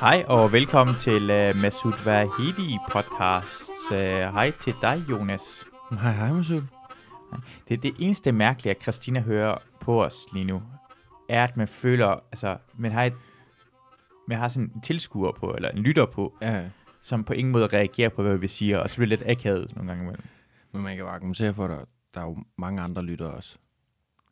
[0.00, 3.70] Hej og velkommen til uh, Masud Vahedi podcast.
[3.90, 3.96] Uh,
[4.34, 5.64] hej til dig, Jonas.
[5.90, 6.62] Hej, hej, Masud.
[7.68, 10.62] Det er det eneste mærkelige, at Christina hører på os lige nu,
[11.28, 13.12] er, at man føler, altså, man har, et,
[14.28, 16.64] man har sådan en tilskuer på, eller en lytter på, Ja,
[17.00, 19.76] som på ingen måde reagerer på, hvad vi siger, og så bliver det lidt akavet
[19.76, 20.24] nogle gange imellem,
[20.72, 23.56] men man kan jo argumentere for, at der er jo mange andre lyttere også.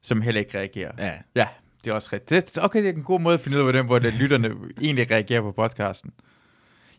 [0.03, 0.93] som heller ikke reagerer.
[0.99, 1.49] Ja, Ja,
[1.87, 2.55] det er også rigtigt.
[2.55, 4.51] Det, okay, det er en god måde at finde ud af, hvordan, hvordan lytterne
[4.81, 6.11] egentlig reagerer på podcasten.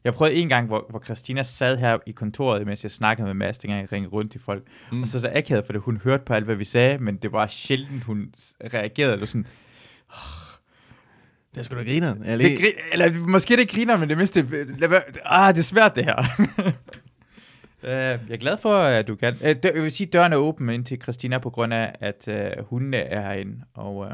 [0.04, 3.34] Jeg prøvede en gang, hvor, hvor Christina sad her i kontoret, mens jeg snakkede med
[3.34, 4.63] Mads, dengang jeg ringede rundt til folk.
[4.91, 5.02] Mm.
[5.02, 7.32] Og så er der akavet, fordi hun hørte på alt, hvad vi sagde, men det
[7.32, 8.34] var sjældent, hun
[8.73, 9.13] reagerede.
[9.13, 9.46] Eller sådan,
[11.55, 12.16] det er sgu da griner.
[12.26, 14.41] Jeg det grin, eller måske det griner, men det mindste...
[14.80, 16.16] Lad, være- ah, det er svært, det her.
[17.84, 19.34] Uh, jeg er glad for, at du kan.
[19.34, 21.96] Uh, dør, jeg vil sige, at døren er åben ind til Christina, på grund af,
[21.99, 22.27] at
[22.60, 24.08] uh, hundene er herinde, og uh,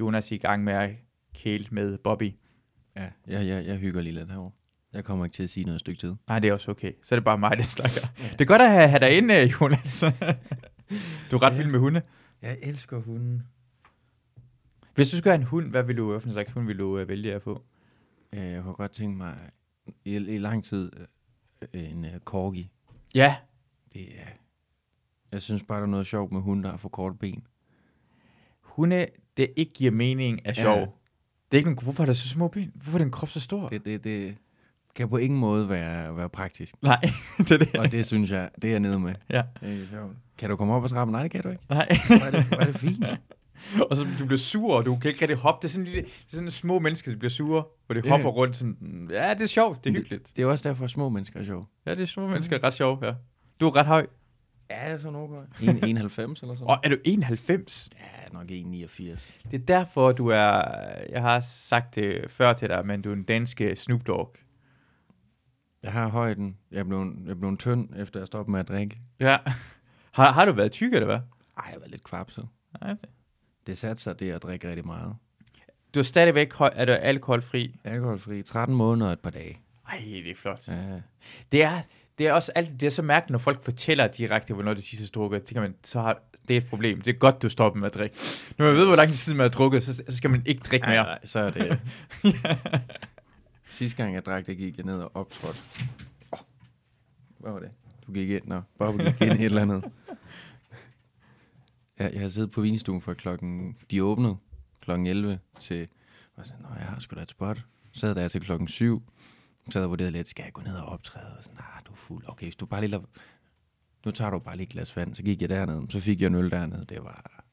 [0.00, 0.90] Jonas i gang med at
[1.34, 2.32] kæle med Bobby.
[2.96, 4.52] Ja, jeg, jeg, jeg hygger lige lidt herovre.
[4.92, 6.14] Jeg kommer ikke til at sige noget et stykke tid.
[6.28, 6.92] Nej, det er også okay.
[7.02, 8.00] Så er det bare mig, der snakker.
[8.32, 10.00] Det er godt at have, have dig inde, Jonas.
[11.30, 11.56] du er ret Ja.
[11.56, 12.02] vild med hunde.
[12.42, 13.42] Jeg elsker hunden.
[14.94, 16.78] Hvis du skulle have en hund, hvad vil du, hvad for en slags hund vil
[16.78, 17.62] du uh, vælge at få?
[18.32, 19.36] Øh, Jeg kunne godt tænke mig
[20.04, 20.90] i, i lang tid
[21.74, 22.70] øh, en uh, corgi.
[23.14, 23.36] Ja,
[23.92, 24.26] Det er...
[25.32, 27.46] Jeg synes bare, der er noget sjovt med hunde, der har for korte ben.
[28.60, 30.62] hunde, det ikke giver mening, er Ja.
[30.62, 30.76] sjov.
[31.50, 32.72] Det er ikke nogen, hvorfor er der så små ben?
[32.74, 33.68] Hvorfor er din krop så stor?
[33.68, 34.36] Det, det, det
[34.94, 36.74] kan på ingen måde være, være praktisk.
[36.82, 37.00] Nej,
[37.38, 37.76] det er det.
[37.76, 39.14] Og det synes jeg, det er jeg nede med.
[39.30, 39.42] Ja.
[39.60, 40.12] Det er sjovt.
[40.38, 41.12] Kan du komme op ad trappen?
[41.12, 41.62] Nej, det kan du ikke.
[41.70, 41.88] Nej.
[42.06, 43.04] Hvor er det, hvor er det fint.
[43.90, 45.62] og så du bliver sur, og du kan ikke rigtig hoppe.
[45.62, 48.10] Det er sådan, lille, det er sådan små mennesker, der bliver sure, hvor de Ja.
[48.10, 49.08] hopper rundt sådan.
[49.10, 50.32] Ja, det er sjovt, det er hyggeligt.
[50.36, 51.66] Det er også derfor, at små mennesker er sjov.
[51.86, 53.12] Ja, det er små mennesker, er ret sjovt, ja.
[53.60, 54.06] Du er ret høj.
[54.70, 55.88] Ja, jeg er sådan okay.
[55.88, 57.90] 91 eller sådan Og er du 91?
[57.98, 59.32] Ja, nok 1,89.
[59.50, 60.62] Det er derfor, du er...
[61.10, 64.36] Jeg har sagt det før til dig, men du er en dansk øh, Snoop Dogg.
[65.82, 66.56] Jeg har højden.
[66.70, 69.00] Jeg er blevet, jeg er blevet tynd, efter jeg stoppede med at drikke.
[69.20, 69.38] Ja.
[70.12, 71.20] Har, har du været tyk, eller hvad?
[71.58, 72.48] Ej, jeg var lidt kvapset.
[72.80, 72.96] Nej.
[73.66, 75.16] Det satte sig det at drikke rigtig meget.
[75.94, 77.76] Du er stadigvæk høj, er du alkoholfri.
[77.84, 78.42] Alkoholfri.
[78.42, 79.60] 13 måneder og et par dage.
[79.88, 80.68] Ej, det er flot.
[80.68, 81.00] Ja.
[81.52, 81.80] Det er,
[82.18, 85.06] det er også altid, det er så mærkeligt, når folk fortæller direkte, hvornår det sidste
[85.06, 85.44] drukket.
[85.44, 87.00] Kan man, så har, det er et problem.
[87.00, 88.16] Det er godt, du stopper med at drikke.
[88.58, 90.86] Når man ved, hvor lang tid man har drukket, så, så skal man ikke drikke
[90.86, 91.04] Nej, mere.
[91.04, 91.80] nej, så er det...
[93.70, 95.58] Sidste gang jeg drak, der gik jeg ned og optrådte.
[96.32, 96.38] Oh,
[97.38, 97.70] hvad var det?
[98.06, 99.84] Du gik ind, og Bob gik ind i et eller andet.
[101.98, 103.76] Jeg, jeg har siddet på vinstuen fra klokken...
[103.90, 104.36] De åbnede
[104.82, 105.88] klokken 11 til...
[106.36, 107.56] Og så, Nå, jeg har sgu da et spot.
[107.92, 109.02] Så sad der til klokken 7.
[109.70, 111.36] Så havde jeg vurderet lidt, skal jeg gå ned og optræde?
[111.38, 112.24] Og sådan, nej, du er fuld.
[112.28, 113.02] Okay, hvis du bare lige lader...
[114.04, 115.14] Nu tager du bare lige et glas vand.
[115.14, 115.82] Så gik jeg derned.
[115.90, 116.84] Så fik jeg en øl dernede.
[116.88, 117.44] Det var...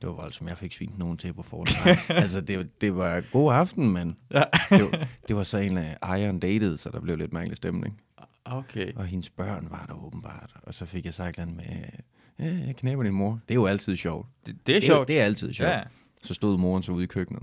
[0.00, 0.48] Det var voldsomt.
[0.50, 1.98] Jeg fik svint nogen til på forhånd.
[2.22, 4.44] altså, det, det var god aften, men Ja.
[4.70, 8.00] det, var, det var så en af ejeren datede, så der blev lidt mærkelig stemning.
[8.44, 8.92] Okay.
[8.94, 10.54] Og hendes børn var der åbenbart.
[10.62, 11.64] Og så fik jeg sagt med,
[12.38, 13.40] ja, jeg knæber din mor.
[13.48, 14.26] Det er jo altid sjovt.
[14.46, 15.08] Det, det er Det sjovt.
[15.08, 15.70] det er altid sjovt.
[15.70, 15.82] Ja.
[16.24, 17.42] Så stod moren så ude i køkkenet.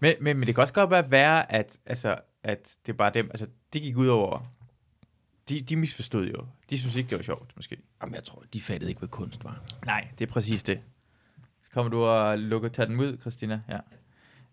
[0.00, 3.30] Men, men, men det kan også godt være, at, altså, at det er bare dem,
[3.30, 4.54] altså, det gik ud over,
[5.48, 6.46] de, de misforstod jo.
[6.70, 7.78] De synes ikke, det var sjovt, måske.
[8.02, 9.62] Jamen, jeg tror, de fattede ikke, hvad kunst var.
[9.86, 10.80] Nej, det er præcis det.
[11.62, 13.60] Så kommer du og lukker, tager den ud, Christina.
[13.68, 13.78] Ja.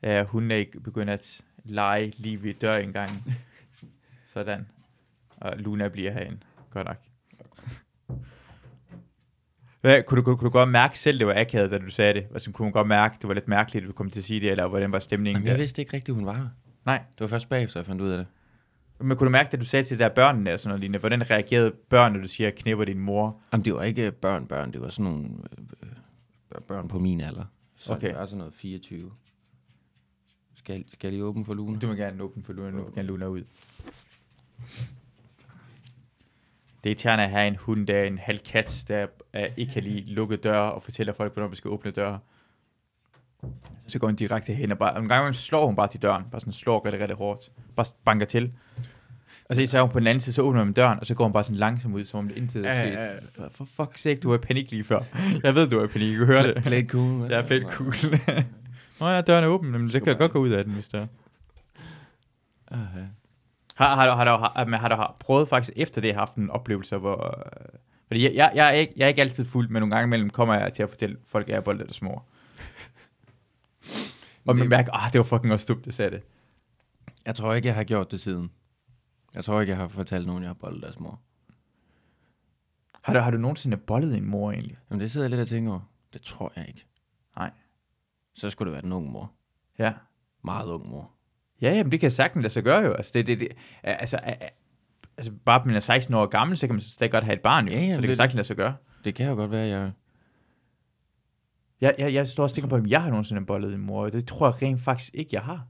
[0.02, 3.24] ja hun er ikke begyndt at lege lige ved dørindgangen.
[4.34, 4.68] Sådan.
[5.38, 6.40] Og Luna bliver herinde.
[6.70, 6.98] Godt nok.
[9.82, 12.14] Hvad, kunne, du, kunne, kunne du godt mærke selv, det var akavet, da du sagde
[12.14, 12.28] det?
[12.34, 14.40] Altså, kunne du godt mærke, det var lidt mærkeligt, at du kom til at sige
[14.42, 15.62] det, eller hvordan var stemningen Jamen, jeg der?
[15.62, 16.48] vidste ikke rigtigt, hun var der.
[16.86, 18.28] Nej, Det var først bagefter, jeg fandt ud af det.
[19.00, 21.00] men kunne du mærke, at du sagde til de der børnene og sådan noget lignende,
[21.00, 23.42] hvordan reagerede børn, når du siger, knæpper din mor?
[23.54, 24.74] Jamen, det var ikke børn, børn.
[24.74, 25.28] Det var sådan nogle
[25.84, 25.90] øh,
[26.56, 27.46] øh, børn på min alder.
[27.78, 28.08] Så Okay.
[28.08, 29.12] det var sådan noget 24.
[30.56, 31.80] Skal, skal jeg lige åbne for Luna?
[31.80, 33.44] Du må gerne åbne for Luna, nu kan Luna ud.
[36.84, 39.74] Det er irriterende at have en hund, der er en halv kat, der er, ikke
[39.74, 42.20] kan lide lukke døre og fortæller folk, hvornår vi skal åbne døre.
[43.88, 46.40] Så går hun direkte hen og bare, en gang slår hun bare til døren, bare
[46.42, 48.52] sådan slår rigtig, rigtig hårdt, bare banker til.
[49.50, 51.24] Og så er hun på den anden side, så åbner man døren, og så går
[51.24, 53.22] hun bare sådan langsomt ud, som om det intet er Ja, sket.
[53.40, 55.00] ja, For fuck's sake, du var i panik lige før.
[55.44, 56.64] Jeg ved, du var i panik, jeg kan høre det.
[56.64, 57.04] Play it cool.
[57.20, 57.32] man.
[57.32, 57.94] Er fedt cool.
[59.00, 60.88] Nå ja, døren er åben, men så kan jeg godt gå ud af den, hvis
[60.88, 61.08] der
[62.72, 63.00] Aha.
[63.76, 66.50] Har, har, du, har, har, men har du har prøvet faktisk efter det haft en
[66.50, 67.26] oplevelse, hvor...
[67.26, 70.08] Øh, fordi jeg, jeg, jeg, er ikke, jeg er ikke altid fuld, men nogle gange
[70.08, 72.22] imellem kommer jeg til at fortælle folk, at jeg er boldet eller små.
[74.48, 76.24] Og man mærker, ah, det var fucking også dumt, det sagde det.
[77.26, 78.52] Jeg tror ikke, jeg har gjort det siden.
[79.36, 81.20] Jeg tror ikke, jeg har fortalt nogen, jeg har boldet deres mor.
[83.02, 84.78] Har du, har du nogensinde bollet en mor egentlig?
[84.90, 85.82] Jamen, det sidder jeg lidt og tænker over.
[86.14, 86.86] Det tror jeg ikke.
[87.36, 87.52] Nej.
[88.34, 89.32] Så skulle det være en ung mor.
[89.80, 89.94] Ja.
[90.44, 91.12] Meget ung mor.
[91.62, 92.94] Ja, jamen, det kan sagtens lade sig gøre jo.
[92.94, 93.48] Altså, det, det, det,
[93.84, 94.18] altså,
[95.18, 97.68] altså bare man er 16 år gammel, så kan man stadig godt have et barn
[97.68, 97.74] jo.
[97.74, 98.76] Ja, ja, så det, det- kan sagtens lade sig gøre.
[99.06, 99.92] Det kan jo godt være, jeg...
[101.82, 104.10] Jeg, jeg, jeg står også og tænker på, om jeg har nogensinde bollet en mor.
[104.10, 105.66] Det tror jeg rent faktisk ikke, jeg har.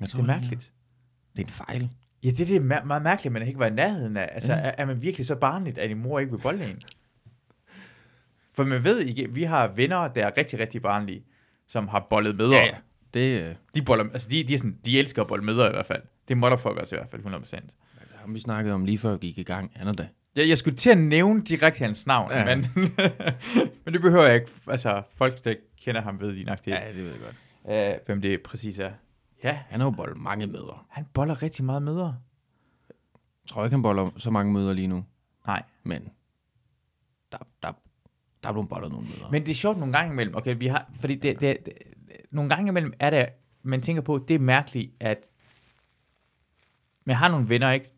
[0.00, 0.72] jeg Det er mærkeligt.
[1.36, 1.90] Det er en fejl.
[2.22, 4.28] Ja, det, det er mær- meget mærkeligt, at man ikke var i nærheden af.
[4.32, 4.58] Altså, Ja.
[4.58, 6.80] er, er man virkelig så barnligt, at din mor ikke vil bolde en?
[8.52, 11.24] For man ved ikke, vi har venner, der er rigtig, rigtig barnlige,
[11.68, 12.56] som har bollet mødre.
[12.56, 12.76] Ja, ja.
[13.16, 15.72] Det, øh, De, boller, altså, de, de, er sådan, de elsker at bolle mødre i
[15.72, 16.02] hvert fald.
[16.28, 17.34] Det er motherfuckers i hvert fald, 100%.
[17.34, 17.66] altså,
[18.16, 19.72] ham vi snakkede om lige før vi gik i gang.
[19.74, 20.08] Han er da.
[20.36, 22.56] Jeg, jeg skulle til at nævne direkte hans navn, ja.
[22.56, 22.66] Men,
[23.84, 24.50] men det behøver jeg ikke.
[24.66, 27.94] Altså, folk, der kender ham, ved lige nok det, Ja, det ved jeg godt.
[27.94, 28.90] øh, hvem det præcis er.
[29.44, 30.86] Ja, Han har jo boldet mange møder.
[30.90, 32.16] han boller rigtig meget mødre.
[33.44, 35.04] Jeg tror ikke, han boller så mange møder lige nu.
[35.46, 35.62] Nej.
[35.82, 36.08] Men
[37.32, 37.72] der, der,
[38.42, 39.30] der er blevet bollet nogle møder.
[39.30, 41.72] Men det er sjovt nogle gange imellem, okay, vi har, fordi det, det, det,
[42.30, 43.26] nogle gange imellem er det,
[43.62, 45.26] man tænker på, det er mærkeligt, at
[47.04, 47.90] man har nogle venner, ikke?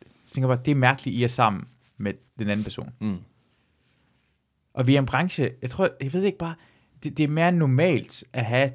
[0.00, 2.90] Jeg tænker bare, det er mærkeligt, I er sammen med den anden person.
[3.00, 3.18] Mm.
[4.72, 6.54] Og vi er en branche, jeg tror, jeg ved ikke bare,
[7.02, 8.72] det, det er mere normalt at have...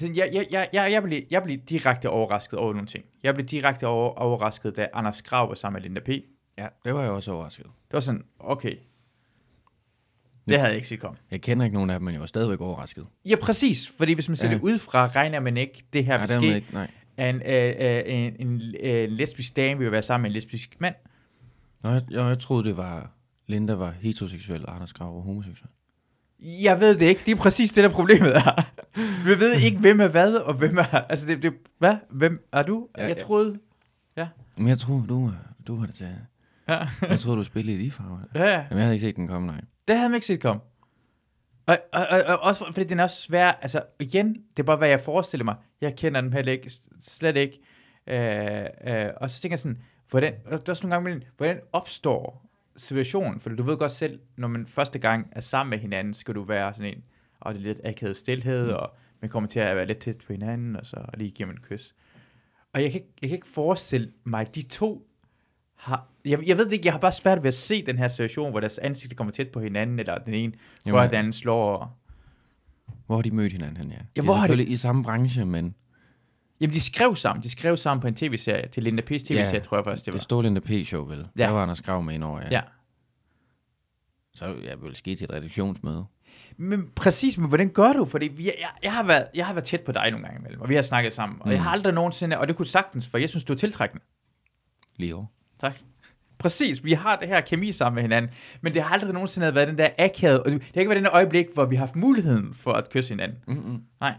[0.00, 3.04] Jeg, jeg, jeg, jeg, jeg, blev, jeg blev direkte overrasket over nogle ting.
[3.22, 6.06] Jeg blev direkte over, overrasket, da Anders Grav var sammen med Linda P.
[6.06, 6.24] Det
[6.58, 7.66] Ja, det var jeg også overrasket.
[7.90, 8.76] var sådan, okay.
[10.46, 10.56] Det Ja.
[10.58, 11.18] havde jeg ikke set komme.
[11.30, 13.06] Jeg kender ikke nogen af dem, men jeg var stadigvæk overrasket.
[13.26, 13.92] Ja, præcis.
[13.98, 14.54] Fordi hvis man ser Ja.
[14.54, 16.54] det udefra, regner man ikke, det her Nej, vil ske.
[16.54, 16.66] ikke.
[16.72, 16.90] Nej.
[17.30, 20.94] En, øh, øh, en, en, øh, lesbisk dame vil være sammen med en lesbisk mand.
[21.82, 23.10] Nå, jeg, jeg, jeg troede, det var...
[23.46, 25.68] Linda var heteroseksuel, og Anders Grav var homoseksuel.
[26.62, 27.20] Jeg ved det ikke.
[27.26, 28.72] Det er præcis det, der problemet er.
[29.24, 30.82] Vi ved ikke, hvem er hvad, og hvem er...
[31.08, 31.94] Altså, det, det, hvad?
[32.10, 32.88] Hvem er du?
[32.98, 33.22] Ja, jeg ja.
[33.22, 33.58] troede...
[34.56, 36.08] Men jeg troede, du, var- du var det til...
[36.70, 37.08] Ja.
[37.08, 38.18] Jeg troede, du spillede i de farver.
[38.34, 38.50] ja, ja.
[38.50, 39.60] Jamen, jeg havde ikke set den komme, nej.
[39.88, 40.60] Det havde man ikke set komme.
[41.66, 44.76] Og, og, og, og også fordi den er også svær, altså igen, det er bare,
[44.76, 45.56] hvad jeg forestiller mig.
[45.80, 46.70] Jeg kender dem heller ikke,
[47.00, 47.60] slet ikke.
[48.06, 51.60] Øh, øh, og så tænker jeg sådan, hvordan, der er også nogle gange imellem, hvordan
[51.72, 53.40] opstår situationen?
[53.40, 56.42] For du ved godt selv, når man første gang er sammen med hinanden, skal du
[56.42, 57.04] være sådan en,
[57.40, 58.74] og det er lidt akavet stillhed, mm.
[58.74, 58.90] og
[59.20, 61.62] man kommer til at være lidt tæt på hinanden, og så lige giver man et
[61.62, 61.94] kys.
[62.72, 65.06] Og jeg kan, ikke, jeg kan ikke forestille mig, at de to
[65.76, 68.08] har, jeg, jeg ved det ikke, jeg har bare svært ved at se den her
[68.08, 70.52] situation, hvor deres ansigter kommer tæt på hinanden, eller den ene,
[70.86, 71.96] Jamen, at den anden slår over.
[73.06, 73.96] Hvor har de mødt hinanden hen, ja?
[74.16, 75.74] Ja, hvor er har de- selvfølgelig i samme branche, men
[76.60, 77.42] Jamen, de skrev sammen.
[77.42, 80.06] De skrev sammen på en tv-serie, til Linda P's tv-serie, Ja, tror jeg faktisk, det
[80.06, 80.18] det, var.
[80.18, 81.26] det stod Linda P-show, vel?
[81.38, 81.42] Ja.
[81.44, 82.48] Der var Anders Grav med indover, ja.
[82.50, 82.60] Ja.
[84.34, 86.04] Så jeg ville ske til et redaktionsmøde.
[86.56, 88.04] Men præcis, men hvordan gør du?
[88.04, 90.60] Fordi vi, jeg, jeg, har været, jeg har været tæt på dig nogle gange imellem,
[90.60, 91.52] og vi har snakket sammen, og Mm.
[91.52, 94.04] jeg har aldrig nogensinde, og det kunne sagtens, for jeg synes, du er tiltrækkende.
[94.96, 95.26] Lige over.
[95.60, 95.74] Tak.
[96.40, 99.68] Præcis, vi har det her kemi sammen med hinanden, men det har aldrig nogensinde været
[99.68, 101.96] den der akavet, og det har ikke været den der øjeblik, hvor vi har haft
[101.96, 103.38] muligheden for at kysse hinanden.
[103.46, 103.82] Mm-mm.
[104.00, 104.14] Nej.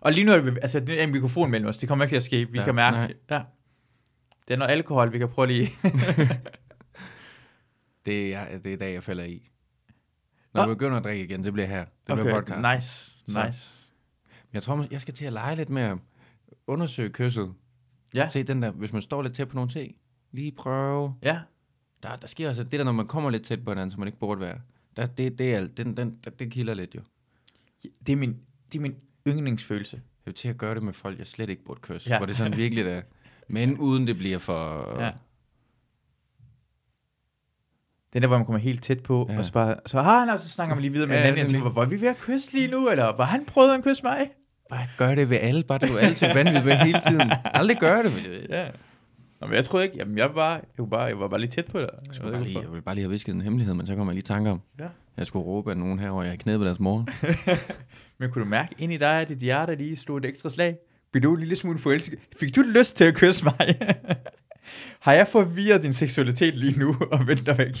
[0.00, 2.10] Og lige nu er det, altså, det er en mikrofon mellem os, det kommer ikke
[2.10, 3.12] til at ske, vi Ja, kan mærke, nej.
[3.30, 3.42] ja.
[4.48, 5.68] Det er noget alkohol, vi kan prøve lige.
[8.06, 9.50] Det, er, det er dag, jeg falder i.
[10.54, 10.68] Når Nå.
[10.68, 11.84] jeg begynder at drikke igen, det bliver her.
[12.06, 12.60] Det bliver podcast.
[12.74, 13.46] nice, Så.
[13.46, 13.76] nice.
[14.52, 15.98] Jeg tror, jeg skal til at lege lidt med at
[16.66, 17.52] undersøge kysset.
[18.14, 18.28] Ja.
[18.28, 19.94] Se den der, hvis man står lidt tæt på nogle ting.
[20.32, 21.14] Lige prøve.
[21.22, 21.38] Ja,
[22.02, 24.08] Der, der sker også det der, når man kommer lidt tæt på hinanden, som man
[24.08, 24.58] ikke burde være.
[24.96, 27.00] Der, det, det, er, den, den, det, det kilder lidt jo.
[28.06, 28.36] det er min,
[28.72, 28.94] det er min
[29.28, 29.96] yndlingsfølelse.
[29.96, 32.10] Jeg vil til at gøre det med folk, jeg slet ikke burde kysse.
[32.10, 32.16] Ja.
[32.18, 33.02] Hvor det sådan virkelig er.
[33.48, 34.96] Men uden det bliver for...
[35.04, 35.10] Ja.
[38.12, 39.38] Den der, hvor man kommer helt tæt på, ja.
[39.38, 41.44] Og så bare, så har han, og så snakker man lige videre med Ja, hinanden.
[41.50, 44.02] Sådan tænker, var vi ved at kysse lige nu, eller var han prøvet at kysse
[44.02, 44.30] mig?
[44.70, 45.62] Bare gør det ved alle.
[45.64, 47.32] Bare du er altid vanvittig med hele tiden.
[47.44, 48.14] Aldrig gør det.
[48.24, 48.70] Ved Ja.
[49.40, 51.50] Nå, men jeg troede ikke, jamen jeg var jeg var bare, jeg var bare lige
[51.50, 51.88] tæt på dig.
[52.06, 54.12] Jeg, Jeg bare lige, jeg vil bare lige have visket en hemmelighed, men så kommer
[54.12, 54.86] jeg lige i tanke om, Ja.
[55.16, 57.06] jeg skulle råbe af nogen herovre, jeg har knæppet deres mor.
[58.18, 60.76] Men kunne du mærke ind i dig, at dit hjerte lige slog et ekstra slag?
[61.12, 62.18] Blev du en lille smule forelsket?
[62.40, 63.78] Fik du lyst til at kysse mig?
[65.00, 67.74] Har jeg forvirret din seksualitet lige nu og venter væk?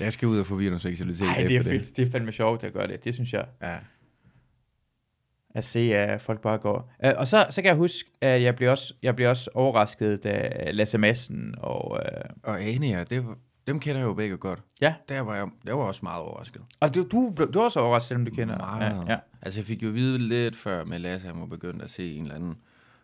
[0.00, 1.96] Jeg skal ud og forvirre noget seksualitet Nej, det er efter fedt.
[1.96, 3.04] Det er fandme sjovt at gøre det.
[3.04, 3.44] Det synes jeg.
[3.62, 3.76] Ja.
[5.54, 6.92] At se, at folk bare går.
[7.04, 10.24] Uh, og så, så kan jeg huske, at jeg blev også, jeg blev også overrasket,
[10.24, 11.90] da Lasse Madsen og...
[11.90, 14.62] Uh, Og Ane, ja, det var, dem kender jeg jo begge godt.
[14.80, 16.62] ja, Der var jeg, jeg var også meget overrasket.
[16.80, 18.58] og du, du, du er også overrasket, selvom du kender...
[18.58, 19.06] Meget.
[19.06, 19.18] Ja, ja.
[19.42, 22.12] Altså, jeg fik jo at vide lidt før med Lasse, han var begyndt at se
[22.14, 22.54] en eller anden.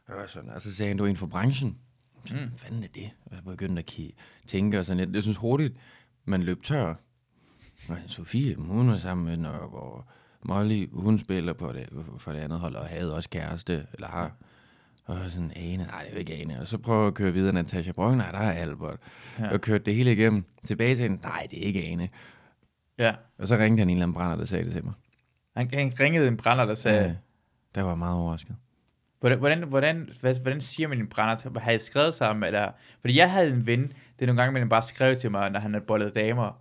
[0.09, 1.79] Var sådan, og så sagde han, du er inden for branchen.
[2.25, 2.59] Så, Mm.
[2.59, 3.11] fanden er det?
[3.27, 4.01] Og så begyndte at
[4.47, 5.15] tænke og sådan lidt.
[5.15, 5.75] Jeg synes hurtigt,
[6.25, 6.95] man løb tør.
[7.89, 10.09] Og Sofie, hun var sammen med Nørgaard,
[10.43, 14.33] Molly, hun spiller på det, for det andet hold, og havde også kæreste, eller har.
[15.05, 16.61] Og sådan, Ane, nej, det er jo ikke Ane.
[16.61, 18.99] Og så prøver jeg at køre videre, Natasha Brøng, nej, der er Albert.
[19.39, 19.53] Ja.
[19.53, 20.45] Og kørte det hele igennem.
[20.65, 22.09] Tilbage til hende, nej, det er ikke Ane.
[22.99, 23.15] ja.
[23.39, 24.93] Og så ringte han en eller anden brænder, der sagde det til mig.
[25.57, 27.05] Han, han ringede en brænder, der sagde...
[27.05, 27.15] Ja.
[27.75, 28.57] Der var meget overrasket.
[29.21, 30.09] Hvordan, hvordan, hvordan,
[30.43, 31.59] hvordan siger man en brænder?
[31.61, 32.45] Har I skrevet sammen?
[32.45, 32.71] Eller?
[33.01, 35.61] Fordi jeg havde en ven, det er nogle gange, man bare skrev til mig, når
[35.61, 36.61] han havde bollet damer.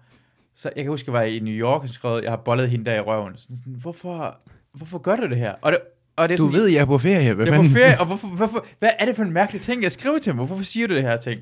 [0.62, 2.70] Så jeg kan huske, at jeg var i New York og skrev, jeg har bollet
[2.70, 3.38] hende der i røven.
[3.38, 4.40] Sådan, sådan, hvorfor,
[4.74, 5.54] hvorfor gør du det her?
[5.62, 5.80] Og det,
[6.16, 7.34] og det er Du sådan, ved, jeg er på ferie.
[7.34, 9.84] Hvad jeg er på ferie, og hvorfor, hvorfor, hvad er det for en mærkelig ting,
[9.84, 10.46] jeg skriver til mig?
[10.46, 11.42] Hvorfor siger du det her ting?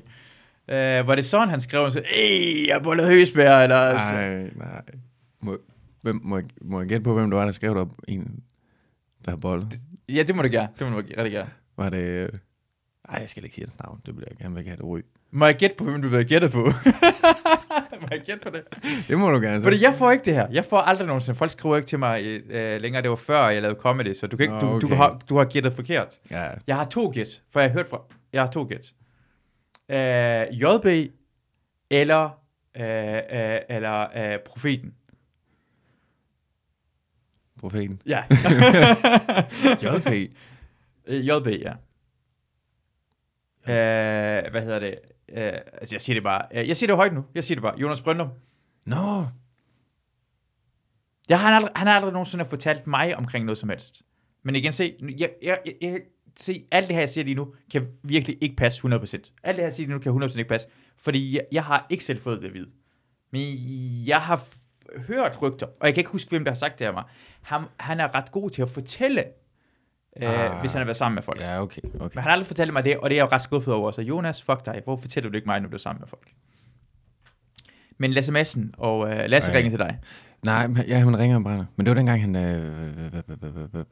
[0.68, 0.74] Uh,
[1.08, 3.76] var det sådan, han skrev, så, Ej, jeg har bollet høsbær, eller...
[3.76, 4.82] altså- Nej, nej.
[5.42, 5.58] Må,
[6.02, 8.40] hvem, må, jeg, må jeg gætte på, hvem du var, der skrev op en,
[9.24, 9.80] der har bollet?
[10.08, 10.68] Ja, det må du gerne.
[10.78, 11.50] Det må du rigtig gerne.
[11.76, 12.08] Var det...
[12.08, 12.28] øh,
[13.08, 14.00] Ej, jeg skal ikke sige hans navn.
[14.06, 15.04] Det bliver jeg gerne vil ikke have det ryg.
[15.30, 16.68] Må jeg gætte på, hvem du vil have gættet på?
[18.02, 18.62] må jeg gætte på det?
[19.08, 19.62] Det må du gerne.
[19.62, 20.46] Fordi jeg får ikke det her.
[20.50, 21.38] Jeg får aldrig nogensinde.
[21.38, 23.02] Folk skriver ikke til mig øh, længere.
[23.02, 24.96] Det var før, jeg lavede comedy, så du, kan ikke, Nå, du, du, okay.
[24.96, 26.14] har, du har gættet forkert.
[26.30, 28.02] Ja, Jeg har to gæt, for jeg har hørt fra...
[28.32, 28.92] Jeg har to gæt.
[29.90, 31.12] Øh, JB
[31.90, 32.24] eller,
[32.76, 34.94] øh, øh, eller øh, Profeten.
[37.60, 38.02] profeten.
[38.06, 38.18] Ja.
[39.84, 40.32] JP.
[41.06, 41.72] Øh, JB, ja.
[43.68, 44.94] Øh, hvad hedder det?
[45.32, 46.42] Øh, altså, jeg siger det bare.
[46.54, 47.24] Øh, Jeg siger det højt nu.
[47.34, 47.78] Jeg siger det bare.
[47.80, 48.28] Jonas Brøndum.
[48.86, 49.24] Nå,
[51.28, 54.02] Jeg har, aldrig, han har aldrig nogensinde fortalt mig omkring noget som helst.
[54.42, 56.00] Men igen, se, jeg, jeg, jeg, jeg
[56.36, 58.86] se, alt det her, jeg siger lige nu, kan virkelig ikke passe 100%.
[58.92, 59.24] Alt det
[59.56, 60.68] her, jeg siger lige nu, kan 100% ikke passe.
[60.96, 62.70] Fordi jeg, jeg har ikke selv fået det at vide.
[63.32, 63.42] Men
[64.06, 64.48] jeg har
[65.08, 67.04] hørt rygter, og jeg kan ikke huske, hvem der har sagt det af mig.
[67.42, 69.24] Han, han er ret god til at fortælle,
[70.22, 70.60] øh, Ah.
[70.60, 71.40] hvis han har været sammen med folk.
[71.40, 71.80] ja, okay.
[71.82, 71.94] okay.
[72.00, 73.90] Men han har aldrig fortalt mig det, og det er jeg jo ret skuffet over.
[73.90, 74.80] Så Jonas, fuck dig.
[74.84, 76.28] Hvorfor fortæller du ikke mig, når du er sammen med folk?
[77.98, 79.56] Men Lasse Madsen og øh, Lasse Ej.
[79.56, 79.98] ringer til dig.
[80.44, 81.64] Nej, men- ja, han ringer og brænder.
[81.76, 83.84] Men det var dengang, han, øh,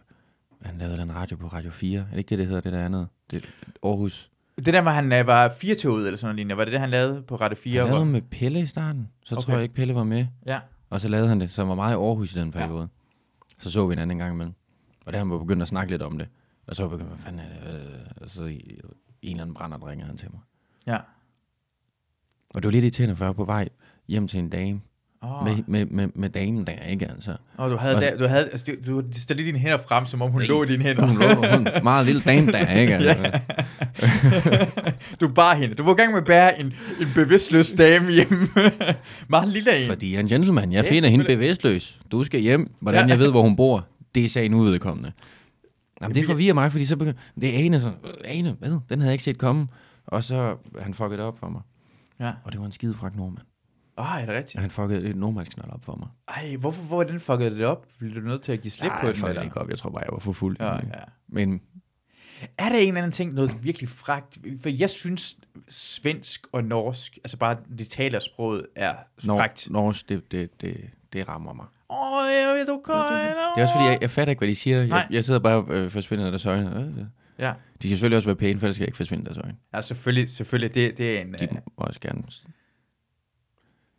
[0.62, 1.98] han lavede den radio på Radio 4.
[2.00, 3.08] Er det ikke det, det hedder, det der andet?
[3.30, 3.44] Det,
[3.82, 4.30] Aarhus.
[4.56, 6.90] Det der, hvor han øh, var firetoget eller sådan noget lignende, var det det, han
[6.90, 7.80] lavede på Radio 4?
[7.80, 8.12] Han lavede hvor...
[8.12, 9.08] med Pelle i starten.
[9.24, 9.36] Så okay.
[9.38, 9.44] Okay.
[9.46, 10.26] tror jeg ikke, Pelle var med.
[10.46, 10.58] Ja.
[10.90, 12.60] Og så lavede han det, som var meget i Aarhus i den Ja.
[12.60, 12.88] periode.
[13.58, 14.54] Så så vi en anden gang imellem.
[15.06, 16.28] Og der han var begyndt at snakke lidt om det.
[16.66, 17.80] Og så begyndte hvad fanden er det?
[17.80, 18.56] Øh, Og så en
[19.22, 20.40] eller anden brænder, der ringer han til mig.
[20.86, 20.96] Ja.
[22.50, 23.68] Og det var lidt irriterende, for jeg var på vej
[24.08, 24.80] hjem til en dame.
[25.22, 25.44] Oh.
[25.44, 27.36] Med, med, med, med damen der, ikke altså.
[27.58, 30.22] oh, du havde, Og- der, du havde, altså, du, du stillede dine hænder frem, som
[30.22, 30.48] om hun Nej.
[30.48, 31.06] lå i dine hænder.
[31.06, 33.40] Hun lå, hun, meget lille dame der, ikke altså.
[35.20, 35.74] du bar hende.
[35.74, 36.66] Du var i gang med at bære en,
[37.00, 38.48] en bevidstløs dame hjemme.
[39.28, 39.88] Meget lille en.
[39.88, 40.72] Fordi jeg er en gentleman.
[40.72, 42.00] Jeg Ja, finder hende bevidstløs.
[42.12, 42.66] Du skal hjem.
[42.80, 43.12] Hvordan Ja.
[43.12, 43.86] jeg ved, hvor hun bor,
[44.16, 45.12] det er sagen uvedkommende.
[46.00, 47.18] Jamen, det forvirrer mig, fordi så begynder...
[47.40, 47.92] Det er Ane, så...
[48.24, 48.70] Ane, hvad?
[48.70, 49.68] Den havde jeg ikke set komme.
[50.06, 51.60] Og så han fuckede det op for mig.
[52.20, 52.32] Ja.
[52.44, 53.46] Og det var en skide frak nordmand.
[53.96, 54.60] Oh, er det rigtigt?
[54.60, 56.08] Han fuckede et nordmandsknald op for mig.
[56.28, 57.86] Ej, hvorfor, hvor den fuckede det op?
[57.98, 59.16] Blev du nødt til at give slip Nej, på den?
[59.16, 59.32] Eller?
[59.32, 59.68] det ikke op.
[59.70, 60.56] Jeg tror bare, jeg var for fuld.
[60.60, 60.80] Ja, ja.
[61.28, 61.60] Men
[62.58, 64.38] Er der en eller anden ting, noget virkelig fragt?
[64.60, 65.36] For jeg synes,
[65.68, 68.94] svensk og norsk, altså bare det talersproget, er
[69.24, 69.68] Nor- fragt.
[69.70, 70.76] norsk, det, det, det,
[71.12, 71.66] det rammer mig.
[71.90, 74.76] Åh, jeg ved, du Det er også fordi, jeg, jeg fatter ikke, hvad de siger.
[74.78, 75.06] Jeg, Nej.
[75.10, 76.76] jeg sidder bare og øh, forsvinder deres øjne.
[76.80, 77.04] Øh, øh.
[77.38, 77.52] Ja.
[77.82, 79.56] De skal selvfølgelig også være pæne, for ellers skal jeg ikke forsvinde deres øjne.
[79.74, 80.74] ja, selvfølgelig, selvfølgelig.
[80.74, 81.34] Det, det er en...
[81.34, 82.22] De øh, må også gerne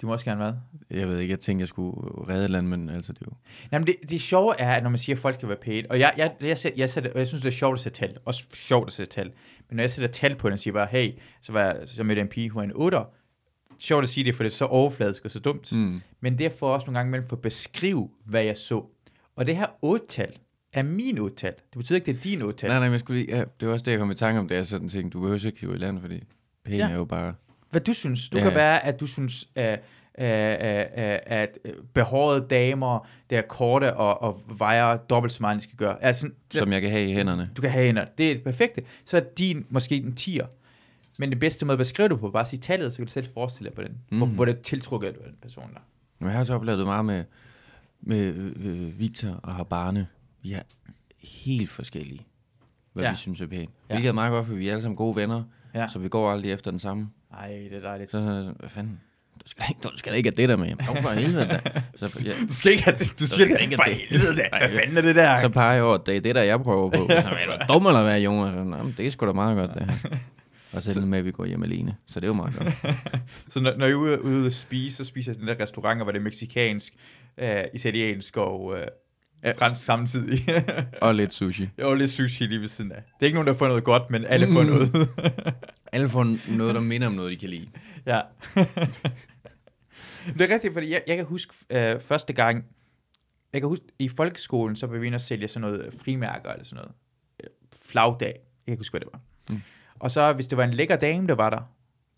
[0.02, 0.54] de må også gerne hvad?
[1.00, 1.98] Jeg ved ikke, jeg tænkte, jeg skulle
[2.30, 3.36] redde et eller andet, men altså det er jo...
[3.72, 6.00] Jamen, det, det sjove er, at når man siger, at folk skal være pæne, og
[6.00, 8.18] jeg, jeg, jeg, sæt- jeg, sætter, og jeg synes, det er sjovt at sætte tal,
[8.26, 9.32] også sjovt at sætte tal,
[9.70, 12.04] men når jeg sætter tal på den og siger bare, hey, så, var jeg, så
[12.04, 12.98] mødte jeg en pige, hun er en 8,
[13.80, 16.02] sjovt at sige det, for det er så overfladisk og så dumt, Mm.
[16.22, 18.84] men det er for også nogle gange mellem for at beskrive, hvad jeg så.
[19.36, 20.32] Og det her 8-tal
[20.74, 21.54] er min 8-tal.
[21.54, 22.70] Det betyder ikke, det er din 8-tal.
[22.70, 23.38] Nej, nej, men jeg skulle lige...
[23.38, 25.20] Ja, det var også det, jeg kom i tanke om, da jeg sådan tænkte, du
[25.22, 26.24] behøver ikke hive i land, fordi
[26.66, 26.90] pæne Ja.
[26.90, 27.34] er jo bare...
[27.72, 28.30] Hvad du synes.
[28.30, 29.80] Du Ja, kan være, at du synes, at,
[30.14, 31.58] at, at, at
[31.94, 36.04] behårede damer, der er korte og, og vejer dobbelt så meget, de skal gøre.
[36.04, 37.50] Altså, Som jeg kan have i hænderne.
[37.58, 38.06] du kan have hænder.
[38.06, 38.82] Det er det perfekte.
[39.06, 40.46] Så er din måske en 10'er.
[41.20, 43.28] Men det bedste måde at beskrive det på, bare sige tallet, så kan du selv
[43.34, 43.92] forestille dig på den.
[44.12, 44.18] Mm.
[44.18, 45.80] Hvor, hvor det tiltrukker du den person der.
[46.20, 47.24] Men jeg har så oplevet det meget med,
[48.02, 48.34] med
[48.64, 50.08] øh, Victor og Habane.
[50.42, 50.62] Vi er
[51.24, 52.26] helt forskellige,
[52.94, 53.10] hvad Ja.
[53.10, 53.70] vi synes er pænt.
[53.90, 53.94] Ja.
[53.94, 55.44] Hvilket er meget godt, for vi er alle sammen gode venner,
[55.76, 55.88] Ja.
[55.90, 57.10] så vi går aldrig efter den samme.
[57.34, 58.12] Ej, det er dejligt.
[58.12, 59.00] Så, hvad fanden?
[59.44, 60.68] Du skal, ikke, du skal da ikke have det der med.
[60.68, 61.60] Jamen, for helvede da.
[62.08, 63.20] Så, ja, Du skal ikke have det.
[63.20, 64.02] Du skal skal ikke have det.
[64.10, 64.44] Helvede da.
[64.58, 65.40] Hvad fanden er det der?
[65.40, 66.98] så peger jeg over, det er det der, jeg prøver på.
[67.08, 68.54] Så er du dum eller hvad, Jonas?
[68.54, 70.18] Så, "Nå, men det er sgu da meget godt, det her.
[70.74, 71.96] Og så er det med, at vi går hjem alene.
[72.06, 72.74] Så det er jo meget godt.
[73.54, 75.64] Så når, når I er ude, ude at spise, så spiser jeg i den der
[75.64, 76.94] restauranter, hvor det er mexikansk,
[77.38, 78.88] øh, italiensk og øh,
[79.60, 80.40] fransk samtidig.
[81.02, 81.70] Og lidt sushi.
[81.82, 83.02] og lidt sushi lige ved siden af.
[83.04, 84.68] Det er ikke nogen, der får noget godt, men alle får Mm.
[84.70, 85.10] noget.
[85.92, 87.68] Alle får noget, der minder om noget, de kan lide.
[88.06, 88.22] ja.
[90.34, 92.66] det er rigtigt, fordi jeg, jeg kan huske øh, første gang,
[93.54, 96.76] jeg kan huske, i folkeskolen, så var vi og sælge sådan noget frimærker eller sådan
[96.76, 96.92] noget.
[97.44, 97.50] Øh,
[97.86, 98.28] Flagdag.
[98.28, 99.20] Jeg kan ikke huske, hvad det var.
[99.50, 99.62] Mm.
[100.00, 101.62] Og så, hvis det var en lækker dame, der var der,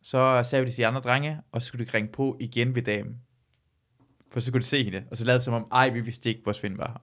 [0.01, 2.81] så sagde vi til de andre drenge, og så skulle de ringe på igen ved
[2.81, 3.21] damen.
[4.31, 6.29] For så kunne de se hende, og så lavede det som om, ej, vi vidste
[6.29, 6.99] ikke, hvor Svend var her.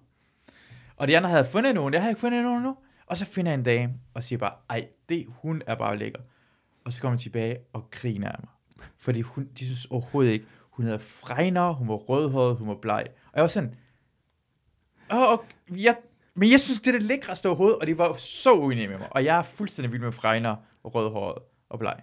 [0.97, 2.77] Og de andre havde fundet nogen, jeg havde ikke fundet nogen nu.
[3.07, 6.21] Og så finder jeg en dame, og siger bare, ej, det, hun er bare lækker.
[6.85, 8.51] Og så kommer jeg tilbage og griner af mig.
[8.97, 13.07] Fordi hun, de synes overhovedet ikke, hun havde fregner, hun var rødhåret, hun var bleg.
[13.27, 13.75] Og jeg var sådan,
[15.13, 15.97] åh, okay, jeg,
[16.37, 19.09] men jeg synes, det er det lækreste overhovedet, og de var så uenige med mig.
[19.11, 21.39] Og jeg er fuldstændig vild med fregner og rødhåret
[21.69, 22.03] og bleg.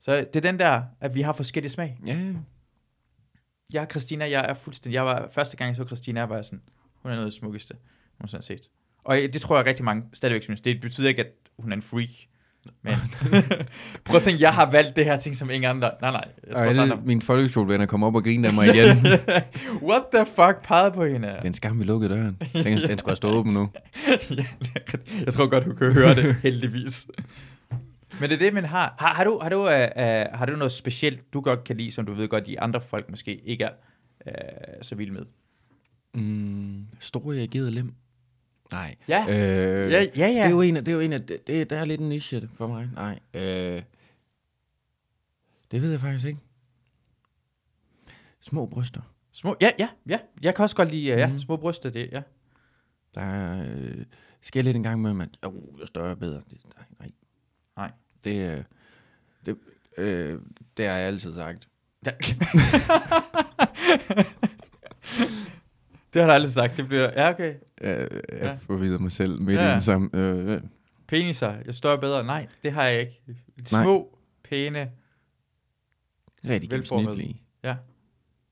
[0.00, 1.98] Så det er den der, at vi har forskellige smag.
[2.06, 2.34] Ja, ja.
[3.72, 6.42] Jeg er Christina, jeg er fuldstændig, jeg var, første gang jeg så Christina, jeg var
[6.42, 6.62] sådan,
[6.94, 7.74] hun er noget af det smukkeste,
[8.20, 8.70] hun har set.
[9.04, 10.60] Og det tror jeg rigtig mange stadigvæk synes.
[10.60, 12.08] Det betyder ikke, at hun er en freak.
[12.82, 12.94] Men
[14.04, 15.90] prøv at tænke, jeg har valgt det her ting som ingen andre.
[16.00, 16.24] Nej, nej.
[16.46, 18.96] Jeg tror også alle mine folkeskolevenner kom op og grinede af mig igen.
[19.90, 21.28] What the fuck pegede på hende?
[21.28, 22.42] det er en skam, vi lukkede døren.
[22.52, 23.70] Den, den skulle have stået åben nu.
[25.26, 27.06] jeg tror godt, du kan høre det, heldigvis.
[28.20, 28.94] Men det er det, man har.
[28.98, 31.92] Har, har, du, har, du, uh, uh, har du noget specielt, du godt kan lide,
[31.92, 33.70] som du ved godt, de andre folk måske ikke er
[34.26, 35.22] uh, så vilde med?
[36.14, 37.94] Mm, store reagerede lem.
[38.72, 38.96] Nej.
[39.08, 39.26] Ja.
[39.28, 40.26] Øh, Ja, ja, ja.
[40.26, 42.00] Det er jo en af, det er jo en af, det, det, der er lidt
[42.00, 42.88] en niche for mig.
[42.94, 43.18] Nej.
[43.34, 43.82] Øh,
[45.70, 46.40] det ved jeg faktisk ikke.
[48.40, 49.00] Små bryster.
[49.32, 50.18] Små, ja, ja, ja.
[50.42, 51.38] Jeg kan også godt lide uh, ja, Mhm.
[51.38, 52.22] små bryster, det, ja.
[53.14, 54.04] Der er, øh,
[54.42, 56.42] sker lidt en gang med, at oh, jo større bedre.
[56.50, 57.10] Det, nej, nej.
[57.76, 57.90] Nej.
[58.24, 58.64] Det, øh,
[59.46, 59.56] det,
[59.98, 60.40] øh,
[60.76, 61.68] det har jeg altid sagt.
[62.06, 62.12] Ja.
[66.16, 66.76] det har du aldrig sagt.
[66.76, 67.54] Det bliver, ja, okay.
[67.80, 68.54] Øh, jeg Ja.
[68.54, 69.68] forvider mig selv midt Ja.
[69.68, 70.10] i den samme.
[70.14, 70.60] Øh.
[71.08, 72.24] Peniser, jeg står bedre.
[72.24, 73.22] Nej, det har jeg ikke.
[73.72, 73.82] Nej.
[73.82, 74.90] Små, pæne,
[76.44, 77.42] rigtig gennemsnitlige.
[77.62, 77.76] Ja.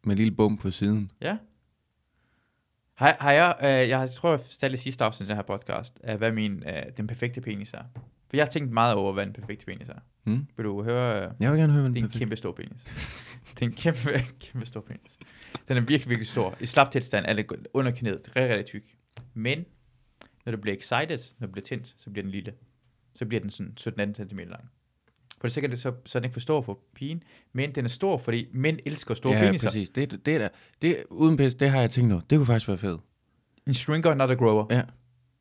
[0.04, 1.10] Med en lille bum på siden.
[1.20, 1.36] ja.
[2.94, 5.98] Har, har jeg, øh, jeg tror, jeg fortalte i sidste afsnit af den her podcast,
[6.08, 7.82] øh, hvad min, øh, den perfekte penis er.
[8.34, 9.98] For jeg har tænkt meget over, hvad den perfekte penis er.
[10.24, 10.46] Hmm?
[10.56, 11.24] Vil du høre?
[11.26, 12.84] Øh, Jeg vil gerne høre, hvad det er en kæmpe stor penis.
[13.54, 13.98] det er en kæmpe,
[14.52, 15.18] kæmpe stor penis.
[15.68, 16.56] Den er virkelig, virkelig stor.
[16.60, 18.32] I slap tilstand er det under knæet.
[18.34, 18.96] Er rigtig tyk.
[19.34, 19.64] Men
[20.46, 22.52] når du bliver excited, når du bliver tændt, så bliver den lille.
[23.14, 23.72] Så bliver den sådan
[24.10, 24.70] 17-18 cm lang.
[25.40, 27.84] For det er sikkert, så, så er den ikke for stor for pigen, men den
[27.84, 29.68] er stor, fordi mænd elsker store ja, peniser.
[29.68, 29.90] præcis.
[29.90, 30.48] Det, det, der,
[30.82, 32.20] det, uden pis, det har jeg tænkt nu.
[32.30, 33.00] Det kunne faktisk være fedt.
[33.66, 34.66] En shrinker, not a grower.
[34.70, 34.82] Ja.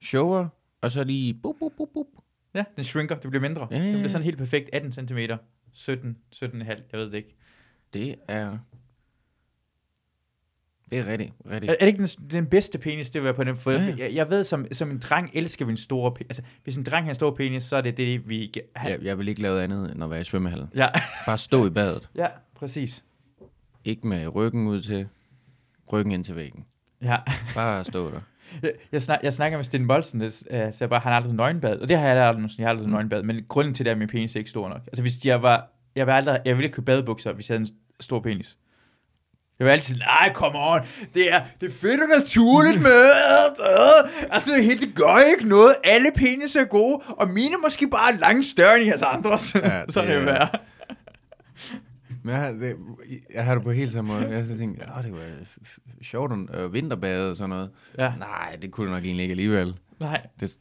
[0.02, 0.48] Shower,
[0.82, 2.08] og så lige bup, bup, bup, bup.
[2.54, 3.68] Ja, den shrinker, det bliver mindre.
[3.72, 4.08] Ja, ja, Det bliver ja.
[4.08, 5.18] sådan helt perfekt 18 cm.
[5.74, 7.36] 17, 17,5, jeg ved det ikke.
[7.94, 8.58] Det er...
[10.90, 11.70] Det er rigtig, rigtig.
[11.70, 13.56] Er, er det ikke den, den bedste penis, det vil være på den?
[13.56, 13.96] For Ja, ja, ja.
[13.98, 14.04] ja.
[14.04, 16.30] Jeg, jeg ved, som, som en dreng elsker vi en stor penis.
[16.30, 18.54] Altså, hvis en dreng har en stor penis, så er det det, vi...
[18.76, 20.70] Han, Jeg, jeg vil ikke lave andet end at være i svømmehallen.
[20.76, 20.88] ja.
[21.26, 22.10] Bare stå i badet.
[22.16, 23.04] ja, præcis.
[23.86, 25.08] Ikke med ryggen ud til,
[25.94, 26.66] ryggen ind til væggen.
[27.02, 27.18] Ja.
[27.56, 28.22] Bare stå der.
[28.92, 31.78] Jeg, snak, jeg snakker med Sten Bolsen, uh, så jeg bare, han har aldrig nøgenbad.
[31.80, 32.50] Og det har jeg aldrig.
[32.58, 32.94] Jeg har aldrig Mm.
[32.94, 33.24] nøgenbad.
[33.24, 34.82] Men grunden til det er, at min penis er ikke stor nok.
[34.88, 35.68] Altså, hvis jeg var...
[35.96, 38.58] Jeg vil, aldrig, jeg ville ikke købe badebukser, hvis jeg havde en stor penis.
[39.60, 40.80] Jeg vil altid nej, come on,
[41.14, 43.06] det er, det er fedt og naturligt med,
[43.60, 47.88] øh, altså det, det gør ikke noget, alle penis er gode, og mine er måske
[47.88, 50.48] bare langt større end jeres andres, ja, Ja, så det vil er- være.
[52.24, 52.76] Men jeg har, det,
[53.34, 54.30] jeg har det på helt samme måde.
[54.30, 55.20] Jeg har tænkt, åh, det var
[55.66, 57.72] f- sjovt at øh, vinterbade og sådan noget.
[57.98, 59.76] Ja, Nej, det kunne det nok egentlig ikke alligevel.
[60.00, 60.28] nej.
[60.40, 60.58] Det,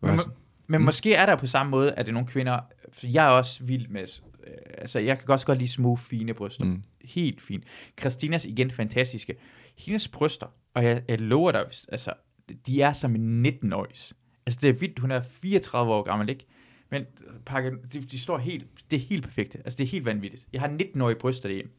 [0.00, 0.22] Men, må-
[0.66, 0.84] men mm.
[0.84, 2.58] måske er der på samme måde, at det er nogle kvinder,
[2.92, 6.34] for jeg er også vild med, øh, altså jeg kan også godt lide små, fine
[6.34, 6.64] bryster.
[6.64, 6.82] Mm.
[7.04, 7.64] Helt fint.
[8.00, 9.34] Christinas igen fantastiske.
[9.78, 12.12] Hendes bryster, og jeg, jeg lover dig, altså,
[12.66, 14.12] de er som en 19-årigs.
[14.46, 16.46] Altså det er vildt, hun er 34 år gammel, ikke?
[16.96, 17.06] Men
[17.46, 19.58] pakke, de, de står helt, det er helt perfekte.
[19.64, 20.46] Altså det er helt vanvittigt.
[20.52, 21.72] Jeg har 19-årige bryster derhjemme.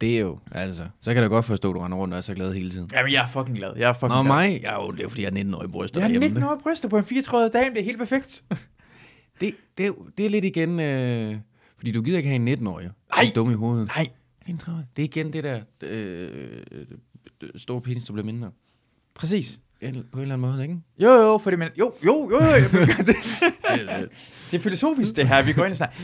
[0.00, 0.82] det er jo, altså.
[1.00, 2.70] Så kan jeg da godt forstå, at du render rundt og er så glad hele
[2.70, 2.90] tiden.
[2.92, 3.76] Jamen jeg er fucking glad.
[3.76, 4.32] Jeg er fucking Nå, glad.
[4.32, 4.60] mig?
[4.62, 6.40] Ja, jo, det er fordi jeg 19 år i bryster Jeg har derhjemme.
[6.40, 8.44] 19-årige bryster på en 34 dame, det er helt perfekt.
[9.40, 11.36] Det, det, er det er lidt igen, øh,
[11.76, 12.90] fordi du gider ikke have en 19-årig.
[13.16, 13.32] Nej.
[13.34, 13.86] Du dum i hovedet?
[13.86, 14.08] Nej,
[14.46, 14.86] 31.
[14.96, 18.50] Det er igen det der øh, øh, store penis, der bliver mindre.
[19.14, 19.60] præcis.
[19.80, 20.76] En- På en eller anden måde, ikke?
[20.98, 23.16] Jo, jo, fordi man, jo, jo, jo, jo, jo det,
[24.50, 25.96] det er filosofisk det her, vi går ind og snakker.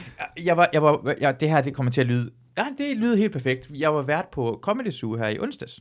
[0.43, 3.17] Jeg var, jeg var, jeg, det her, det kommer til at lyde, ja, det lyder
[3.17, 3.71] helt perfekt.
[3.75, 5.81] Jeg var vært på Comedy Zoo her i onsdags.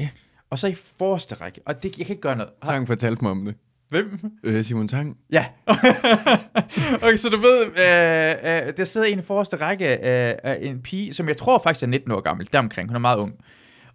[0.00, 0.08] Ja.
[0.50, 2.52] Og så i forreste række, og det, jeg kan ikke gøre noget.
[2.64, 3.54] Tang fortalte mig om det.
[3.88, 4.20] Hvem?
[4.44, 5.18] Øh, Simon Tang.
[5.32, 5.46] Ja.
[7.02, 10.82] okay, så du ved, øh, øh, der sidder en i forreste række, øh, øh, en
[10.82, 13.34] pige, som jeg tror faktisk er 19 år gammel, deromkring, hun er meget ung.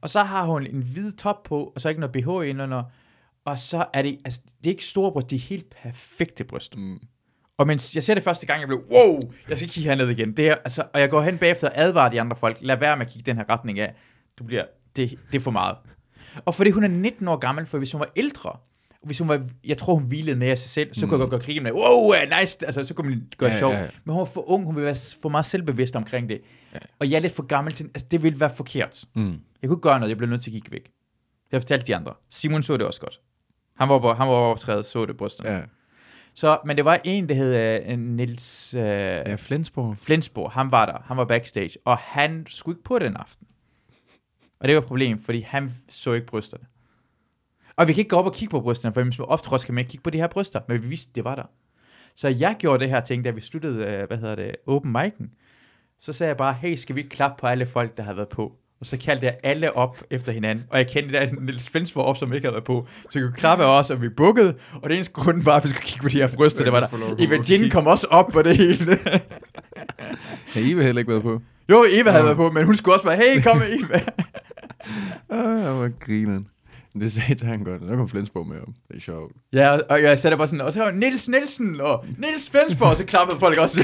[0.02, 2.84] Og så har hun en hvid top på, og så ikke noget BH indenunder.
[3.46, 6.78] Og så er det, altså, det er ikke store bryster, det er helt perfekte bryster.
[6.78, 7.00] Mm.
[7.58, 10.38] Og mens jeg ser det første gang, jeg blev, wow, jeg skal kigge herned igen.
[10.38, 12.98] Det er, altså, og jeg går hen bagefter og advarer de andre folk, lad være
[12.98, 13.94] med at kigge den her retning af.
[14.40, 15.78] Du bliver, det, det er for meget.
[16.46, 18.58] Og fordi hun er 19 år gammel, for hvis hun var ældre,
[19.04, 21.10] hvis hun var, jeg tror hun hvilede med af sig selv, så mm.
[21.10, 23.74] kunne jeg godt gøre krigen med, wow, nice, altså så kunne man gøre Ja, sjovt.
[23.74, 23.90] ja, ja.
[24.04, 26.42] Men hun er for ung, hun vil være for meget selvbevidst omkring det.
[26.74, 26.80] Ja.
[27.00, 29.06] Og jeg er lidt for gammel til, altså det ville være forkert.
[29.16, 29.40] Mm.
[29.62, 30.92] Jeg kunne gøre noget, jeg blev nødt til at kigge væk.
[31.52, 32.14] Jeg fortalte de andre.
[32.30, 33.20] Simon så det også godt.
[33.76, 35.50] Han var, på, han var optrædet, så det brysterne.
[35.50, 35.62] Ja.
[36.34, 39.98] Så, men det var en, der hed uh, Nils uh, Ja, Flensborg.
[39.98, 40.52] Flensborg.
[40.52, 40.98] Han var der.
[41.06, 41.78] Han var backstage.
[41.86, 43.48] Og han skulle ikke på den aften.
[44.60, 46.66] Og det var et problem, fordi han så ikke brysterne.
[47.76, 49.74] Og vi kan ikke gå op og kigge på brysterne, for hvis man optrådt, skal
[49.74, 50.62] man ikke kigge på de her bryster.
[50.68, 51.44] Men vi vidste, det var der.
[52.16, 55.28] Så jeg gjorde det her ting, da vi sluttede, uh, hvad hedder det, open mic'en.
[56.00, 58.58] Så sagde jeg bare, hey, skal vi klappe på alle folk, der har været på?
[58.84, 60.66] Og så kaldte jeg alle op efter hinanden.
[60.70, 62.88] Og jeg kendte der Niels Flensborg op, som ikke havde været på.
[63.10, 64.56] Så jeg kunne klappe af os, og vi bukkede.
[64.82, 66.80] Og det eneste grund var, at vi skulle kigge på de her bryster, det var
[66.80, 67.16] der.
[67.20, 67.70] Eva kigge.
[67.70, 69.00] kom også op på det hele.
[70.54, 71.42] Har Eva heller ikke været på?
[71.70, 74.02] jo, Eva havde været på, men hun skulle også bare, hey, kom Eva.
[75.30, 76.48] Ah, jeg var grineren.
[77.00, 77.82] Det sagde han godt.
[77.82, 78.74] Der kom Flensborg med om.
[78.88, 79.32] Det er sjovt.
[79.54, 82.90] ja, og- og jeg satte bare sådan, og så var Niels Nielsen, og Niels Flensborg,
[82.90, 83.84] og så klappede folk også.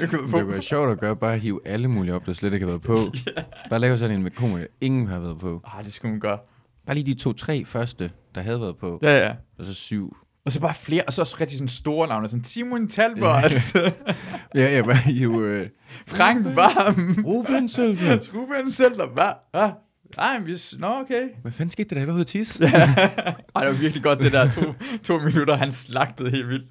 [0.00, 2.66] Det kunne være sjovt at gøre, bare at hive alle mulige op, der slet ikke
[2.66, 2.96] har været på.
[3.70, 5.60] Bare lave sådan en med komiker, ingen har været på.
[5.64, 6.38] Ah, det skulle man gøre.
[6.86, 8.98] Bare lige de to-tre første, der havde været på.
[9.02, 9.32] Ja, ja.
[9.58, 10.16] Og så syv.
[10.46, 13.74] Og så bare flere, og så også rigtig sådan store navne, sådan Simon Talbot,
[14.54, 15.42] Ja, ja, bare hive...
[15.48, 15.68] Øh,
[16.06, 18.18] Frank Varm, Ruben Sølter.
[18.34, 19.70] Ruben Sølter, hvad?
[20.18, 20.58] Ah, ej, men vi...
[20.78, 21.28] Nå, okay.
[21.42, 22.64] Hvad fanden skete der, da jeg var at tisse?
[23.54, 24.62] Ej, det var virkelig godt, det der to,
[25.02, 26.66] to minutter, han slagtede helt vildt.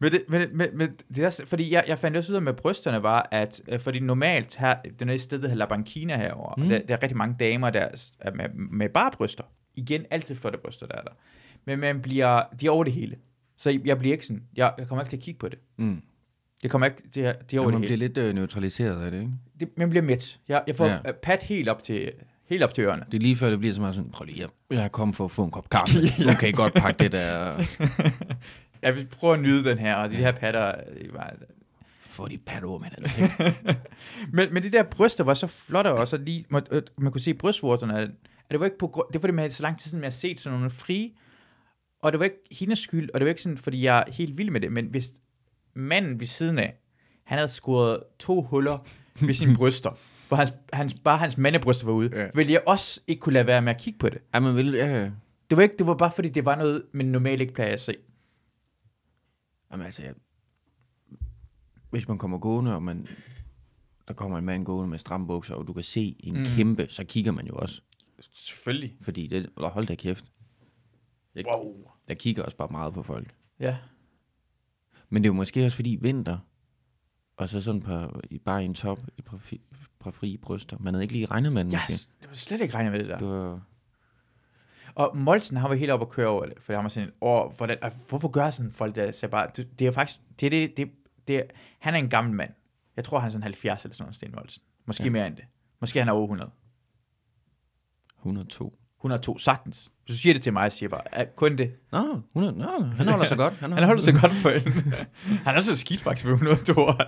[0.00, 2.52] Men det, men, men, men det er, fordi jeg, jeg fandt også ud af med
[2.52, 6.54] brysterne var, at øh, fordi normalt her, den er i stedet hedder La Banquina herovre,
[6.56, 6.62] mm.
[6.62, 6.68] Mm.
[6.68, 7.88] og der, der, er rigtig mange damer, der
[8.20, 9.44] er med, med bare bryster.
[9.76, 11.10] Igen, altid flotte bryster, der er der.
[11.64, 13.16] Men man bliver, de er over det hele.
[13.56, 15.58] Så jeg bliver ikke sådan, jeg, jeg kommer ikke til at kigge på det.
[15.76, 16.02] Mm.
[16.62, 18.08] Det kommer ikke, det er, det er Ja, over man det hele.
[18.08, 19.32] bliver lidt øh, neutraliseret af det, ikke?
[19.60, 20.38] Det, man bliver mæt.
[20.48, 20.98] Jeg, jeg får Ja.
[21.04, 21.12] ja.
[21.22, 22.12] pat helt op til,
[22.46, 23.04] helt op til ørerne.
[23.12, 25.16] Det er lige før, det bliver så meget sådan, prøv lige, jeg, jeg er kommet
[25.16, 25.94] for at få en kop kaffe.
[26.40, 27.64] Kan I godt pakke det der,
[28.82, 31.34] Jeg vil prøve at nyde den her, og de her patter, det var,
[32.06, 33.66] få de patord med det.
[34.32, 37.20] men, men de der bryster var så flotte, og så lige, man, øh, man kunne
[37.20, 38.10] se brystvorterne, at
[38.50, 40.40] det var ikke på det var det med så lang tid siden, jeg har set
[40.40, 41.10] sådan nogle frie,
[42.02, 44.38] og det var ikke hendes skyld, og det var ikke sådan, fordi jeg er helt
[44.38, 45.12] vild med det, men hvis
[45.78, 46.76] manden ved siden af,
[47.24, 48.78] han havde scoret to huller
[49.20, 49.90] ved sine bryster,
[50.28, 52.28] hvor hans, hans, bare hans mandebryster var ude, Ja.
[52.34, 54.18] ville jeg også ikke kunne lade være med at kigge på det.
[54.34, 55.10] Ja, man vil, ja, ja.
[55.50, 57.80] Det var, ikke, det var bare fordi, det var noget, man normalt ikke plejer at
[57.80, 57.96] se.
[59.72, 60.14] Jamen altså, jeg,
[61.90, 63.06] hvis man kommer gående, og man,
[64.08, 66.44] der kommer en mand gående med stramme bukser, og du kan se en Mm.
[66.56, 67.80] kæmpe, så kigger man jo også.
[68.20, 68.96] Selvfølgelig.
[69.02, 70.24] Fordi det, hold da kæft.
[71.34, 71.74] Jeg, Wow.
[72.08, 73.34] jeg kigger også bare meget på folk.
[73.60, 73.76] Ja.
[75.08, 76.38] Men det er jo måske også fordi vinter,
[77.36, 79.40] og så sådan på, bare en top, et par,
[80.00, 80.76] par frie bryster.
[80.80, 82.08] Man havde ikke lige regnet med den Ja, måske.
[82.20, 83.18] det var slet ikke regnet med det der.
[83.18, 83.60] Det var,
[84.94, 87.52] Og Molsen, han var helt oppe at køre over det, for han var sådan, åh,
[87.56, 89.12] hvordan, ah, hvorfor gør sådan folk der?
[89.12, 90.90] Så jeg bare, det, det er faktisk, det, er det, det,
[91.28, 91.42] det,
[91.78, 92.50] han er en gammel mand.
[92.96, 94.62] Jeg tror, han er sådan 70 eller sådan noget, Sten Molsen.
[94.86, 95.04] Måske.
[95.04, 95.10] Ja.
[95.10, 95.44] mere end det.
[95.80, 96.50] Måske han er over 100.
[98.18, 98.78] 102.
[99.00, 99.92] 102, sagtens.
[100.08, 101.72] Du siger det til mig, siger jeg bare, "Ah, kun det.
[101.92, 103.54] Nå, 100, nå, han holder sig godt.
[103.54, 104.92] Han holder sig godt for en.
[105.46, 107.00] han er så skidt faktisk ved 102 år.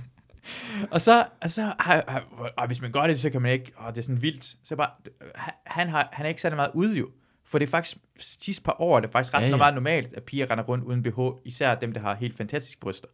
[0.94, 3.72] og så, og så har, har, og hvis man gør det, så kan man ikke,
[3.76, 4.56] og det er sådan vildt.
[4.64, 4.90] Så bare,
[5.34, 7.08] han, han, har, han er ikke særlig meget ude jo.
[7.44, 9.48] For det er faktisk, sidste par år, det er faktisk ret ja.
[9.48, 9.56] ja.
[9.56, 13.08] meget normalt, at piger render rundt uden BH, især dem, der har helt fantastiske bryster.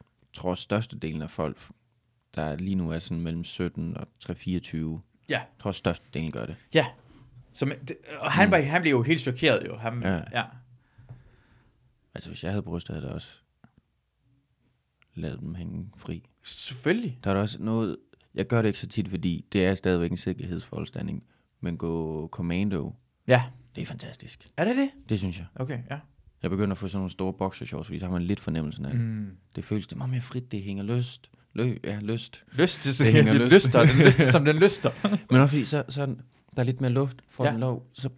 [0.00, 1.58] Jeg tror, størstedelen af folk,
[2.34, 4.76] der lige nu er sådan mellem 17 og 3-24,
[5.28, 5.38] Ja.
[5.38, 6.56] jeg tror, størstedelen gør det.
[6.74, 6.86] Ja.
[7.52, 9.76] Så, det, og han, var, han blev jo helt chokeret jo.
[9.76, 10.14] Han, Ja.
[10.32, 10.44] ja.
[12.14, 13.28] Altså, hvis jeg havde bryster, havde jeg også
[15.14, 16.22] lavet dem hænge fri.
[16.42, 17.18] Selvfølgelig.
[17.24, 17.96] Der er der også noget,
[18.34, 21.22] jeg gør det ikke så tit, fordi det er stadigvæk en sikkerhedsforanstaltning,
[21.60, 22.92] men gå commando,
[23.28, 23.42] Ja.
[23.76, 24.48] det er fantastisk.
[24.56, 24.90] Er det det?
[25.08, 25.46] Det synes jeg.
[25.54, 25.98] Okay, ja.
[26.42, 28.92] Jeg begynder at få sådan nogle store boxershorts, fordi så har man lidt fornemmelsen af
[28.92, 29.00] det.
[29.00, 29.36] Mm.
[29.56, 31.30] Det føles det meget mere frit, det hænger løst.
[31.52, 32.44] Lø, ja, lyst.
[32.52, 33.54] Lyst, det, Det det, hænger det lyst.
[33.54, 34.90] lyster, den lyster, som den lyster.
[35.30, 36.16] Men også fordi, så, så
[36.56, 37.50] der er lidt mere luft for Ja.
[37.52, 38.08] den lov, så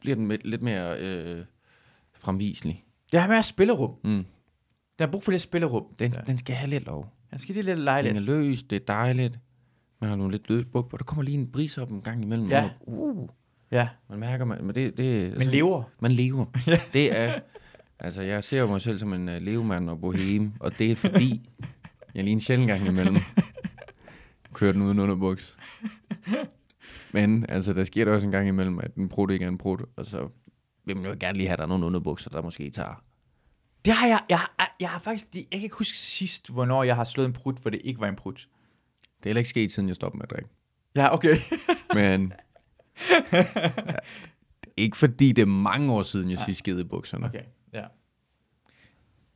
[0.00, 1.44] bliver den med, lidt mere øh,
[2.12, 2.84] fremviselig.
[3.12, 3.94] Det har mere spillerum.
[4.04, 4.10] Mm.
[4.10, 4.24] Den
[4.98, 5.84] har brug for lidt spillerum.
[5.98, 6.20] Den, Ja.
[6.26, 7.12] den skal have lidt lov.
[7.30, 8.24] Han skal lige lidt Den lege er lidt.
[8.24, 9.38] løs, det er dejligt.
[10.00, 12.22] Man har nogle lidt løs buk, og der kommer lige en bris op en gang
[12.22, 12.48] imellem.
[12.48, 12.62] Ja.
[12.64, 13.28] og, Uh,
[13.72, 15.82] Ja, man mærker, man, men det, det men lever.
[16.00, 16.46] Man lever.
[16.66, 16.80] Ja.
[16.92, 17.40] Det er,
[17.98, 20.96] altså jeg ser jo mig selv som en uh, levemand og boheme, og det er
[20.96, 21.50] fordi,
[22.14, 23.16] jeg lige en sjældent gang imellem
[24.52, 25.56] kører den uden underbuks.
[27.12, 29.58] Men altså, der sker der også en gang imellem, at en prut ikke er en
[29.58, 30.28] prut, og så
[30.84, 33.04] vil man jo gerne lige have, at der er nogle underbukser, der måske tager.
[33.84, 36.96] Det har jeg, jeg, har- jeg har faktisk, jeg kan ikke huske sidst, hvornår jeg
[36.96, 38.48] har slået en prut, hvor det ikke var en prut.
[39.02, 40.48] Det er heller ikke sket, siden jeg stoppede med at drikke.
[40.94, 41.36] Ja, okay.
[41.94, 42.32] Men
[43.32, 43.44] ja,
[44.76, 47.26] ikke fordi det er mange år siden, jeg sidst skede i bukserne.
[47.26, 47.42] Okay,
[47.72, 47.84] ja.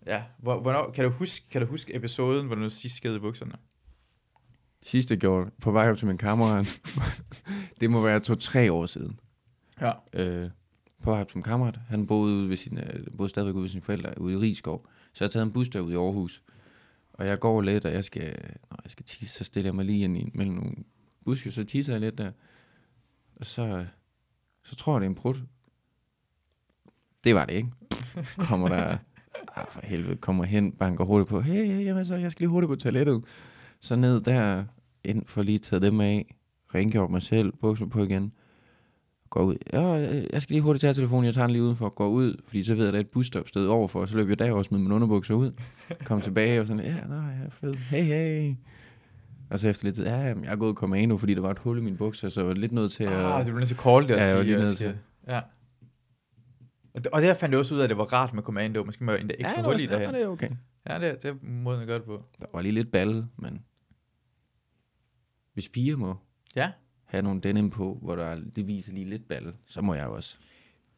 [0.07, 3.19] Ja, hvor, hvornår, kan du huske, kan du huske episoden, hvor du sidst skede i
[3.19, 3.53] bukserne?
[4.85, 6.81] Sidst jeg gjorde, på vej op til min kammerat,
[7.81, 9.21] det må være to-tre år siden.
[9.81, 9.93] Ja.
[10.13, 10.51] øh,
[11.03, 11.79] på ham som kammerat.
[11.89, 14.87] Han boede, ude ved sin, øh, boede stadigvæk ude ved sine forældre, ude i Rigskov.
[15.13, 16.43] Så jeg taget en bus derude i Aarhus.
[17.13, 18.39] Og jeg går lidt, og jeg skal,
[18.71, 20.75] når jeg skal tisse, så stiller jeg mig lige ind i, mellem nogle
[21.25, 22.31] buske, så tisser jeg lidt der.
[23.37, 23.87] Og så,
[24.63, 25.43] så tror jeg, det er en prut.
[27.25, 27.73] Det var det ikke.
[28.39, 28.99] Kommer der,
[29.57, 32.51] ah, for helvede, kommer hen, banker hurtigt på, hey, hey, jamen, så jeg skal lige
[32.51, 33.25] hurtigt på toilettet.
[33.81, 34.65] Så ned der,
[35.05, 36.35] ind for lige tage dem af,
[36.75, 38.33] rengjort mig selv, bukser på igen,
[39.31, 39.57] går ud.
[39.73, 39.83] Ja,
[40.33, 42.75] jeg skal lige hurtigt tage telefonen, jeg tager den lige udenfor, går ud, fordi så
[42.75, 44.83] ved jeg, at der er et busstop sted overfor, så løber jeg derover og smider
[44.83, 45.53] mine underbukser ud,
[46.05, 48.55] kom tilbage og sådan, ja, nej, ja, fed, hey, hey.
[49.51, 51.79] Og så efter lidt tid, ja, jeg er gået commando, fordi der var et hul
[51.79, 53.13] i min bukser, så jeg var lidt nødt til at...
[53.13, 54.79] Ah, det blev nødt til at call det og Ja, jeg var lige og nødt
[54.79, 54.95] til.
[55.29, 55.41] Ja.
[56.95, 58.85] Og, og der fandt jeg også ud af, at det var rart med kommando.
[58.85, 60.51] Måske må jeg endda ekstra ja, hul i det ja, det er okay.
[60.89, 62.23] Ja, det, det er måden at gøre det på.
[62.41, 63.63] Der var lige lidt balle, men
[65.55, 66.17] hvis piger må
[66.57, 66.71] Ja.
[67.05, 70.37] have nogle denim på, hvor der, det viser lige lidt balle, så må jeg også.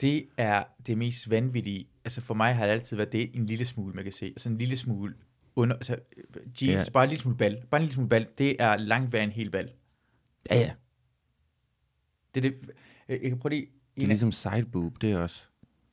[0.01, 1.89] Det er det mest vanvittige.
[2.05, 4.27] Altså for mig har det altid været det en lille smule, man kan se.
[4.27, 5.15] Altså en lille smule
[5.57, 5.97] under, altså
[6.63, 6.91] jeans, Ja.
[6.93, 7.63] bare en lille smule bal.
[7.71, 8.27] Bare en lille smule bal.
[8.39, 9.73] Det er langt værre en hel bal.
[10.51, 10.73] Ja, ja.
[12.35, 12.71] Det er det.
[13.09, 13.67] Jeg jeg kan prøve lige...
[13.97, 15.43] Det er ligesom side boob, det er også.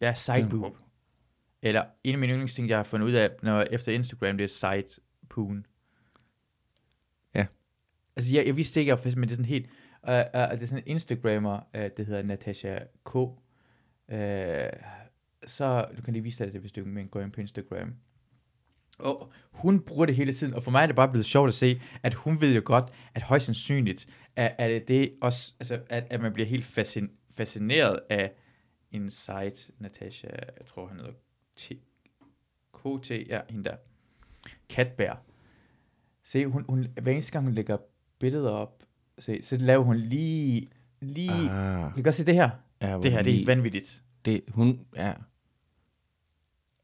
[0.02, 0.78] Ja, side boob.
[1.62, 4.48] Eller en af mine yndlingsting, jeg har fundet ud af, når efter Instagram, det er
[4.48, 5.66] side poon.
[8.16, 9.66] Altså, jeg, jeg vidste ikke, at- men det er sådan helt...
[10.08, 10.16] Uh, uh,
[10.52, 13.16] det er sådan en Instagrammer, uh, det hedder Natasha K.
[13.16, 13.34] Uh,
[15.48, 17.94] så du kan lige vise dig det, hvis du men går ind på Instagram.
[19.00, 21.54] Og hun bruger det hele tiden, og for mig er det bare blevet sjovt at
[21.54, 25.80] se, at hun ved jo godt, at højst sandsynligt er, at det, det også, altså,
[25.90, 28.32] at, at man bliver helt fascin, fascineret af
[28.92, 30.28] en site, Natasha,
[30.60, 31.14] jeg tror han hedder
[31.56, 31.72] T,
[32.74, 33.76] KT, ja, hende der,
[34.70, 35.24] Katbær.
[36.24, 37.78] Se, hun, hun, hver eneste gang hun lægger
[38.24, 38.84] billeder op,
[39.20, 40.70] se, så laver hun lige,
[41.02, 41.94] lige, ah.
[41.94, 42.50] Kan godt se det her,
[42.82, 44.04] ja, det her, det er lige- vanvittigt.
[44.26, 45.12] det, hun, ja,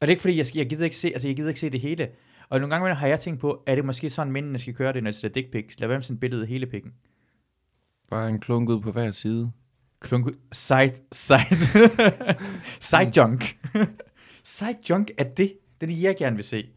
[0.00, 1.80] det er ikke fordi, jeg, jeg, gider ikke se, altså, jeg gider ikke se det
[1.80, 2.08] hele.
[2.48, 5.02] Og nogle gange har jeg tænkt på, er det måske sådan, mændene skal køre det,
[5.02, 5.80] når de sætter dick pics?
[5.80, 6.92] Lad være med sådan et billede af hele pikken.
[8.10, 9.52] bare en klunk ud på hver side.
[10.00, 10.32] Klunk ud.
[10.52, 11.38] Side, side.
[12.90, 13.58] side junk.
[14.44, 15.36] side junk er det.
[15.80, 16.68] Det er det, jeg gerne vil se.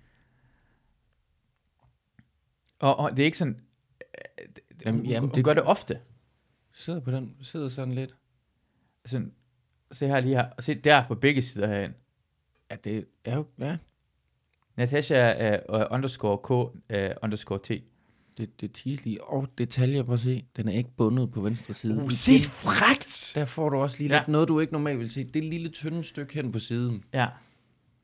[2.80, 3.60] Og, og det er ikke sådan...
[4.18, 4.48] øh,
[4.86, 6.00] Jamen, hun, jamen, hun det- gør det ofte.
[6.74, 8.16] Sidder på den, sidder sådan lidt.
[9.06, 9.34] Sådan,
[9.92, 10.50] se her lige her.
[10.60, 11.96] Se der på begge sider herinde.
[12.72, 13.78] Ja, det er jo, ja,
[14.78, 16.70] Natasha uh, underscore k uh,
[17.24, 17.70] underscore t.
[18.38, 19.24] det, det tease lige.
[19.24, 22.04] Og detaljer, prøv at se, den er ikke bundet på venstre side.
[22.04, 23.32] Uh, se frækt!
[23.36, 24.20] Der får du også lige Ja.
[24.20, 25.24] lidt noget, du ikke normalt vil se.
[25.24, 27.04] Det lille tynde stykke hen på siden.
[27.14, 27.28] Ja.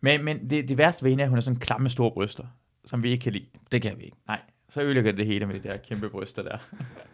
[0.01, 2.47] Men, men det, det værste ved hende er, at hun har sådan klamme store bryster,
[2.85, 3.45] som vi ikke kan lide.
[3.71, 4.17] Det kan vi ikke.
[4.27, 6.57] Nej, så ødelægger det hele med de der kæmpe bryster der.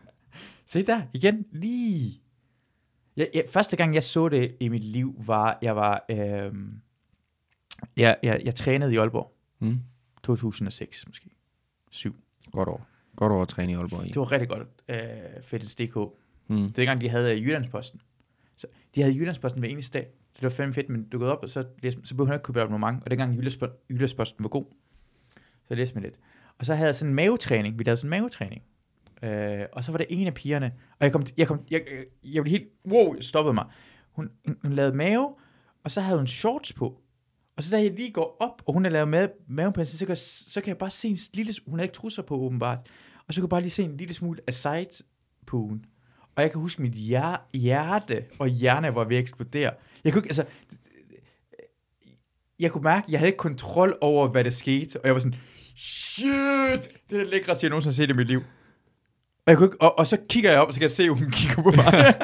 [0.66, 2.22] Se der, igen, lige.
[3.18, 6.82] Jeg, jeg, første gang, jeg så det i mit liv, var, jeg var, øhm,
[7.98, 9.80] jeg, jeg, jeg trænede i Aalborg, Mm.
[10.24, 11.30] 2006 måske,
[11.92, 12.16] 7.
[12.52, 12.80] Godt over.
[13.16, 14.08] Godt over at træne i Aalborg i.
[14.08, 14.98] Det var rigtig godt, øh,
[15.44, 15.96] Fitness.dk.
[16.48, 16.56] Mm.
[16.58, 18.02] Det er dengang, de havde øh, Jyllandsposten.
[18.56, 20.08] Så de havde Jyllandsposten hver eneste dag.
[20.36, 22.44] Det var fandme fedt, men du går op, og så, læste, så behøvede hun ikke
[22.44, 23.04] købe abonnement.
[23.04, 24.66] Og dengang Jyllandspo- Jyllandsposten var god,
[25.68, 26.16] så læste mig lidt.
[26.60, 27.80] Og så havde jeg sådan en mavetræning.
[27.80, 28.64] Vi lavede sådan en mavetræning.
[29.24, 32.06] Øh, og så var det en af pigerne, og jeg kom, jeg kom, jeg, jeg,
[32.34, 33.66] jeg blev helt, wow, stoppede mig.
[34.12, 35.36] Hun, hun, hun lavede mave,
[35.84, 37.02] og så havde hun shorts på.
[37.58, 40.16] Og så da jeg lige går op, og hun har lavet mave, mavepensel, så, kan,
[40.16, 42.80] så kan jeg bare se en lille, hun har ikke trusser på åbenbart.
[43.28, 45.04] Og så kan jeg bare lige se en lille smule af side
[45.48, 45.86] pooen.
[46.36, 49.72] Og jeg kan huske, mit hjer- hjerte og hjerne var ved at eksplodere.
[50.04, 50.46] Jeg kunne ikke, altså,
[52.60, 55.02] jeg kunne mærke, at jeg havde ikke kontrol over, hvad der skete.
[55.02, 55.40] Og jeg var sådan,
[55.76, 58.40] shit, det er det lækreste, jeg nogensinde har set i mit liv.
[59.46, 61.04] Og, jeg kunne ikke, og, og så kigger jeg op, og så kan jeg se,
[61.04, 62.16] at hun kigger på mig.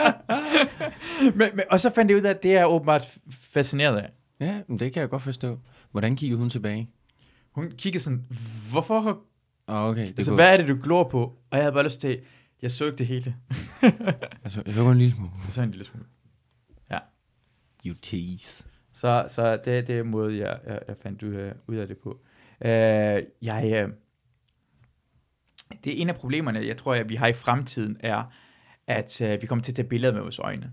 [1.37, 4.09] men, men, og så fandt jeg ud af, at det er jeg åbenbart fascineret af.
[4.39, 5.59] Ja, men det kan jeg godt forstå.
[5.91, 6.89] Hvordan kigger hun tilbage?
[7.51, 8.25] Hun kiggede sådan,
[8.71, 9.23] hvorfor?
[9.67, 10.01] Oh, okay.
[10.01, 11.23] Det Altså, kunne, hvad er det, du glor på?
[11.23, 12.19] Og jeg havde bare lyst til,
[12.61, 13.35] jeg så ikke det hele.
[14.43, 15.31] altså, jeg så kun en lille smule.
[15.49, 16.05] Så en lille smule.
[17.85, 18.63] You tease.
[18.93, 21.97] Så, så det, det er måde, jeg, jeg, jeg fandt ud af, ud af det
[21.97, 22.19] på.
[22.65, 22.67] Uh,
[23.41, 23.93] jeg, uh,
[25.83, 28.23] det er en af problemerne, jeg tror, at vi har i fremtiden, er,
[28.87, 30.71] at uh, vi kommer til at tage billeder med vores øjne.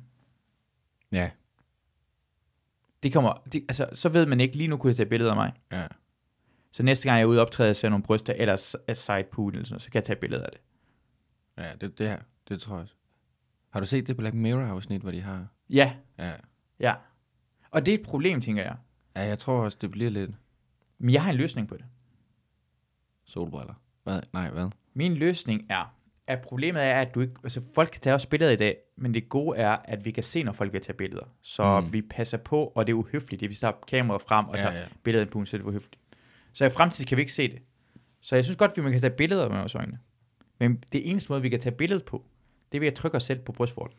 [1.13, 1.31] Ja,
[3.03, 5.37] Det kommer, det, altså, så ved man ikke, lige nu kunne jeg tage billeder af
[5.37, 5.53] mig.
[5.73, 5.87] ja.
[6.73, 8.53] Så næste gang jeg er ude og optræde og ser nogle bryster, eller
[8.89, 9.19] af side
[9.53, 10.61] eller sådan, så kan jeg tage billeder af det.
[11.65, 12.95] Ja, det, det her, det tror jeg også.
[13.71, 15.47] Har du set det Black Mirror-afsnit, hvor de har...
[15.71, 16.33] Ja, Ja.
[16.81, 16.95] ja.
[17.71, 18.77] Og det er et problem, tænker jeg.
[19.17, 20.31] Ja, jeg tror også, det bliver lidt
[20.99, 21.85] Men jeg har en løsning på det.
[23.25, 23.75] solbriller.
[24.05, 24.21] Hvad?
[24.33, 24.71] Nej, hvad?
[24.95, 25.95] Min løsning er,
[26.27, 29.15] at problemet er, at du ikke, altså folk kan tage også billeder i dag, men
[29.15, 31.25] det gode er, at vi kan se, når folk vil tage billeder.
[31.43, 31.93] Så Mm.
[31.93, 34.79] vi passer på, og det er uhøfligt, det vi tager kameraet frem og Ja, tager
[34.79, 34.85] ja.
[35.03, 35.99] billedet på, så er det uhøfligt.
[36.53, 37.63] Så i fremtiden kan vi ikke se det.
[38.21, 39.99] Så jeg synes godt, at vi kan tage billeder med vores øjne.
[40.59, 42.25] Men det eneste måde, vi kan tage billedet på,
[42.73, 43.97] det er ved at trykke os selv på brystvorten.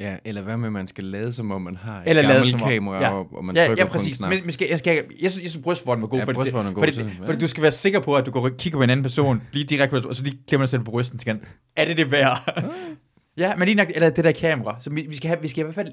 [0.00, 3.00] Ja, eller hvad med, man skal lade som om, man har et Eller gammelt kamera,
[3.02, 3.10] ja.
[3.10, 4.16] og, og man ja, trykker ja, på en præcis.
[4.16, 4.30] knap.
[4.30, 6.70] Men, men skal, jeg, skal, jeg, synes, jeg synes, brystvorten var god, Ja, fordi, brystvorten
[6.70, 8.78] er god fordi, det, fordi du skal være sikker på, at du går og kigger
[8.78, 11.38] på en anden person, lige direkte, og så lige klemmer dig selv på brysten, til
[11.76, 12.62] er det det værd?
[13.38, 14.76] ja, men lige nok, eller det der kamera.
[14.80, 15.92] Så vi, vi, skal have, vi skal i hvert fald,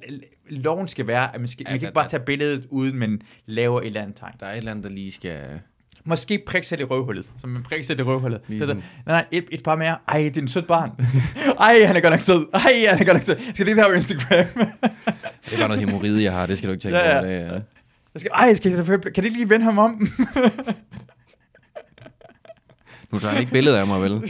[0.50, 2.68] loven skal være, at man, skal, Ja, man kan der- ikke bare der- tage billedet
[2.70, 4.34] uden, men laver et eller andet tegn.
[4.40, 5.60] Der er et eller andet, der lige skal...
[6.08, 8.42] Måske prikke sig i røvhullet, som man prikker sig i røvhullet.
[8.48, 9.98] Lige Det der- nej, nej, et, et par mere.
[10.08, 10.92] Ej, det er en sødt barn.
[11.60, 12.46] Ej, han er godt nok sød.
[12.54, 13.54] Ej, han er godt nok sød.
[13.54, 14.46] Skal det have på Instagram?
[15.46, 16.46] Det er bare noget hemorrhide, jeg har.
[16.46, 17.22] Det skal du ikke tænke Ja, ja.
[17.22, 17.28] på.
[17.28, 17.62] Det, er-
[18.14, 20.08] Jeg skal, ej, skal jeg, kan det ikke lige vende ham om?
[23.12, 24.12] Nu tager han ikke billeder af mig, vel?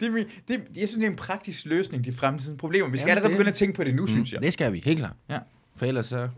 [0.00, 2.88] det, er, min- det, jeg synes, det er en praktisk løsning til fremtidens problemer.
[2.88, 4.08] Vi skal Jamen, allerede det- begynde at tænke på det nu, mm.
[4.08, 4.42] synes jeg.
[4.42, 5.12] Det skal vi, helt klart.
[5.30, 5.38] Ja.
[5.76, 6.28] For ellers så...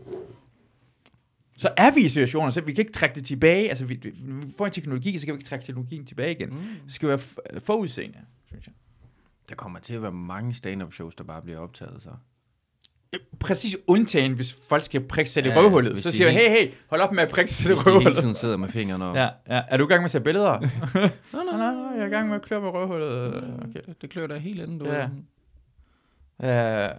[1.57, 3.69] Så er vi i situationer, så vi kan ikke trække det tilbage.
[3.69, 4.13] Altså, vi, vi
[4.57, 6.49] får en teknologi, så kan vi ikke trække teknologien tilbage igen.
[6.49, 6.55] Mm.
[6.85, 7.19] Det skal være
[7.59, 8.17] forudseende,
[8.47, 8.73] synes jeg.
[9.49, 12.09] Der kommer til at være mange stand-up shows, der bare bliver optaget, så.
[13.39, 15.93] Præcis undtagen, hvis folk skal prikke sig i Ja, ja, røvhullet.
[15.93, 17.83] hvis Så siger jeg, hey, hey, hold op med at prikke sig i Hvis de
[17.83, 18.17] hele røvhullet.
[18.19, 19.15] tiden sidder med fingrene og...
[19.15, 19.61] Ja, ja.
[19.67, 20.59] Er du i gang med at tage billeder?
[20.59, 20.69] Nej,
[21.33, 23.27] nej, nej, jeg er i gang med at kløre med røvhullet.
[23.35, 23.81] Okay.
[23.85, 24.85] Det, det klør da helt andet, du.
[26.45, 26.89] Ja.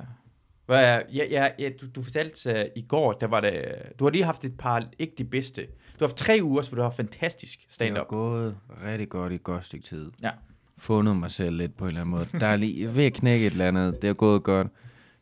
[0.69, 3.65] Uh, ja, ja, ja, du, du fortalte uh, i går, der var det,
[3.99, 5.63] du har lige haft et par, ikke de bedste.
[5.67, 8.09] Du har haft tre uger, hvor du har fantastisk Det har stand-up.
[8.09, 10.13] gået rigtig godt i godt stykke tid.
[10.23, 10.31] Ja.
[10.79, 12.27] Fundet mig selv lidt på en eller anden måde.
[12.41, 14.03] Der er lige ved at knække et eller andet.
[14.03, 14.67] Det er gået godt.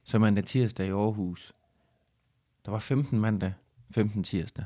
[0.04, 1.52] Så mandag tirsdag i Aarhus.
[2.64, 3.52] Der var 15 mandag,
[3.90, 4.64] 15 tirsdag.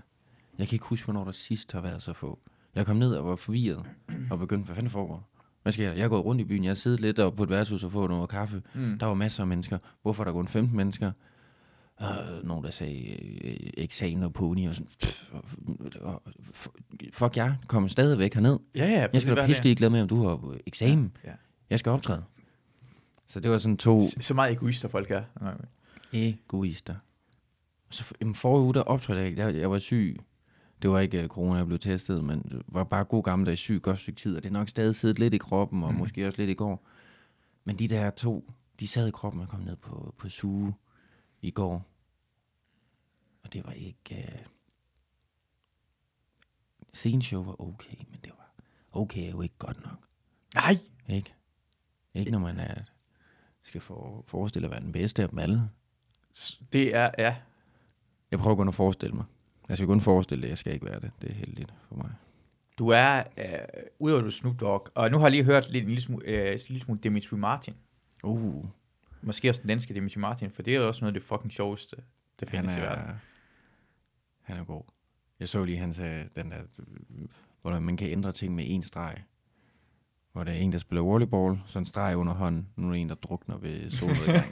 [0.58, 2.38] Jeg kan ikke huske, hvornår der sidst har været så få.
[2.74, 3.84] Jeg kom ned og var forvirret
[4.30, 5.29] og begyndte, hvad fanden foregår?
[5.62, 5.96] Hvad sker der?
[5.96, 6.64] Jeg er gået rundt i byen.
[6.64, 8.62] Jeg har siddet lidt oppe på et værtshus og fået noget kaffe.
[8.74, 8.98] Mm.
[8.98, 9.78] Der var masser af mennesker.
[10.02, 11.12] Hvorfor er der kun 15 mennesker?
[12.00, 13.08] Uh, nogen, der sagde
[13.44, 14.88] øh, eksamen og pony og sådan.
[15.02, 15.44] Pff, og-
[16.00, 16.32] og- og-
[17.12, 18.58] fuck jeg, kommer stadigvæk herned.
[18.74, 19.06] Ja, ja.
[19.12, 21.16] Jeg skal da pisse glad med, om du har øh, eksamen.
[21.24, 21.30] Ja.
[21.70, 22.24] Jeg skal optræde.
[23.28, 25.22] Så det var sådan to Så- Så meget egoister folk er.
[25.40, 25.54] Nej,
[26.12, 26.94] egoister.
[27.90, 29.42] Så for, jamen, forrige uge, der optrådte jeg ikke.
[29.42, 30.20] Jeg, jeg var syg.
[30.82, 33.80] Det var ikke uh, corona, jeg blev testet, men det var bare god gammeldags syg,
[33.82, 34.36] godt stykke tid.
[34.36, 35.98] Og det er nok stadig siddet lidt i kroppen, og Mm.
[35.98, 36.86] måske også lidt i går.
[37.64, 40.74] Men de der to, de sad i kroppen og kom ned på, på suge
[41.42, 41.86] i går.
[43.42, 44.32] Og det var ikke...
[44.34, 44.46] Uh...
[46.92, 48.52] Sceneshow var okay, men det var...
[48.92, 49.98] Okay er jo ikke godt nok.
[50.54, 50.78] Nej.
[51.08, 51.34] Ikke?
[52.14, 52.74] Ikke når man er,
[53.62, 55.70] skal for, forestille at være den bedste af dem alle.
[56.72, 57.36] Det er, ja.
[58.30, 59.24] Jeg prøver kun at forestille mig.
[59.70, 61.10] Jeg skal kun forestille det, jeg skal ikke være det.
[61.22, 62.10] Det er heldigt for mig.
[62.78, 63.44] Du er, øh,
[63.98, 66.26] udover du er Snoop Dogg, og nu har jeg lige hørt lidt, en lille smule,
[66.26, 67.74] øh, en lille smule Dimitri Martin.
[68.24, 68.64] Uh,
[69.22, 71.52] Måske også den danske Dimitri Martin, for det er jo også noget af det fucking
[71.52, 71.96] sjoveste,
[72.40, 73.04] der han findes i verden.
[73.04, 73.14] er,
[74.42, 74.82] han er god.
[75.40, 76.62] Jeg så lige, han sagde, den der,
[77.62, 79.22] hvor man kan ændre ting med en streg.
[80.32, 82.68] Hvor der er en, der spiller volleyball, så en streg under hånden.
[82.76, 84.44] Nu er der en, der drukner ved solnedgang.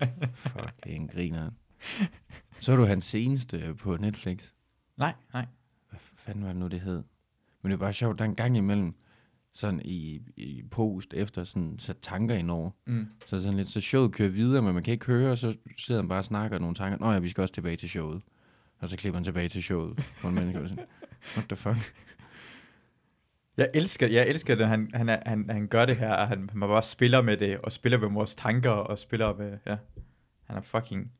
[0.34, 1.50] Fuck, det er en griner.
[2.58, 4.52] Så du hans seneste på Netflix?
[4.96, 5.46] Nej, nej.
[5.90, 7.02] hvad fanden var det nu, det hed?
[7.62, 8.94] Men det er bare sjovt, der er en gang imellem,
[9.52, 12.70] sådan i, i post efter sådan sat tanker ind over.
[12.86, 13.06] Mm.
[13.26, 16.00] Så sådan lidt, så showet kører videre, men man kan ikke høre, og så sidder
[16.00, 16.98] han bare og snakker nogle tanker.
[16.98, 18.22] Nå ja, vi skal også tilbage til showet.
[18.78, 20.00] Og så klipper han tilbage til showet.
[20.00, 20.84] For en menneske, og sådan,
[21.36, 21.94] what the fuck?
[23.56, 26.60] Jeg elsker, jeg elsker det, han, han, han, han gør det her, og han, han
[26.60, 29.76] bare spiller med det, og spiller med vores tanker, og spiller med, ja,
[30.44, 31.12] han er fucking...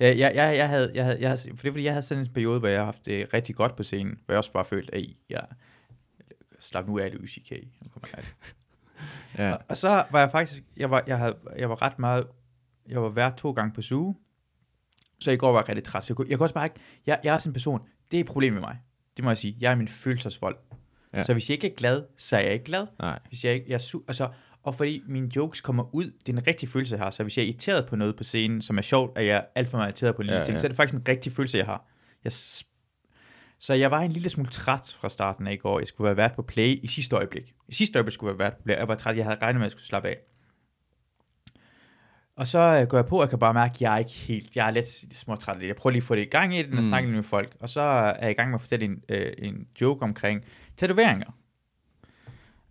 [0.00, 2.02] Ja, jeg, jeg, jeg, havde, jeg, havde, jeg havde, for det er fordi, jeg havde
[2.02, 4.52] sådan en periode, hvor jeg har haft det rigtig godt på scenen, hvor jeg også
[4.52, 5.44] bare følte, at jeg
[6.60, 7.50] slap nu af det UCK.
[7.82, 8.24] Nu kommer jeg.
[9.38, 12.26] Ja, Og, og så var jeg faktisk, jeg var, jeg, havde, jeg var ret meget,
[12.88, 14.16] jeg var vært to gange på suge,
[15.20, 16.04] så i går var jeg rigtig træt.
[16.04, 18.16] Så jeg, kunne, jeg kunne også bare ikke, jeg, jeg er sådan en person, det
[18.16, 18.78] er et problem med mig.
[19.16, 19.56] Det må jeg sige.
[19.60, 20.56] Jeg er min følelsesvold.
[21.14, 21.24] Ja.
[21.24, 22.86] Så hvis jeg ikke er glad, så er jeg ikke glad.
[22.98, 23.18] nej.
[23.28, 24.28] Hvis jeg, ikke- jeg er su- altså,
[24.62, 27.10] og fordi mine jokes kommer ud, det er en rigtig følelse, jeg har.
[27.10, 29.44] Så hvis jeg er irriteret på noget på scenen, som er sjovt, at jeg er
[29.54, 30.58] alt for meget irriteret på en lille Ja, ting, ja.
[30.60, 31.86] så er det faktisk en rigtig følelse, jeg har.
[32.24, 32.32] Jeg
[33.58, 35.78] så jeg var en lille smule træt fra starten af i går.
[35.78, 37.54] Jeg skulle være vært på play i sidste øjeblik.
[37.68, 38.76] I sidste øjeblik skulle jeg være vært på play.
[38.76, 39.16] Jeg var træt.
[39.16, 40.16] Jeg havde regnet med, at jeg skulle slappe af.
[42.36, 44.10] Og så øh, går jeg på, og jeg kan bare mærke, at jeg er ikke
[44.10, 45.56] helt, jeg er lidt småtræt.
[45.58, 45.68] lidt.
[45.68, 46.82] Jeg prøver lige at få det i gang i den, og Mm.
[46.82, 47.56] snakke lidt med folk.
[47.60, 50.44] Og så er jeg i gang med at fortælle en, øh, en joke omkring
[50.76, 51.30] tatoveringer.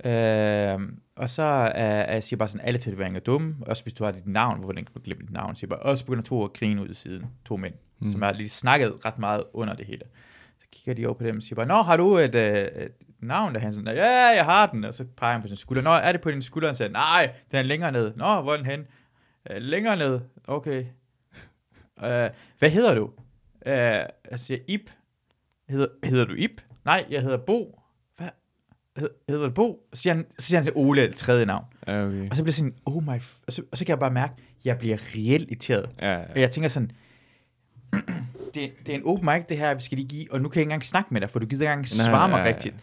[0.06, 0.80] Øh,
[1.16, 1.44] og så
[1.76, 3.56] er jeg siger bare sådan, alle tatoveringer er dumme.
[3.68, 5.56] Også hvis du har dit navn, hvorfor den kan glemme dit navn.
[5.56, 7.26] Så jeg bare, og så begynder to at grine ud i siden.
[7.46, 8.12] To mænd, mm.
[8.12, 10.02] som har lige snakket ret meget under det hele.
[10.60, 12.92] Så kigger de over på dem og siger bare, Nå, har du et, øh, et
[13.20, 13.56] navn?
[13.56, 14.84] Og han sådan, ja, jeg har den.
[14.84, 15.82] Og så peger han på sin skulder.
[15.82, 16.68] Nå, er det på din skulder?
[16.68, 18.14] Han siger, nej, den er længere ned.
[18.16, 18.80] Nå, hvor er den hen?
[19.50, 20.20] Uh, længere ned.
[20.48, 20.86] Okay.
[21.98, 22.04] Uh,
[22.60, 23.06] hvad hedder du?
[23.66, 24.90] Uh, jeg siger, Ip.
[25.70, 26.62] Hedder, hedder du Ip?
[26.86, 27.81] Nej, jeg hedder Bo.
[28.98, 29.88] Hedder du Bo?
[29.94, 31.66] Så siger han, så siger han Ole, det tredje navn.
[31.88, 32.30] Ja, okay.
[32.30, 33.22] Og så bliver jeg sådan, oh my...
[33.48, 35.90] Og, så, og så kan jeg bare mærke, at jeg bliver reelt irriteret.
[36.02, 36.92] Ja, Og jeg tænker sådan,
[38.54, 40.60] det, det er en open mic, det her, vi skal lige give, og nu kan
[40.60, 42.44] jeg ikke engang snakke med dig, for du gider ikke engang Nej, svare mig ja,
[42.44, 42.48] ja.
[42.48, 42.76] rigtigt.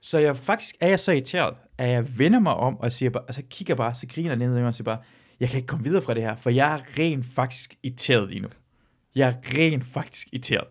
[0.00, 3.22] Så jeg faktisk er jeg så irriteret, at jeg vender mig om og siger bare,
[3.22, 4.98] og så kigger jeg bare, så griner ned og siger bare,
[5.40, 8.40] jeg kan ikke komme videre fra det her, for jeg er rent faktisk irriteret lige
[8.40, 8.48] nu.
[9.14, 10.64] Jeg er rent faktisk irriteret.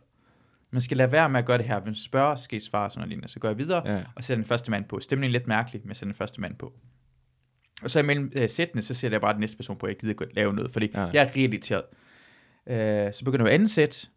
[0.71, 1.79] Man skal lade være med at gøre det her.
[1.79, 3.29] Hvis man spørger, skal I svare sådan noget lignende.
[3.29, 4.03] Så går jeg videre Ja.
[4.15, 4.99] og sætter den første mand på.
[4.99, 6.73] Stemningen er lidt mærkelig, men jeg sætter den første mand på.
[7.83, 9.87] Og så imellem øh, sættene, så sætter jeg bare den næste person på.
[9.87, 11.01] Jeg gider godt lave noget, fordi Ja.
[11.05, 11.83] jeg er rigtig irriteret.
[12.69, 14.09] Øh, så begynder vi anden sæt.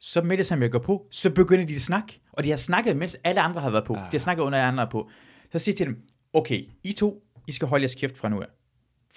[0.00, 2.20] Så med det samme, jeg går på, så begynder de at snakke.
[2.32, 3.94] Og de har snakket, mens alle andre har været på.
[3.94, 4.00] Ah.
[4.00, 5.10] De har snakket under andre på.
[5.52, 6.02] Så siger jeg til dem,
[6.32, 8.46] okay, I to, I skal holde jeres kæft fra nu af.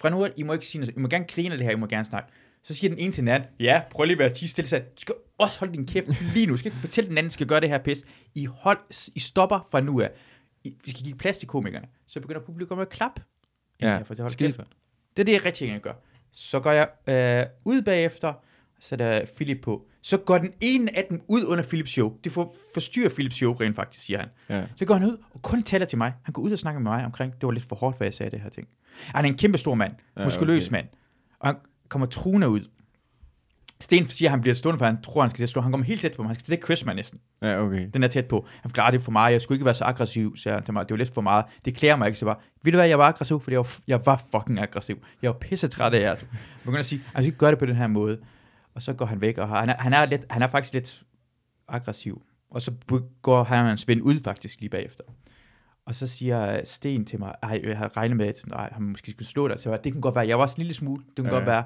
[0.00, 0.96] Fra nu af, I må ikke sige noget.
[0.96, 2.32] I må gerne grine af det her, I må gerne snakke.
[2.66, 4.68] Så siger den ene til den anden, ja, prøv lige at være tige stille.
[4.68, 6.52] Så du skal også holde din kæft lige nu.
[6.52, 8.04] Du skal ikke fortælle den anden, skal gøre det her pis.
[8.34, 8.78] I, hold,
[9.14, 10.10] I stopper fra nu af.
[10.64, 11.86] I, vi skal give plads til komikerne.
[12.06, 13.22] Så begynder publikum at klappe.
[13.80, 14.56] Ja, for det holder kæft.
[15.16, 15.92] Det er det, jeg rigtig gerne gør.
[16.32, 18.32] Så går jeg øh, ud bagefter,
[18.80, 19.86] så der er Philip på.
[20.02, 22.16] Så går den ene af dem ud under Philips show.
[22.24, 24.28] Det får forstyrrer Philips show rent faktisk, siger han.
[24.48, 24.64] Ja.
[24.76, 26.14] Så går han ud og kun taler til mig.
[26.22, 28.14] Han går ud og snakker med mig omkring, det var lidt for hårdt, hvad jeg
[28.14, 28.68] sagde det her ting.
[28.96, 30.72] Han er en kæmpe stor mand, Ja, muskuløs okay.
[30.72, 30.86] mand.
[31.38, 31.56] Og han
[31.88, 32.60] kommer truende ud.
[33.80, 35.62] Sten siger, at han bliver stående, for han tror, han skal til at slå.
[35.62, 36.28] Han kommer helt tæt på mig.
[36.28, 37.20] Han skal til at kysse mig næsten.
[37.42, 37.88] Ja, okay.
[37.94, 38.46] Den er tæt på.
[38.62, 39.32] Han forklarer, det er for meget.
[39.32, 40.88] Jeg skulle ikke være så aggressiv, siger han til mig.
[40.88, 41.44] Det var lidt for meget.
[41.64, 42.18] Det klæder mig ikke.
[42.18, 44.98] Så bare, ved du hvad, jeg var aggressiv, fordi jeg var, jeg var fucking aggressiv.
[45.22, 46.08] Jeg var pisse træt af jer.
[46.08, 46.18] Jeg
[46.64, 48.18] begynder at sige, at jeg skal ikke gøre det på den her måde.
[48.74, 51.02] Og så går han væk, og han er, han er, lidt, han er faktisk lidt
[51.68, 52.22] aggressiv.
[52.50, 52.72] Og så
[53.22, 55.04] går han og hans ven ud faktisk lige bagefter.
[55.86, 58.82] Og så siger Sten til mig, ej, jeg har regnet med, at sådan, ej, han
[58.82, 59.60] måske skulle slå dig.
[59.60, 61.30] Så jeg det kan godt være, jeg var også en lille smule, det kan Ja,
[61.30, 61.64] godt være.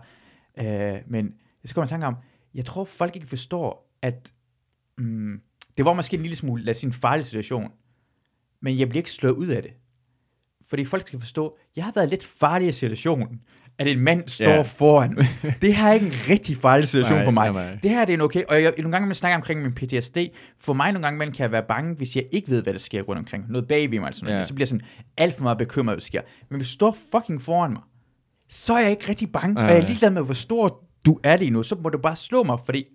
[0.94, 2.16] Øh, men så kommer jeg i tanke om,
[2.54, 4.32] jeg tror folk ikke forstår, at
[4.98, 5.40] mm,
[5.76, 7.72] det var måske en lille smule, lad os sige, en farlig situation,
[8.60, 9.72] men jeg bliver ikke slået ud af det.
[10.68, 13.42] Fordi folk skal forstå, jeg har været lidt farlig i situationen,
[13.80, 14.66] at en mand står yeah.
[14.66, 15.16] foran.
[15.62, 17.52] Det her er ikke en rigtig farlig situation Nej, for mig.
[17.52, 17.78] nej, nej.
[17.82, 20.18] Det her det er en okay, og jeg, nogle gange, man snakker omkring min PTSD,
[20.60, 22.78] for mig nogle gange, man kan jeg være bange, hvis jeg ikke ved, hvad der
[22.78, 23.44] sker rundt omkring.
[23.48, 24.36] Noget bag ved mig, noget.
[24.36, 24.42] Ja.
[24.42, 26.20] Så bliver jeg sådan alt for meget bekymret, hvad der sker.
[26.48, 27.82] Men hvis du står fucking foran mig,
[28.48, 31.18] så er jeg ikke rigtig bange, Nej, og jeg er ligeglad med, hvor stor du
[31.22, 31.62] er lige nu.
[31.62, 32.86] Så må du bare slå mig, fordi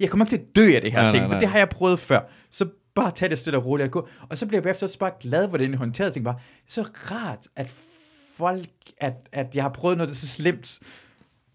[0.00, 1.68] jeg kommer ikke til at dø af det her Nej, ting, for det har jeg
[1.68, 2.20] prøvet før.
[2.50, 4.08] Så bare tag det stille og roligt og gå.
[4.28, 6.16] Og så bliver jeg bagefter også bare glad, hvordan jeg håndterede det.
[6.16, 7.70] Jeg bare, så rart, at
[8.42, 8.66] folk,
[8.98, 10.80] at, at jeg har prøvet noget, der er så slemt,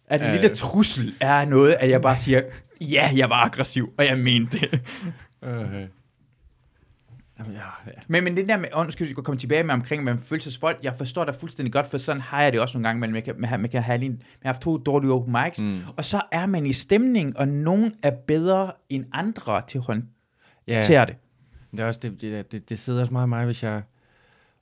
[0.07, 0.33] at en Ja.
[0.33, 2.41] lille trussel er noget, at jeg bare siger,
[2.81, 4.79] ja, jeg var aggressiv, og jeg mente det.
[5.41, 5.87] Okay.
[7.39, 7.91] Jamen, ja, ja.
[8.07, 11.25] Men, men det der med, skal vi komme tilbage med omkring med følelsesfolk, jeg forstår
[11.25, 13.59] dig fuldstændig godt, for sådan har jeg det også nogle gange, men man kan, man,
[13.59, 15.79] man kan have lige, man har haft to dårlige open mics, mm.
[15.97, 20.09] og så er man i stemning, og nogen er bedre end andre til at håndtere
[20.67, 21.05] ja.
[21.05, 21.15] det.
[21.71, 23.81] Det, er også, det, det, det, det sidder også meget i mig, hvis jeg,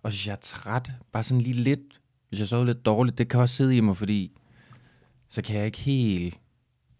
[0.03, 2.01] og hvis jeg er træt, bare sådan lige lidt,
[2.36, 4.32] hvis jeg sover lidt dårligt, det kan også sidde i mig, fordi
[5.30, 6.40] så kan jeg ikke helt,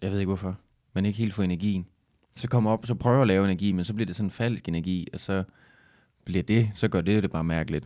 [0.02, 0.58] jeg ved ikke hvorfor,
[0.94, 1.86] men ikke helt få energien.
[2.36, 4.32] Så kommer op, så prøver jeg at lave energi, men så bliver det sådan en
[4.32, 5.44] falsk energi, og så
[6.26, 7.86] bliver det, så gør det det bare mærkeligt.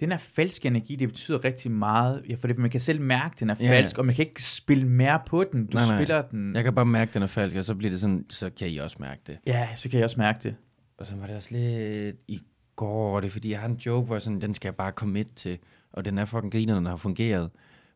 [0.00, 3.36] Den her falske energi, det betyder rigtig meget, ja, for det, man kan selv mærke,
[3.40, 3.70] den er Ja.
[3.70, 5.66] falsk, og man kan ikke spille mere på den.
[5.66, 5.98] Du Nej, nej.
[5.98, 6.54] spiller den.
[6.54, 8.76] Jeg kan bare mærke, den er falsk, og så bliver det sådan, så kan I
[8.76, 9.38] også mærke det.
[9.46, 10.56] Ja, så kan jeg også mærke det.
[10.98, 12.40] Og så var det også lidt i
[12.76, 14.90] går, og det er fordi, jeg har en joke, hvor sådan, den skal jeg bare
[14.92, 15.58] commit til,
[15.98, 17.50] og den er fucking griner, den har fungeret.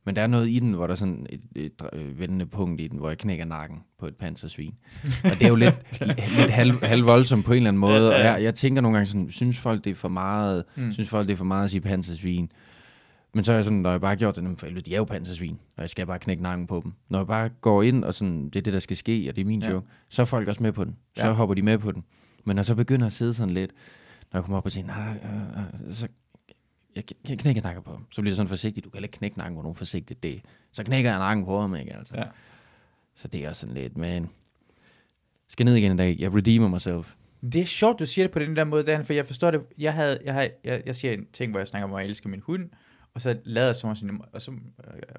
[0.07, 2.81] Men der er noget i den, hvor der er sådan et, et, et vendende punkt
[2.81, 4.75] i den, hvor jeg knækker nakken på et pansersvin.
[5.25, 5.75] Og det er jo lidt,
[6.39, 9.07] lidt halv, halv voldsomt på en eller anden måde, og jeg, jeg tænker nogle gange
[9.07, 10.93] sådan, synes folk det er for meget, mm.
[10.93, 12.51] synes folk det er for meget at sige pansersvin.
[13.35, 14.95] Men så er jeg sådan, når jeg bare har gjort det, "Jamen, for helvede, de
[14.95, 16.93] er jo pansersvin, og jeg skal bare knække nakken på dem.
[17.09, 19.43] Når jeg bare går ind, og sådan, det er det, der skal ske, og det
[19.43, 19.71] er min Ja.
[19.71, 20.97] joke, så er folk også med på den.
[21.17, 21.33] Så Ja.
[21.33, 22.05] hopper de med på den.
[22.45, 23.71] Men når jeg så begynder at sidde sådan lidt,
[24.33, 26.09] når jeg kommer op og siger, nej, øh, øh, så
[26.97, 27.05] jeg,
[27.39, 28.07] knækker nakken på ham.
[28.11, 30.23] Så bliver det sådan forsigtigt, du kan ikke knække nakken på nogen forsigtigt.
[30.23, 30.43] Det.
[30.73, 32.15] Så knækker jeg nakken på ham, ikke altså.
[32.17, 32.25] Ja.
[33.15, 34.31] Så det er også sådan lidt, men
[35.49, 36.17] skal ned igen i dag.
[36.19, 37.15] Jeg redeemer myself.
[37.53, 39.61] Det er sjovt, du siger det på den der måde, Dan, for jeg forstår det.
[39.79, 42.09] Jeg, havde, jeg, havde, jeg, jeg siger en ting, hvor jeg snakker om, at jeg
[42.09, 42.71] elsker min hund,
[43.15, 44.59] og så lader jeg som om, sådan, og så, øh,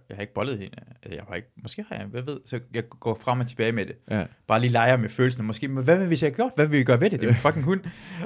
[0.09, 0.77] jeg har ikke bollet hende.
[1.05, 3.71] Øh, Jeg har ikke, måske har jeg, hvad ved, så jeg går frem og tilbage
[3.71, 3.95] med det.
[4.09, 4.25] Ja.
[4.47, 6.51] Bare lige leger med følelsen, måske, men hvad hvis jeg har gjort?
[6.55, 7.19] Hvad vil jeg gøre ved det?
[7.19, 7.81] Det er min fucking hund.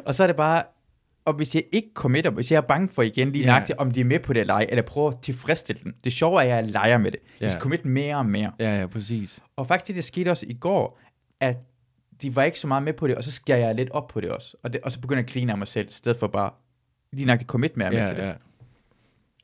[0.06, 0.64] Og så er det bare,
[1.28, 3.47] og hvis jeg ikke committer, hvis jeg er bange for igen lige Ja.
[3.49, 5.93] nøjagtigt, om de er med på det eller ej, eller prøver at tilfredsstille den.
[6.03, 7.19] Det sjove er, at jeg leger med det.
[7.39, 8.51] Jeg skal commit mere og mere.
[8.59, 9.39] Ja, ja, præcis.
[9.55, 10.99] Og faktisk det, der skete også i går,
[11.39, 11.57] at
[12.21, 14.21] de var ikke så meget med på det, og så skærer jeg lidt op på
[14.21, 14.57] det også.
[14.63, 16.51] Og, det, og så begynder jeg at grine af mig selv, i stedet for bare
[17.13, 18.21] lige komme lidt mere med Ja, til det.
[18.23, 18.34] ja.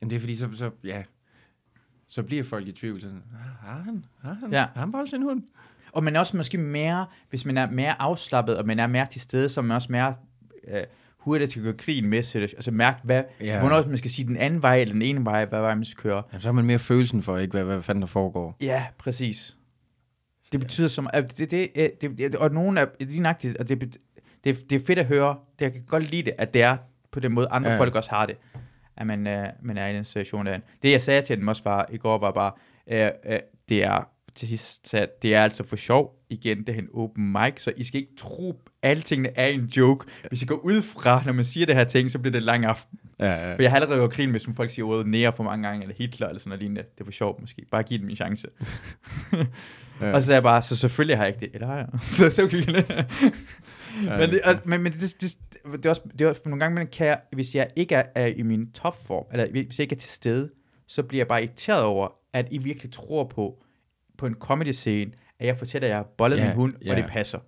[0.02, 1.04] Jamen det er fordi, så, så, ja,
[2.08, 3.02] så bliver folk i tvivl.
[3.02, 4.60] Sådan, "Ah, har han, har han, Ja.
[4.74, 5.44] har han boldt sin hund?
[5.92, 9.06] Og man er også måske mere, hvis man er mere afslappet, og man er mere
[9.12, 10.16] til stede, så er man også mere
[10.68, 10.84] øh,
[11.24, 12.42] hurtigt til at gøre grin med sig.
[12.42, 13.46] Altså mærke, hvad, ja.
[13.46, 13.60] Ja.
[13.60, 16.02] hvornår man skal sige den anden vej, eller den ene vej, hvad vej man skal
[16.04, 16.24] køre.
[16.32, 18.58] Jamen, så har man mere følelsen for, ikke hvad, hvad fanden der foregår.
[18.62, 19.58] Ja, præcis.
[20.52, 21.70] Det betyder som, at det, det,
[22.02, 23.98] det, det, og nogen er lige nøjagtigt, og det,
[24.44, 26.78] det, det er fedt at høre, det, jeg kan godt lide det, at det er
[27.12, 27.76] på den måde, andre ja.
[27.76, 27.82] Ja.
[27.82, 28.38] folk også har det,
[28.98, 30.60] at man, øh, man er i den situation der.
[30.84, 32.52] Det jeg sagde til dem også var, i går var bare,
[32.88, 36.80] øh, øh, det er, til sidst sagde, det er altså for sjov, igen, det er
[36.80, 40.06] en open mic, så I skal ikke tro, alle tingene er en joke.
[40.28, 42.46] Hvis I går ud fra, når man siger det her ting, så bliver det en
[42.46, 43.00] lang aften.
[43.20, 43.56] Ja, ja.
[43.56, 45.84] For jeg har allerede gjort grin med, som folk siger ordet nære for mange gange,
[45.84, 46.84] eller Hitler, eller sådan noget lignende.
[46.98, 47.66] Det var sjovt måske.
[47.72, 48.48] Bare giv dem en chance.
[50.02, 50.12] ja.
[50.14, 51.54] Og så sagde jeg bare, så selvfølgelig har jeg ikke det.
[51.54, 51.88] Eller har jeg?
[52.02, 52.66] så, så okay.
[54.20, 55.38] men, det, og, men, men det, det, det,
[55.74, 58.04] det, er også, det er også, nogle gange, man kan jeg, hvis jeg ikke er,
[58.16, 60.50] er i min topform, eller hvis jeg ikke er til stede,
[60.88, 63.63] så bliver jeg bare irriteret over, at I virkelig tror på,
[64.24, 66.96] på en comedy-scene, at jeg fortæller at jeg har bollet Ja, min hund, og ja.
[66.96, 67.40] det passer.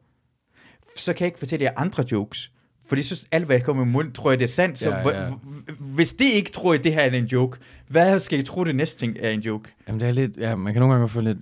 [0.95, 2.51] Så kan jeg ikke fortælle jer andre jokes.
[2.87, 4.79] Fordi så alt, hvad jeg kommer i munden, tror jeg, det er sandt.
[4.79, 5.31] Så Ja, ja,
[5.79, 8.75] hvis det ikke tror, at det her er en joke, hvad skal I tro, det
[8.75, 9.69] næste ting er en joke?
[9.87, 11.37] Jamen det er lidt, ja, man kan nogle gange få lidt,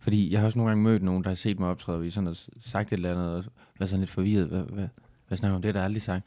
[0.00, 2.10] fordi jeg har også nogle gange mødt nogen, der har set mig optræde, og vi
[2.10, 3.44] sådan har sagt et eller andet, og
[3.78, 4.88] været sådan lidt forvirret, hvad, hvad,
[5.28, 6.24] hvad snakker om, det har jeg aldrig sagt.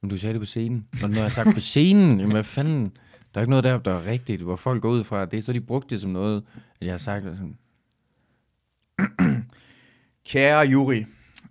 [0.00, 0.86] Men du sagde det på scenen.
[1.02, 2.92] Og når jeg har sagt på scenen, jamen hvad fanden,
[3.34, 5.52] der er ikke noget deroppe, der er rigtigt, hvor folk går ud fra det, så
[5.52, 6.42] de brugt det som noget,
[6.80, 7.58] at jeg har sagt, sådan,
[10.28, 11.06] Kære Juri,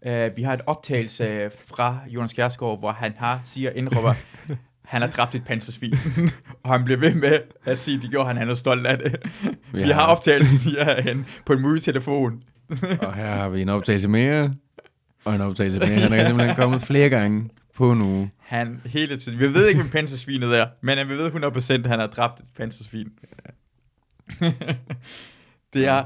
[0.06, 4.14] øh, vi har et optagelse fra Jonas Kjærsgaard, hvor han har, siger, indrømmer,
[4.86, 5.94] han har dræbt et pansersvin.
[6.64, 9.16] og han bliver ved med at sige, det gjorde han, han er stolt af det.
[9.74, 9.94] Vi Ja.
[9.94, 12.44] har optagelsen herhen på en mobiltelefon.
[13.02, 14.54] og her har vi en optagelse mere,
[15.26, 15.90] og en optagelse mere.
[15.90, 18.32] Han er simpelthen kommet flere gange på en uge.
[18.48, 22.00] Han hele tiden, vi ved ikke, hvem pansersvinet er, men vi ved 100% at han
[22.00, 23.12] har dræbt et pansersvin.
[25.74, 26.06] det er,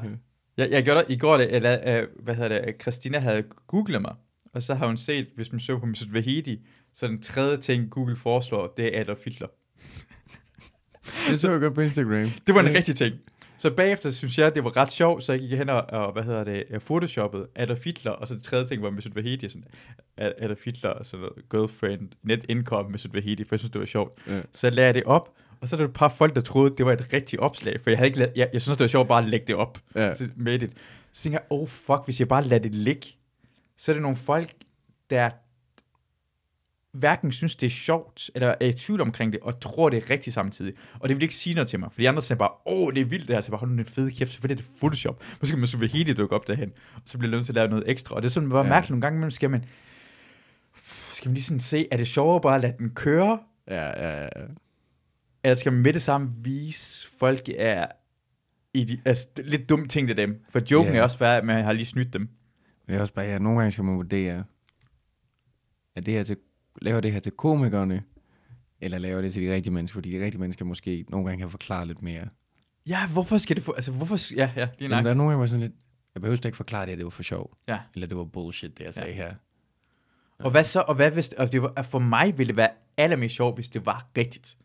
[0.57, 4.01] jeg, jeg gjorde det i går, det, eller, øh, hvad hedder det, Christina havde googlet
[4.01, 4.15] mig,
[4.53, 6.59] og så har hun set, hvis man søger på Mesut Vahedi,
[6.93, 9.47] så den tredje ting, Google foreslår, det er Adolf Hitler.
[11.29, 12.29] Det så jeg godt på Instagram.
[12.47, 13.15] Det var en rigtig ting.
[13.61, 16.23] Så bagefter synes jeg, det var ret sjovt, så jeg gik hen og, og hvad
[16.23, 19.65] hedder det, øh, photoshoppede Adolf Hitler, og så det tredje ting var Mesut Vahedi, sådan,
[20.17, 23.79] Ad- Adolf Hitler, og sådan noget, girlfriend, net income Mesut Vahedi, for jeg synes, det
[23.79, 24.19] var sjovt.
[24.27, 24.41] Ja.
[24.53, 26.85] Så lagde jeg det op, og så er der et par folk, der troede, det
[26.85, 29.07] var et rigtigt opslag, for jeg havde ikke lavet, jeg, jeg synes, det var sjovt
[29.07, 29.79] bare at lægge det op.
[29.95, 30.13] Ja.
[30.13, 30.71] Så, med det.
[31.11, 33.07] Så tænker jeg, oh fuck, hvis jeg bare lader det ligge,
[33.77, 34.53] så er det nogle folk,
[35.09, 35.29] der
[36.93, 40.09] hverken synes, det er sjovt, eller er i tvivl omkring det, og tror, det er
[40.09, 40.73] rigtigt samtidig.
[40.99, 43.01] Og det vil ikke sige noget til mig, for de andre siger bare, åh, det
[43.01, 45.23] er vildt det her, så bare, hold nu en fed kæft, selvfølgelig er det Photoshop.
[45.39, 47.67] Måske man så vil hele dukke op derhen, og så bliver nødt til at lave
[47.67, 48.15] noget ekstra.
[48.15, 48.69] Og det er sådan bare Ja.
[48.69, 49.65] mærkeligt nogle gange, imellem skal man,
[51.11, 54.21] skal man lige sådan se, er det sjovere bare at lade den køre, Ja, ja,
[54.23, 54.27] ja.
[55.43, 57.87] eller skal man med det samme vise, folk er
[58.73, 60.43] i de, altså, det er lidt dumme ting til dem.
[60.49, 60.99] For joken Ja.
[60.99, 62.29] er også værd, at man har lige snydt dem.
[62.87, 64.43] Det er også bare, ja, nogle gange skal man vurdere,
[65.95, 66.37] er det her til,
[66.81, 68.03] laver det her til komikerne,
[68.81, 71.49] eller laver det til de rigtige mennesker, fordi de rigtige mennesker måske nogle gange kan
[71.49, 72.27] forklare lidt mere.
[72.87, 75.29] Ja, hvorfor skal det få, altså hvorfor, ja, ja, det er Jamen, der er nogle
[75.31, 75.73] gange, hvor jeg sådan lidt,
[76.15, 77.79] jeg behøver ikke forklare det, at det var for sjov, Ja.
[77.95, 79.33] eller det var bullshit, det jeg sagde her.
[80.39, 83.35] Og hvad så, og hvad hvis, og det var, for mig ville det være allermest
[83.35, 84.57] sjovt, hvis det var rigtigt.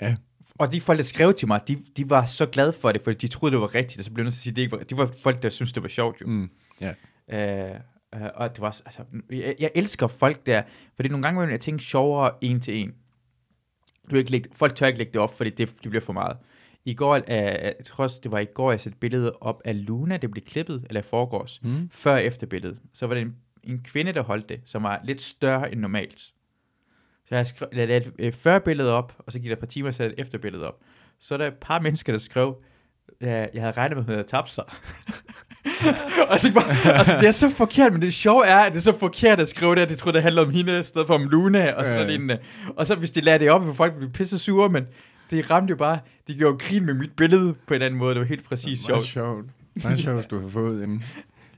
[0.00, 0.16] Ja.
[0.58, 3.26] Og de folk, der skrev til mig, de, de var så glade for det, fordi
[3.26, 4.72] de troede, det var rigtigt, og så blev jeg nødt til at sige, det ikke
[4.76, 6.26] var, de var folk, der syntes, det var sjovt jo.
[6.26, 6.50] Mm.
[6.80, 6.94] Ja.
[7.28, 7.80] Øh,
[8.14, 10.62] øh, og det var, også- altså, jeg, jeg elsker folk der,
[10.96, 12.94] fordi nogle gange vil jeg tænke sjovere en til en.
[14.10, 16.36] Du ikke lægge, folk tør ikke lægge det op, fordi det, det bliver for meget.
[16.84, 19.86] I går, øh, jeg tror også, det var i går, jeg satte billedet op af
[19.86, 21.88] Luna, det blev klippet, eller i forgårs, Mm.
[21.92, 22.78] før efter billedet.
[22.92, 26.20] Så var det en, en kvinde, der holdt det, som var lidt større end normalt.
[27.28, 29.66] Så jeg skrev, lagde et øh, før billede op, og så gik der et par
[29.66, 30.80] timer, så efter billedet op.
[31.18, 32.62] Så er der et par mennesker, der skrev,
[33.20, 34.64] øh, jeg havde regnet med, at hun havde tabt sig.
[36.30, 38.82] og så bare, altså, det er så forkert, men det sjove er, at det er
[38.82, 41.14] så forkert at skrive det, at de troede, det handlede om hende, i stedet for
[41.14, 42.16] om Luna, og sådan Ja.
[42.18, 42.40] noget.
[42.76, 44.84] Og så hvis de lader det op, vil folk blive pisse sure, men
[45.30, 45.98] det ramte jo bare,
[46.28, 49.02] de gjorde grin med mit billede på en anden måde, det var helt præcis Meget
[49.02, 49.04] sjovt.
[49.04, 49.46] sjovt.
[49.84, 51.04] Meget sjovt, hvis du har fået en,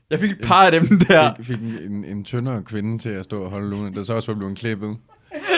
[0.09, 1.33] Jeg fik et par af dem der.
[1.37, 4.13] fik, fik en, en, en tyndere kvinde til at stå og holde Luna, der så
[4.13, 4.89] også var blevet klippet.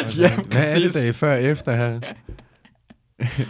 [0.06, 1.02] Og så, Ja, Hvad er det, præcis.
[1.02, 2.00] der er før og efter her?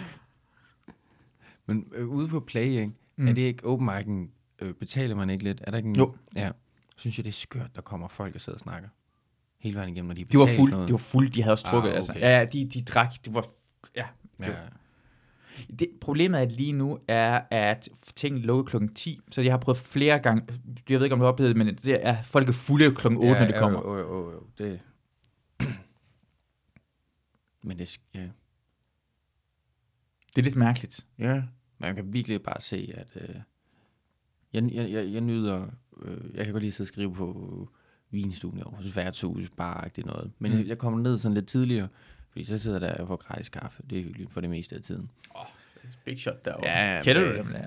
[1.67, 2.91] Men øh, ude på Play, ikke?
[3.17, 3.27] Mm.
[3.27, 5.61] er det ikke open mic'en, øh, betaler man ikke lidt?
[5.63, 6.15] Er der ikke en, Jo.
[6.35, 6.51] Ja.
[6.97, 8.89] Synes jeg, det er skørt, der kommer folk og sidder og snakker.
[9.59, 10.87] Hele vejen igennem, når de De var fuld, noget.
[10.87, 11.97] de var fuld, de havde også Ah, drukket, okay.
[11.97, 12.13] altså.
[12.15, 13.45] Ja, ja, de, de drak, det var,
[13.95, 14.05] ja.
[14.39, 14.45] Ja.
[14.45, 19.57] det Det, problemet er lige nu er, at ting lukker klokken 10, så jeg har
[19.57, 20.43] prøvet flere gange,
[20.89, 23.17] jeg ved ikke, om du har oplevet det, men det er, folk er fulde klokken
[23.17, 23.79] 8, ja, når det kommer.
[23.79, 24.43] Jo, jo, jo, jo.
[24.57, 24.79] Det...
[27.63, 28.27] Men det, ja.
[30.35, 31.05] Det er lidt mærkeligt.
[31.19, 31.43] ja.
[31.81, 33.35] Man kan virkelig bare se, at øh,
[34.53, 35.65] jeg, jeg, jeg, jeg nyder,
[36.01, 37.69] øh, jeg kan godt lige sidde og skrive på
[38.11, 40.31] vinstuen i Aarhus, værtshus, bare ikke noget.
[40.39, 40.57] Men Mm.
[40.57, 41.87] jeg, jeg kommer ned sådan lidt tidligere,
[42.31, 43.83] fordi så sidder der og får gratis kaffe.
[43.89, 45.09] Det er hyggeligt for det meste af tiden.
[46.05, 46.69] Big shot derovre.
[46.69, 47.51] Ja, Kender du dem?
[47.53, 47.59] Ja,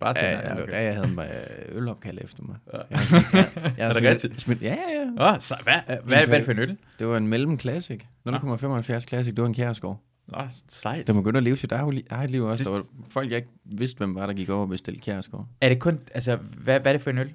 [0.00, 0.72] bare til, Ja, ja, okay.
[0.72, 2.56] ja, jeg havde en øh, ølopkald efter mig.
[2.72, 2.78] Ja.
[2.90, 2.98] Jeg,
[3.32, 4.40] jeg, jeg Er det rigtigt?
[4.40, 4.76] Smidt, ja,
[5.18, 5.32] ja.
[5.34, 6.76] Åh, så hvad, hvad, hvad, hvad er det for en øl?
[6.98, 8.00] Det var en mellem classic.
[8.28, 9.34] 0,75 classic.
[9.34, 10.02] Det var en kæreskov.
[10.28, 11.06] Nå, sejt.
[11.06, 12.64] Der begyndte at leve sit eget eget liv også.
[12.64, 15.46] Det- Der var folk, jeg ikke vidste, hvem var, der gik over og bestilte kæreskov.
[15.60, 17.34] Er det kun, altså, hvad, hvad er det for en øl?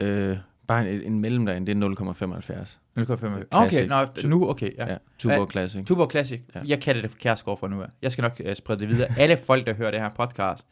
[0.00, 2.78] Øh, bare en, en mellem derinde, det er 0,75.
[2.98, 3.44] 0,5.
[3.50, 4.90] Okay, nå, nu, okay, ja.
[4.92, 4.96] Ja.
[5.18, 5.86] Tuborg Classic.
[5.86, 6.40] Tuborg Classic.
[6.54, 6.60] Ja.
[6.66, 7.10] Jeg kalder det
[7.44, 7.86] for fra nu af.
[8.02, 9.08] Jeg skal nok uh, sprede det videre.
[9.18, 10.66] Alle folk, der hører det her podcast,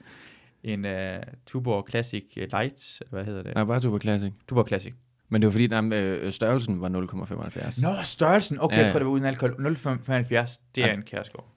[0.65, 0.91] en uh,
[1.47, 3.55] Tuborg Classic uh, Light, hvad hedder det?
[3.55, 4.33] Nej, bare Tuborg Classic.
[4.49, 4.93] Tuborg Classic.
[5.29, 7.83] Men det var fordi, nej, øh, størrelsen var 0,75.
[7.83, 8.59] Nå, størrelsen.
[8.61, 9.67] Okay, Ja, jeg tror, det var uden alkohol.
[9.77, 10.95] 0,75, det er Ja.
[10.95, 11.52] en Kærsgaard.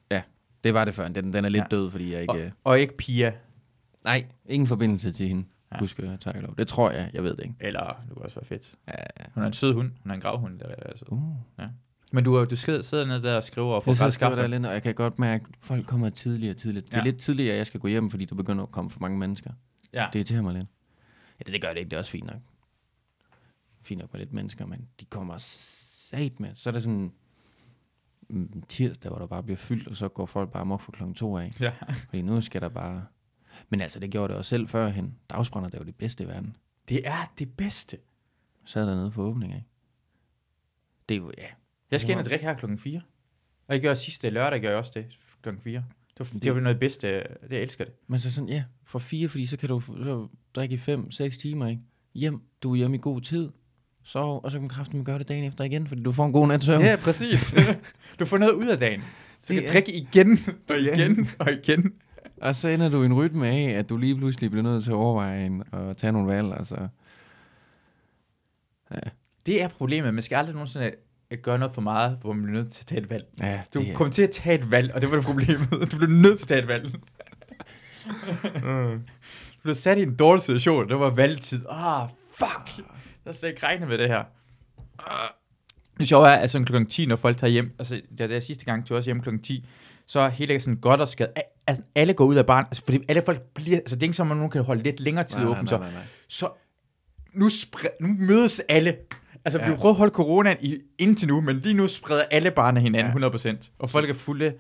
[0.65, 1.07] Det var det før.
[1.07, 1.67] Den, den er lidt Ja.
[1.77, 2.45] død, fordi jeg ikke...
[2.45, 3.33] Øh, Og ikke Pia,
[4.03, 5.43] nej, ingen forbindelse til hende.
[5.71, 5.75] Ja.
[5.75, 5.79] Ja.
[5.79, 6.55] Husk, jeg tager lov.
[6.57, 7.55] Det tror jeg, jeg ved det ikke.
[7.59, 8.73] eller det kunne også være fedt.
[8.87, 9.25] Ja, ja.
[9.33, 9.91] Hun er en sød hund.
[10.03, 10.59] Hun er en gravhund.
[10.59, 11.05] Der, er altså.
[11.07, 11.19] Uh.
[12.11, 14.47] Men du, er- du sidder, nede der og skriver og får Jeg og skriver der
[14.47, 16.85] lidt, og jeg kan godt mærke, at folk kommer tidligere og tidligere.
[16.85, 17.03] Det er Ja.
[17.03, 19.49] lidt tidligere, jeg skal gå hjem, fordi der begynder at komme for mange mennesker.
[19.93, 20.07] Ja.
[20.13, 20.67] Det irriterer mig lidt.
[21.39, 21.89] Ja, det, det gør det ikke.
[21.89, 22.41] Det er også fint nok.
[23.81, 25.37] Fint nok med lidt mennesker, men de kommer
[26.09, 26.49] sat med.
[26.55, 27.11] Så er der sådan
[28.69, 31.37] tirsdag, hvor der bare bliver fyldt, og så går folk bare amok fra klokken to
[31.37, 31.53] af.
[31.61, 31.71] ja.
[32.09, 33.05] Fordi nu skal der bare...
[33.69, 35.15] Men altså, det gjorde det også selv førhen.
[35.29, 36.55] Dagsbrænder, det er jo det bedste i verden.
[36.89, 37.97] Det er det bedste.
[38.65, 39.63] sad dernede for åbning af.
[41.09, 41.47] Det er jo, ja.
[41.91, 43.01] Jeg skal ind og drikke her klokken 4.
[43.67, 45.73] Og jeg gjorde sidste lørdag, gjorde jeg også det klokken 4.
[45.73, 45.85] Det
[46.19, 47.07] var, det, Det- det var noget bedste.
[47.17, 47.93] Det, jeg elsker det.
[48.07, 51.37] Men så sådan, ja, for fire, fordi så kan du så drikke i fem, seks
[51.37, 51.81] timer, ikke?
[52.13, 53.51] Hjem, du er hjemme i god tid,
[54.05, 56.47] sov, og så kan kraften gøre det dagen efter igen, fordi du får en god
[56.47, 56.81] nat søvn.
[56.83, 57.55] Ja, præcis.
[58.19, 59.03] du får noget ud af dagen.
[59.41, 60.39] Så du kan drikke igen,
[60.69, 60.95] og Ja.
[60.95, 61.93] igen, og igen.
[62.41, 64.91] Og så ender du i en rytme af, at du lige pludselig bliver nødt til
[64.91, 66.75] at overveje en, og tage nogle valg, altså.
[69.45, 70.13] Det er problemet.
[70.13, 70.91] Man skal aldrig nogensinde
[71.31, 73.25] øh, gøre noget for meget, hvor man bliver nødt til at tage et valg.
[73.39, 75.69] Ja, Du er- kommer til at tage et valg, og det var det problemet.
[75.91, 76.91] Du blev nødt til at tage et valg.
[79.55, 80.89] du blev sat i en dårlig situation.
[80.89, 81.65] Det var valgtid.
[81.69, 82.85] Ah, fuck.
[83.25, 84.23] Jeg har slet ikke regnet med det her.
[85.99, 88.39] Det sjove er, at sådan klokken 10, når folk tager hjem, altså da det er
[88.39, 89.65] sidste gang, tog jeg også hjem klokken 10,
[90.07, 91.33] så er hele sådan godt og skadet.
[91.67, 94.13] Altså, alle går ud af barn, altså, fordi alle folk bliver, altså det er ikke
[94.15, 96.01] som, at nogen kan holde lidt længere tid nej, åben, nej, så, nej, nej.
[96.27, 96.49] så
[97.33, 98.95] nu, spre- nu mødes alle.
[99.45, 99.69] Altså, ja.
[99.69, 103.21] vi prøver at holde coronaen i, indtil nu, men lige nu spreder alle barne hinanden
[103.23, 103.29] Ja.
[103.29, 103.69] 100%.
[103.79, 104.53] Og folk er fulde, Det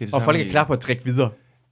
[0.00, 1.30] er det og folk er klar på at drikke videre.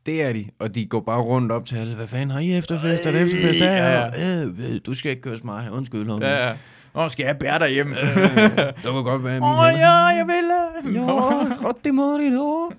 [0.09, 1.95] Det er de, og de går bare rundt op til alle.
[1.95, 3.07] Hvad fanden har I efterfest?
[3.07, 3.61] Er det efterfest?
[3.61, 4.71] Ja, Ja, ja.
[4.75, 5.71] Øh, du skal ikke køre mig.
[5.73, 6.11] Undskyld.
[6.11, 6.27] Unge.
[6.27, 6.55] Ja, ja.
[6.95, 7.93] Åh, skal jeg bære dig hjem?
[7.93, 10.95] Øh, det kan godt være, Åh, min ja, jeg vil.
[10.95, 12.71] Ja, rigtig meget nu.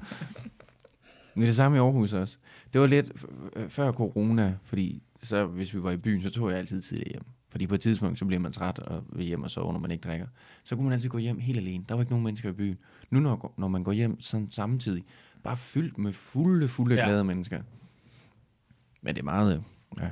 [1.36, 2.38] Men det er samme i Aarhus også.
[2.74, 3.12] Det var lidt
[3.56, 7.10] øh, før corona, fordi så hvis vi var i byen, så tog jeg altid tidligere
[7.12, 7.24] hjem.
[7.52, 9.92] Fordi på et tidspunkt, så bliver man træt og vil hjem og sove, når man
[9.92, 10.28] ikke drikker.
[10.64, 11.84] Så kunne man altid gå hjem helt alene.
[11.90, 12.78] Der var ikke nogen mennesker i byen.
[13.12, 15.04] Nu når, når man går hjem sådan samtidig,
[15.44, 17.06] bare fyldt med fulde, fulde Ja.
[17.06, 17.62] glade mennesker.
[19.02, 19.62] Men det er meget, øh,
[20.04, 20.10] ja.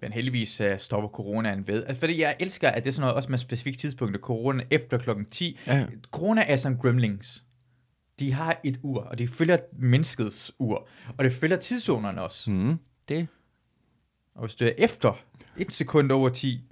[0.00, 1.84] Men heldigvis uh, stopper coronaen ved.
[1.84, 4.64] Altså, fordi jeg elsker, at det er sådan noget også med specifikt tidspunkt, at corona
[4.70, 5.58] efter klokken 10.
[5.66, 5.86] ja.
[6.10, 7.44] Corona er som gremlings.
[8.18, 10.88] De har et ur, og de følger menneskets ur.
[11.18, 12.50] Og det følger tidszonerne også.
[12.50, 12.78] Mm,
[13.08, 13.28] det.
[14.34, 15.12] Og hvis du er efter
[15.56, 16.64] et sekund over 10,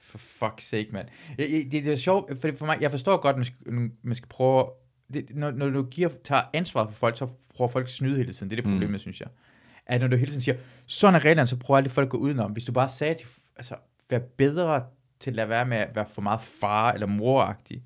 [0.00, 1.08] for fuck's sake, mand.
[1.38, 4.14] Jeg- Det, det er sjovt, for, for mig, jeg forstår godt, at man skal, man
[4.14, 4.66] skal prøve,
[5.14, 8.32] det, når, når du giver, tager ansvar for folk, så prøver folk at snyde hele
[8.32, 8.50] tiden.
[8.50, 8.98] Det er det problemet, mm.
[8.98, 9.28] synes jeg.
[9.86, 10.56] At når du hele tiden siger,
[10.86, 12.52] sådan er reglerne, så prøver alle folk at gå udenom.
[12.52, 13.24] Hvis du bare sagde, at de,
[13.56, 13.74] altså,
[14.10, 14.84] vær bedre
[15.20, 17.82] til at lade være med at være for meget far eller moragtig,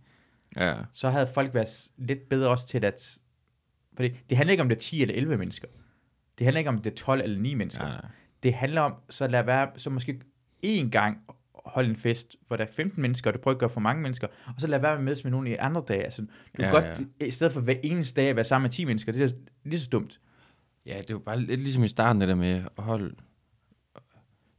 [0.57, 0.75] Ja.
[0.93, 3.19] så havde folk været lidt bedre også til at...
[3.97, 5.69] Fordi det handler ikke om, det er 10 eller 11 mennesker.
[6.39, 7.85] Det handler ikke om, det er 12 eller 9 mennesker.
[7.85, 8.05] Ja, nej.
[8.43, 10.21] Det handler om, så lad være, så måske
[10.67, 11.19] én gang
[11.65, 14.03] holde en fest, hvor der er 15 mennesker, og du prøver at gøre for mange
[14.03, 16.03] mennesker, og så lad være med at mødes med nogen i andre dage.
[16.03, 16.85] Altså, du ja, Ja, godt,
[17.21, 17.27] ja.
[17.27, 19.35] i stedet for hver eneste dag at være sammen med 10 mennesker, det er
[19.65, 20.21] lige så dumt.
[20.87, 23.15] Ja, det var bare lidt ligesom i starten, det der med at holde...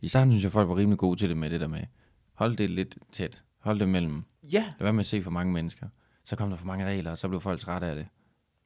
[0.02, 1.84] I starten synes jeg, folk var rimelig gode til det med det der med,
[2.34, 5.54] hold det lidt tæt, hold det mellem, Ja, lad være med at se for mange
[5.54, 5.88] mennesker.
[6.26, 8.08] Så kom der for mange regler, og så blev folk trætte af det.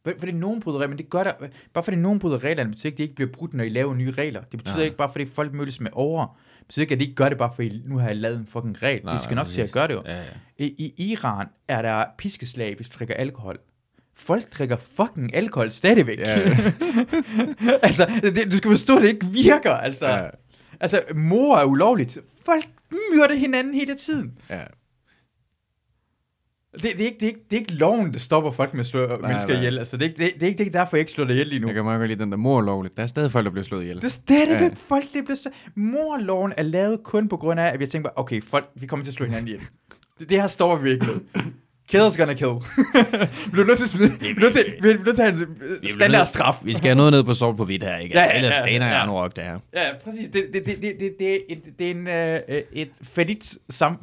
[0.03, 1.31] For- fordi nogen bryder regler, men det gør der,
[1.73, 3.93] bare fordi nogen bryder reglerne, betyder ikke, at de ikke bliver brudt, når I laver
[3.93, 4.41] nye regler.
[4.41, 4.85] Det betyder Nej.
[4.85, 6.25] ikke bare, fordi folk mødes med over.
[6.59, 8.47] Det betyder ikke, at de ikke gør det, bare fordi nu har jeg lavet en
[8.51, 9.05] fucking regel.
[9.05, 10.01] Nej, de skal nok til at gøre det jo.
[10.05, 10.23] Ja, ja.
[10.57, 13.57] I, I Iran er der piskeslag, hvis du drikker alkohol.
[14.15, 16.19] folk drikker fucking alkohol stadigvæk.
[16.19, 16.35] Ja.
[17.81, 19.71] altså, det, du skal forstå, at det ikke virker.
[19.73, 20.17] Altså, ja.
[20.23, 20.29] Ja.
[20.79, 22.17] altså mor er ulovligt.
[22.45, 24.37] Folk myrder hinanden hele tiden.
[24.49, 24.61] Ja.
[26.81, 28.79] Det, det, er ikke, det, er ikke, det er ikke loven, der stopper folk med
[28.79, 29.59] at slå nej, mennesker nej.
[29.59, 29.79] ihjel.
[29.79, 31.33] Altså, det, er ikke, det, det, er ikke, det er derfor, jeg ikke slår dig
[31.33, 31.67] ihjel lige nu.
[31.67, 32.97] Jeg kan meget godt lide den der mor lovligt.
[32.97, 33.95] Der er stadig folk, der bliver slået ihjel.
[33.95, 34.75] Det er stadigvæk Ja.
[34.87, 35.49] folk, det bliver så...
[35.75, 39.03] Morloven er lavet kun på grund af, at vi har tænkt okay, folk, vi kommer
[39.03, 39.61] til at slå hinanden ihjel.
[40.19, 41.43] Det, det her stopper vi ikke med.
[41.95, 42.49] Kill's gonna kill.
[43.45, 44.11] vi bliver nødt til at smide...
[44.11, 46.55] Vi bliver nødt til, vi bliver nødt til at have en øh, standardstraf.
[46.63, 48.15] Vi skal have noget ned på sort på hvidt her, ikke?
[48.15, 48.99] Ja, Altså, ja, ellers ja, staner ja.
[49.01, 49.59] jeg rock det her.
[49.73, 50.29] Ja, præcis.
[50.29, 53.95] Det, det, det, det, det, det, er, et, det er en, øh, et falit sam...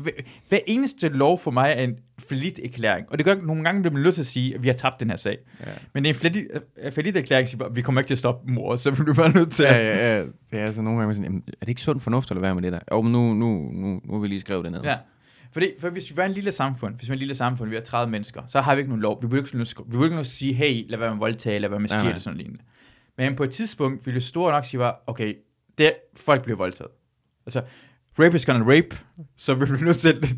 [0.48, 1.96] Hver, eneste lov for mig er en
[2.28, 3.06] falit erklæring.
[3.10, 5.00] Og det gør nogle gange, bliver man nødt til at sige, at vi har tabt
[5.00, 5.38] den her sag.
[5.60, 5.66] Ja.
[5.94, 8.52] Men det er en falit, øh, erklæring, siger bare, vi kommer ikke til at stoppe
[8.52, 9.86] mor, så vi bliver bare nødt til Ja, at...
[9.86, 10.22] ja, ja.
[10.22, 12.54] Det er altså nogle gange sådan, jamen, er det ikke sund fornuft at lade være
[12.54, 12.80] med det der?
[12.92, 14.80] Jo, men nu, nu, nu, nu har vi lige skrevet det ned.
[14.84, 14.96] Ja.
[15.52, 17.76] Fordi, for hvis vi var en lille samfund, hvis vi er en lille samfund, vi
[17.76, 19.22] har 30 mennesker, så har vi ikke nogen lov.
[19.22, 21.88] Vi burde ikke, vi burde ikke sige, hey, lad være med voldtage, lad være med
[21.88, 22.62] stjæle sådan lignende.
[23.18, 25.34] Men på et tidspunkt ville store nok sige bare, okay,
[25.78, 26.90] det, folk bliver voldtaget.
[27.46, 27.62] Altså,
[28.18, 28.96] rape is gonna rape,
[29.36, 30.36] så vi bliver nødt til, at, vi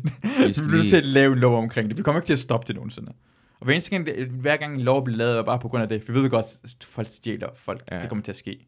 [0.53, 1.97] bliver nødt til at lave en lov omkring det.
[1.97, 3.11] Vi kommer ikke til at stoppe det nogensinde.
[3.59, 5.83] Og hver eneste gang, det- hver gang en lov bliver lavet, er bare på grund
[5.83, 6.07] af det.
[6.07, 7.81] Vi ved godt, at folk stjæler folk.
[7.91, 8.01] Ja.
[8.01, 8.67] Det kommer til at ske.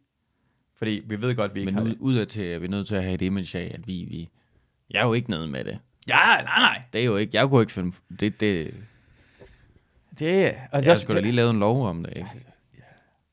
[0.77, 1.97] Fordi vi ved godt, at vi ikke Men har ud, det.
[1.99, 4.29] udadtil er vi nødt til at have et image af, at vi, vi
[4.89, 5.79] jeg er jo ikke noget med det.
[6.07, 6.81] Ja, nej, nej.
[6.93, 8.73] Det er jo ikke, jeg kunne ikke finde, det, det,
[10.19, 12.29] Det, og det jeg også- skulle da lige lavet en lov om det, ikke?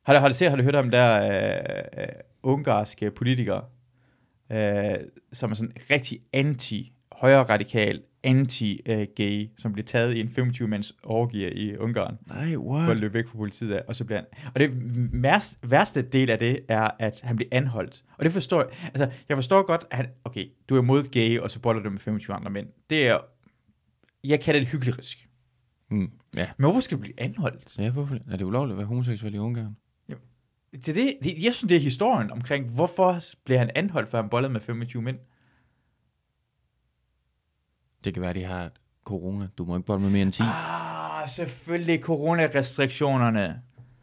[0.03, 1.23] Har du, har du set, har du hørt om der
[1.97, 2.09] øh, øh,
[2.43, 3.65] ungarske politikere,
[4.53, 4.95] øh,
[5.33, 11.55] som er sådan rigtig anti, højre radikal, anti-gay, som bliver taget i en 25-mands orgie
[11.55, 12.91] i Ungarn, Nej, for what?
[12.91, 14.71] at løbe væk fra politiet af, og så bliver han, og det
[15.23, 18.05] værste, værste del af det er, at han bliver anholdt.
[18.19, 21.39] Og det forstår jeg, altså, jeg forstår godt, at han, okay, du er mod gay,
[21.39, 22.67] og så boller du med 25 andre mænd.
[22.91, 23.19] Det er,
[24.25, 25.29] jeg kalder det hyklerisk.
[25.91, 26.49] Mm, ja.
[26.57, 27.79] Men hvorfor skal du blive anholdt?
[27.79, 28.19] ja, hvorfor?
[28.31, 29.77] Er det ulovligt at være homoseksuel i Ungarn?
[30.73, 34.21] Det, er det, det, jeg synes, det er historien omkring, hvorfor blev han anholdt, for
[34.21, 35.19] han bollede med 25 mænd.
[38.09, 38.71] Det kan være, de har
[39.05, 39.49] corona.
[39.59, 40.43] Du må ikke bolle med mere end 10.
[40.43, 43.61] Ah, selvfølgelig coronarestriktionerne.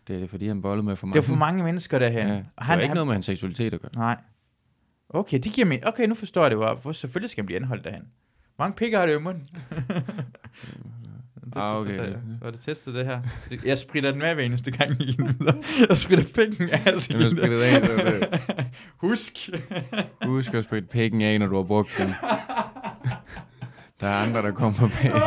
[0.08, 1.20] Det er det, fordi han bollede med for Det mange.
[1.20, 2.28] er for mange mennesker derhen.
[2.28, 2.34] Ja.
[2.34, 3.92] Det han, har ikke han, noget med hans seksualitet at gøre.
[3.96, 4.18] Nej.
[5.10, 5.88] Okay, det giver mig...
[5.88, 6.58] Okay, nu forstår jeg det.
[6.82, 8.02] Hvor selvfølgelig skal han blive anholdt derhen.
[8.60, 9.48] Mange pikker har det i munden?
[9.70, 9.94] Det-
[11.56, 12.00] Ah, okay.
[12.00, 13.22] det- det- du testet det her?
[13.50, 15.18] Det- Jeg spritter den med hver eneste gang i.
[15.90, 17.10] Jeg spritter pikken af.
[17.10, 17.90] Jamen, jeg sprittet af, det
[18.48, 18.66] det.
[19.08, 19.50] Husk.
[20.26, 22.10] Husk at spritte pikken af, når du har brugt den.
[24.02, 25.12] Der er andre, der kommer bag.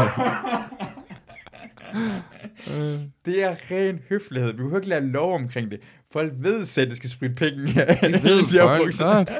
[3.27, 4.51] Det er ren høflighed.
[4.51, 5.81] Vi behøver ikke lave lov omkring det.
[6.13, 8.13] Folk ved selv, at det skal spritte penge af.
[8.13, 9.31] Det ved De folk godt.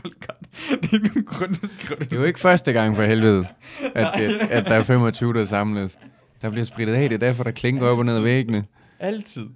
[0.00, 0.82] folk godt.
[0.82, 3.46] Det er nogen grund skrive Det er jo ikke første gang for helvede,
[3.94, 5.98] at, det, at der er 25, der samles.
[6.42, 8.64] Der bliver spritet af, det er derfor, der klinker op og ned ad væggene.
[9.00, 9.46] Altid.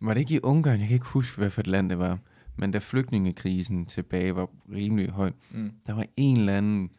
[0.00, 0.78] Var det ikke i Ungarn?
[0.80, 2.18] Jeg kan ikke huske, hvad for et land det var.
[2.56, 5.70] Men da flygtningekrisen tilbage var rimelig høj, Mm.
[5.86, 6.90] der var en eller anden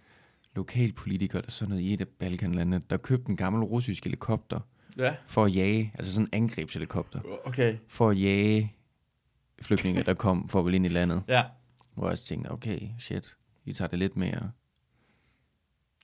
[0.55, 4.59] lokalpolitiker, der sådan noget i et af Balkanlandene, der købte en gammel russisk helikopter
[4.97, 7.77] Ja, for at jage, altså sådan en angrebshelikopter, okay.
[7.87, 8.75] for at jage
[9.61, 11.23] flygtninge, der kom for at ind i landet.
[11.27, 11.43] Ja.
[11.95, 13.35] Hvor jeg så tænkte, okay, shit,
[13.65, 14.51] I tager det lidt mere.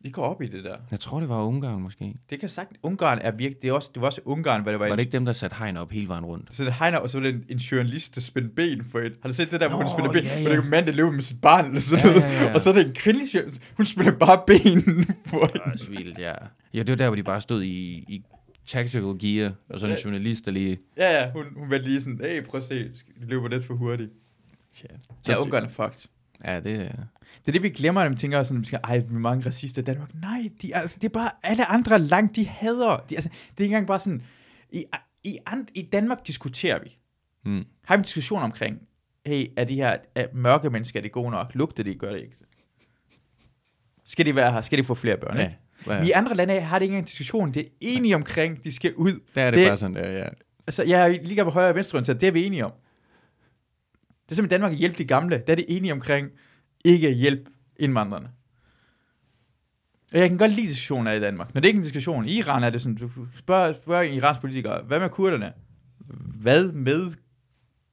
[0.06, 0.76] I går op i det der.
[0.91, 2.16] Jeg tror, det var Ungarn måske.
[2.30, 4.80] Det kan sagt, Ungarn er virkelig, det, er også, det var også Ungarn, hvad det
[4.80, 4.88] var.
[4.88, 6.56] Var det ikke dem, der satte hegn op hele vejen rundt?
[6.56, 9.14] Så det hegner, og så var det en, en journalist, der spændte ben for et.
[9.22, 10.24] Har du set det der, hvor hun spænder ben?
[10.24, 10.49] ja, Hvor ja.
[10.49, 12.53] det er en mand, der løber med sit barn, eller sådan Ja, ja, ja.
[12.53, 13.62] Og så er det en kvindelig journalist.
[13.78, 14.82] Hun spænder bare ben
[15.30, 16.34] for Det var også vildt, ja.
[16.74, 18.24] Ja, det var der, hvor de bare stod i, i
[18.66, 19.97] tactical gear, og så en Ja.
[20.03, 20.78] journalist, der lige...
[20.97, 22.91] Ja, ja, hun, hun var lige sådan, hey, prøv at se, de
[23.28, 24.12] løber lidt for hurtigt.
[24.74, 24.91] Shit.
[25.28, 26.10] Ja, Ungarn er fucked.
[26.45, 26.91] Ja, det er...
[27.41, 29.45] Det er det, vi glemmer, når vi tænker sådan, vi skal, ej, vi er mange
[29.45, 30.09] racister i Danmark.
[30.21, 33.05] Nej, de, er- altså, det er bare alle andre langt, de hader.
[33.09, 34.21] De, altså, det er ikke engang bare sådan,
[34.71, 34.86] i,
[35.23, 36.97] i, and, i Danmark diskuterer vi.
[37.45, 37.65] Mm.
[37.86, 38.81] Har vi en diskussion omkring,
[39.25, 41.55] hey, er de her er mørke mennesker, er de gode nok?
[41.55, 42.36] Lugter de, gør det ikke?
[44.05, 44.61] Skal de være her?
[44.61, 45.38] Skal de få flere børn?
[45.38, 45.43] Ja.
[45.43, 45.57] ikke?
[46.01, 47.53] Vi i andre lande har det ikke engang en diskussion.
[47.53, 49.19] Det er enige omkring, de skal ud.
[49.36, 50.27] Der er det, det- det bare sådan der, ja.
[50.67, 52.71] Altså, jeg er lige på højre og venstre, så det er vi enige om.
[54.26, 55.43] Det er simpelthen Danmark at hjælpe de gamle.
[55.47, 56.30] Der er det enige omkring,
[56.86, 58.28] ikke at hjælpe indvandrerne.
[60.13, 61.53] Og jeg kan godt lide diskussioner i Danmark.
[61.53, 64.13] Når det ikke er en diskussion, i Iran er det sådan, du spørger, spørger en
[64.13, 65.53] iransk politiker, hvad med kurderne?
[66.41, 67.11] Hvad med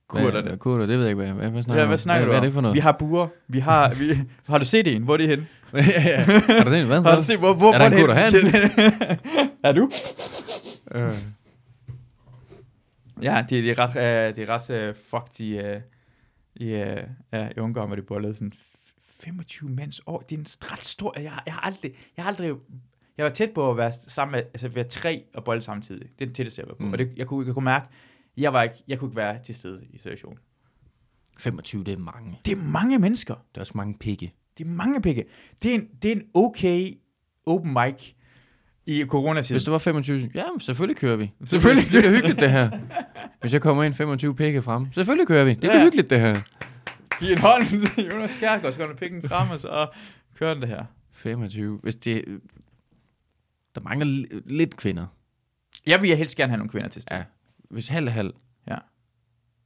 [0.09, 0.49] kurderne?
[0.49, 1.99] Hvad, kurder, det ved jeg ikke, hvad, hvad, hvad snakker Ja, du hvad om?
[1.99, 2.63] snakker hvad, du Hvad er det for om?
[2.63, 2.75] noget?
[2.75, 3.29] Vi har buer.
[3.49, 5.03] Vi har, vi, har du set en?
[5.03, 5.47] Hvor er det henne?
[5.75, 6.23] ja, ja.
[6.23, 7.03] Har du set hvad?
[7.03, 8.51] Har du set, hvor, hvor, Er der en kurder henne?
[9.69, 9.91] er du?
[10.95, 11.13] Øh.
[13.23, 13.91] Ja, det, det er ret,
[14.31, 15.65] uh, det er ret uh, fucked i, uh,
[16.57, 16.71] i, uh,
[17.33, 20.21] ja, i Ungarn, hvor det bollede sådan f- 25 mands år.
[20.21, 21.13] Det er en ret stor...
[21.21, 21.95] Jeg, jeg har aldrig...
[22.17, 22.55] Jeg har aldrig
[23.17, 26.03] Jeg var tæt på at være sammen med, altså være tre og bolle samtidig.
[26.19, 26.83] Det er det tætteste, jeg var på.
[26.83, 26.93] Mm.
[26.93, 27.87] Og det, jeg, kunne, jeg kunne mærke,
[28.37, 30.39] jeg, var ikke, jeg kunne ikke være til stede i situationen.
[31.39, 32.39] 25, det er mange.
[32.45, 33.35] Det er mange mennesker.
[33.35, 34.33] Det er også mange pikke.
[34.59, 35.25] Det er mange pikke.
[35.63, 36.99] Det er en, det er en okay
[37.47, 38.13] open mic
[38.87, 39.55] i coronatiden.
[39.55, 41.33] Hvis det var 25, ja, selvfølgelig kører vi.
[41.45, 41.83] Selvfølgelig.
[41.85, 42.71] Det bliver hyggeligt, det her.
[43.41, 45.51] Hvis jeg kommer ind 25 pikke frem, selvfølgelig kører vi.
[45.51, 45.83] Det bliver Ja.
[45.85, 46.35] hyggeligt, det her.
[47.21, 49.87] Giv en hånd til Jonas Kjærgaard, så går han pikken frem, og så
[50.35, 50.85] kører den det her.
[51.13, 51.79] 25.
[51.83, 52.25] Hvis det...
[53.75, 55.07] Der mangler li- lidt kvinder.
[55.87, 57.19] Jeg vil helst gerne have nogle kvinder til stede.
[57.19, 57.25] Ja.
[57.71, 58.33] Hvis halv er halv,
[58.69, 58.77] Ja.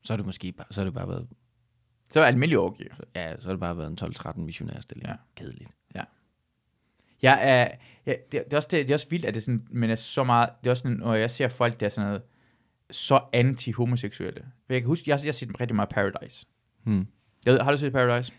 [0.05, 1.27] så er det måske bare, så er det bare været,
[2.13, 2.89] Så er det almindelig overgive.
[3.15, 5.09] ja, så er det bare været en 12-13 missionærstilling.
[5.09, 5.15] Ja.
[5.37, 5.71] Kedeligt.
[7.23, 7.69] Jeg er,
[8.07, 9.91] ja, det, det, er også, det, det er også vildt, at det er sådan, men
[9.91, 12.23] er så meget, det er også sådan, når jeg ser folk, der er sådan noget,
[12.91, 14.45] så anti-homoseksuelle.
[14.69, 16.47] Jeg kan huske, jeg, jeg har set rigtig meget Paradise.
[16.85, 17.07] Hmm.
[17.45, 18.33] Jeg ved, har du set Paradise?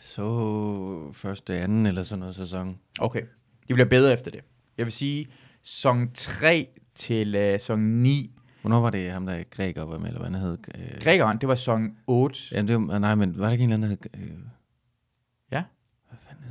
[0.00, 2.78] Så første, anden eller sådan noget sæson.
[3.00, 3.22] Okay.
[3.68, 4.40] De bliver bedre efter det.
[4.78, 5.28] Jeg vil sige,
[5.62, 8.30] sæson 3 til uh, sæson 9.
[8.60, 10.58] Hvornår var det ham, der græker var med, eller hvad han hed?
[10.74, 12.40] Øh, Grækeren, det var sæson 8.
[12.52, 14.38] Ja, det var, nej, men var det ikke en eller anden, der hed, øh,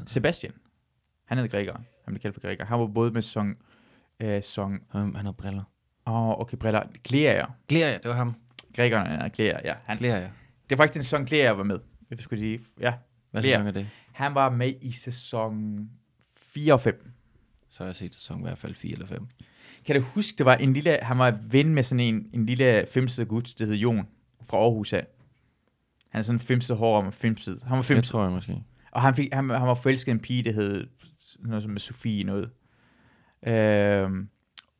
[0.07, 0.53] Sebastian.
[1.33, 1.85] Han hed grækeren.
[2.05, 2.65] Han blev kaldt for græker.
[2.65, 3.55] Han var både med sæson...
[4.23, 5.63] Uh, sæson han, han havde briller.
[6.07, 6.83] Åh, oh, okay, briller.
[7.03, 7.45] Glæria.
[7.67, 8.35] Glæria, det var ham.
[8.75, 9.73] Grækeren er Glæria, ja.
[9.85, 10.21] Han, Glæria.
[10.23, 10.31] det
[10.69, 11.79] var faktisk den sæson, Glæria var med.
[12.09, 12.93] Jeg skulle sige, ja.
[13.31, 13.57] Hvad Glæria.
[13.57, 13.87] sæson er det?
[14.11, 15.89] Han var med i sæson
[16.35, 17.11] 4 og 5.
[17.69, 19.27] Så har jeg set sæson i hvert fald 4 eller 5.
[19.85, 22.85] Kan du huske, det var en lille, han var ven med sådan en, en lille
[22.91, 24.07] femsede gut, der hed Jon,
[24.45, 25.07] fra Aarhus af.
[26.09, 27.59] Han er sådan en femsede hår om femsede.
[27.63, 28.07] Han var femsede.
[28.07, 28.63] tror jeg måske.
[28.91, 30.87] Og han, fik, han, han var forelsket en pige, der hed
[31.39, 32.49] noget som med Sofie noget.
[33.47, 34.29] Øhm,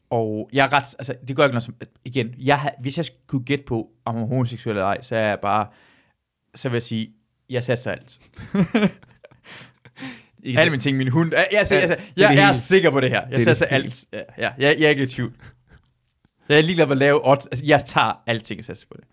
[0.09, 1.75] og jeg er ret, altså det gør ikke noget som,
[2.05, 5.27] igen, jeg, hvis jeg skulle gætte på, om hun er homoseksuel eller ej, så er
[5.27, 5.67] jeg bare,
[6.55, 7.13] så vil jeg sige,
[7.49, 8.19] jeg satser alt.
[10.57, 12.41] Alle mine ting, min hund, jeg, jeg, jeg, altså, jeg, hele.
[12.41, 13.21] jeg er sikker på det her.
[13.21, 14.05] Jeg Det er satser alt.
[14.13, 15.33] Ja, ja, jeg, jeg er ikke i tvivl.
[16.49, 17.45] Jeg er ligeglad med at lave odds.
[17.45, 19.03] Altså, jeg tager alting og satser på det.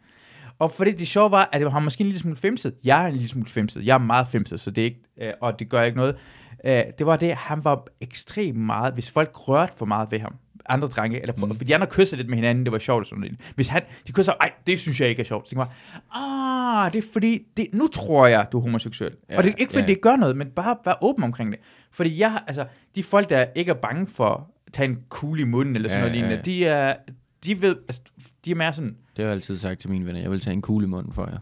[0.58, 2.74] Og fordi det sjove var, at det var måske en lille smule femset.
[2.84, 3.86] Jeg er en lille smule femset.
[3.86, 6.16] Jeg er meget femset, så det er ikke, øh, og det gør ikke noget.
[6.64, 10.34] Øh, det var det, han var ekstremt meget, hvis folk rørte for meget ved ham,
[10.68, 11.56] andre drenge, eller mm.
[11.56, 13.36] For de andre kyssede lidt med hinanden, det var sjovt og sådan noget.
[13.54, 15.48] Hvis han, de kysser, ej, det synes jeg ikke er sjovt.
[15.48, 15.68] Så tænkte
[16.14, 19.12] jeg ah, det er fordi, det, nu tror jeg, du er homoseksuel.
[19.30, 19.88] Ja, og det er ikke fordi, ja.
[19.88, 21.60] det gør noget, men bare være åben omkring det.
[21.90, 25.44] Fordi jeg, altså, de folk, der ikke er bange for at tage en kugle i
[25.44, 26.42] munden, eller sådan Ja, noget lignende, ja.
[26.42, 26.96] de er,
[27.44, 28.02] de ved, altså,
[28.44, 30.20] de er mere sådan, Det har jeg altid sagt til mine venner.
[30.20, 31.38] Jeg vil tage en kugle i munden for jer.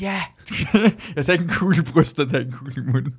[0.00, 0.22] Ja!
[1.16, 3.14] jeg tager en kugle i brystet, jeg tager en kugle i munden.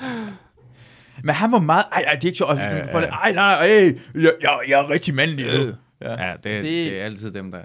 [1.24, 1.84] Men han var meget...
[1.92, 2.58] Ej, ej, det er ikke sjovt.
[2.58, 3.00] Ja, Ja, ja, ja.
[3.00, 3.06] ja.
[3.06, 5.46] Ej, nej, ej, jeg, jeg, jeg er rigtig mandlig.
[6.00, 6.26] Ja.
[6.26, 7.60] Ja, det, Det- det, er altid dem, der...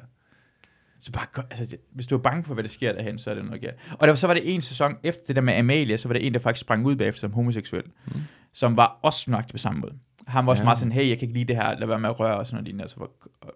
[1.01, 3.33] Så bare, altså, det, hvis du er bange for, hvad der sker derhen, så er
[3.35, 3.75] det noget galt.
[3.99, 6.27] Og der, så var det en sæson efter det der med Amalia, så var det
[6.27, 8.11] en, der faktisk sprang ud bagefter som homoseksuel, mm.
[8.53, 9.93] som var også nøjagtig på samme måde.
[10.27, 10.63] Han var også ja.
[10.63, 10.65] Ja.
[10.65, 12.47] meget sådan, hey, jeg kan ikke lide det her, lad være med at røre og
[12.47, 13.09] sådan noget lignende, og så, var,
[13.41, 13.53] og,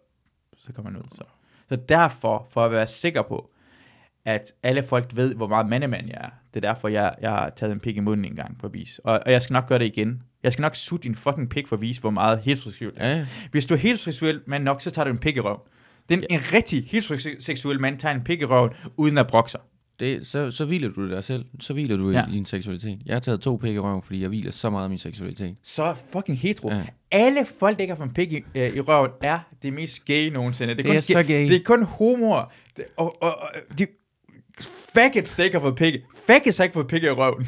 [0.58, 1.04] så kom han ud.
[1.12, 1.24] Så.
[1.70, 3.50] så derfor, for at være sikker på,
[4.26, 7.50] at alle folk ved, hvor meget mandemand jeg er, det er derfor, jeg, jeg har
[7.56, 9.06] taget en pik i munden en gang for at vise.
[9.06, 10.22] Og, og jeg skal nok gøre det igen.
[10.44, 13.10] Jeg skal nok sutte din fucking pik for at vise, hvor meget heteroseksuel jeg er.
[13.12, 13.26] Ja, ja.
[13.52, 15.60] Hvis du er heteroseksuel mand nok, så tager du en pik i røven.
[16.10, 19.60] Den, en rigtig heteroseksuel mand tager en pik i røven, uden at brokke sig.
[20.00, 21.46] Det, så, så hviler du dig selv.
[21.60, 22.20] Så hviler du Ja.
[22.20, 22.28] ja.
[22.28, 23.00] i din seksualitet.
[23.06, 25.56] Jeg har taget to pik i røven, fordi jeg hviler så meget af min seksualitet.
[25.64, 26.70] Så fucking hetero.
[26.70, 26.76] Ja.
[26.76, 26.84] Ja.
[27.12, 30.06] Alle folk, der ikke har fået en pik i, øh, i røven, er det mest
[30.06, 30.74] gay nogensinde.
[30.76, 31.48] Det kun er så gay.
[31.50, 32.52] Det er kun homoer.
[32.78, 33.50] Det, og, og, og,
[33.80, 33.88] de
[34.62, 35.94] faggots, der ikke har fået pik.
[36.28, 37.48] Faggots har ikke fået pik i røven.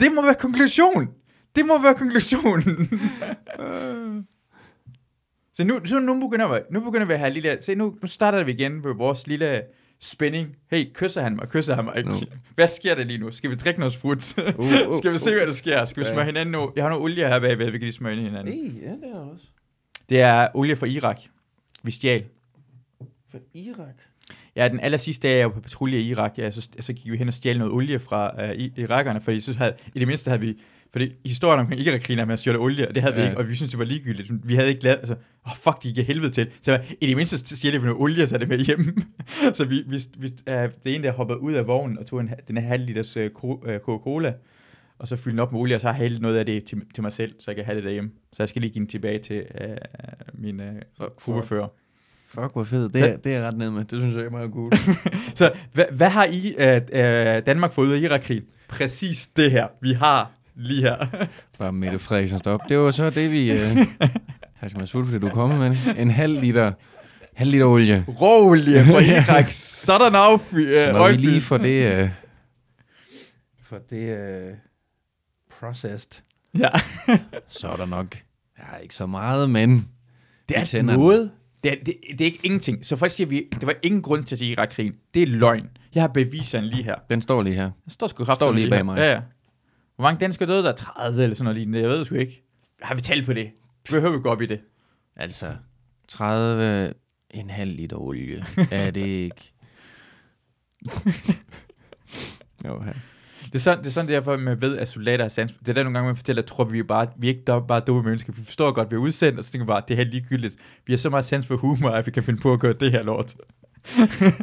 [0.00, 1.08] det må være konklusion.
[1.56, 2.90] Det må være konklusionen.
[5.56, 7.58] Så nu, så nu, begynder vi, nu begynder vi at have lille...
[7.60, 9.62] Se, nu, nu starter vi igen med vores lille
[10.00, 10.56] spænding.
[10.70, 11.48] Hey, kysser han mig?
[11.48, 12.10] Kysser han mig ikke?
[12.10, 12.16] Nu.
[12.54, 13.30] Hvad sker der lige nu?
[13.30, 14.38] Skal vi drikke noget sprut?
[14.38, 15.84] Uh, uh, Skal vi se, hvad der sker?
[15.84, 16.72] Skal vi smøre hinanden nu?
[16.76, 18.54] Jeg har noget olie her bagved, vi kan lige smøre ind i hinanden.
[18.54, 19.46] Nej, ja, det er også.
[20.08, 21.20] Det er olie fra Irak.
[21.82, 22.24] Vi stjal.
[23.34, 23.94] For Irak?
[24.56, 27.12] Ja, den aller sidste dag, jeg var på patrulje i Irak, ja, så, så gik
[27.12, 30.28] vi hen og stjal noget olie fra i- irakerne, fordi så havde, i det mindste
[30.30, 30.54] havde vi,
[30.92, 33.20] fordi historien omkring Irak-krigen er at stjæle olie, og det havde ja.
[33.20, 34.48] vi ikke, og vi syntes, det var ligegyldigt.
[34.48, 36.50] Vi havde ikke lavet, altså, åh oh, fuck, de gik helvede til.
[36.62, 39.02] Så jeg, i det mindste stjælte vi noget olie og tager det med hjem.
[39.54, 40.54] så vi, vi, vi uh,
[40.84, 43.26] det ene, der hoppede ud af vognen og tog en, den her halv liters uh,
[43.26, 44.34] Coca-Cola,
[44.98, 46.82] og så fyldte den op med olie, og så har jeg noget af det til,
[46.94, 48.10] til mig selv, så jeg kan have det derhjemme.
[48.32, 50.66] Så jeg skal lige give den tilbage til uh, min uh,
[51.16, 51.68] gruppefører.
[52.34, 52.94] Fuck, hvor fedt.
[52.94, 53.84] Det er- er, det er jeg ret ned med.
[53.84, 54.72] Det synes jeg er meget cool.
[55.34, 58.44] Så hvad, hvad har I, øh, øh, Danmark fået ud af Irak-krigen?
[58.68, 60.96] Præcis det her, vi har lige her.
[61.58, 62.60] Bare Mette Frederiksen stop.
[62.68, 63.50] Det var så det, vi...
[63.50, 63.58] Øh,
[64.60, 65.76] her skal man slutte, fordi du er kommet med.
[65.98, 66.72] En halv liter,
[67.34, 68.04] halv liter olie.
[68.20, 70.38] Råolie fra Irak, sådan af.
[70.40, 71.92] Så når vi lige får det...
[72.02, 72.08] Øh,
[73.62, 74.18] for det...
[74.18, 74.52] Øh,
[75.60, 76.22] processed,
[76.58, 76.68] Ja.
[77.48, 78.16] så er der nok
[78.58, 79.88] ja, ikke så meget, men
[80.48, 80.98] Det er tænderne.
[81.02, 81.30] noget.
[81.64, 82.86] Det er, det, det er ikke ingenting.
[82.86, 84.94] Så folk siger, vi, det var ingen grund til at sige Irak-krigen.
[85.14, 85.68] Det er løgn.
[85.94, 86.94] Jeg har beviserne lige her.
[87.10, 87.70] den står lige her.
[87.84, 88.82] Der står sgu kraftigt Står lige bag her.
[88.84, 88.96] mig.
[88.98, 89.20] Ja, ja.
[89.96, 90.72] Hvor mange danskere døde der?
[90.72, 91.80] 30 eller sådan noget lignende.
[91.80, 92.42] Jeg ved det sgu ikke.
[92.82, 93.50] Har vi talt på det?
[93.90, 94.60] Behøver vi gå op i det?
[95.16, 95.56] Altså,
[96.08, 96.94] 30
[97.30, 98.44] en halv liter olie.
[98.70, 99.52] er det ikke?
[102.66, 102.92] jo, ja.
[103.54, 105.52] Det er sådan, det er sådan derfor, man ved, at soldater er sans.
[105.52, 107.52] Det er der nogle gange, man fortæller, at tror vi er bare, vi er ikke
[107.52, 108.32] dum- bare dumme mennesker.
[108.32, 110.04] Vi forstår godt, at vi er udsendt, og så tænker vi bare, at det her
[110.04, 110.56] er ligegyldigt.
[110.86, 112.90] Vi har så meget sans for humor, at vi kan finde på at gøre det
[112.90, 113.34] her lort.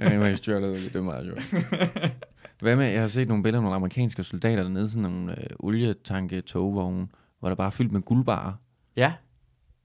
[0.02, 1.64] Ja, det var olie, det er meget sjovt.
[2.62, 5.48] Hvad med, jeg har set nogle billeder af nogle amerikanske soldater dernede, sådan nogle øh,
[5.60, 7.08] olietanke togvogne,
[7.40, 8.54] hvor der bare er fyldt med guldbarer.
[8.98, 9.14] Ja,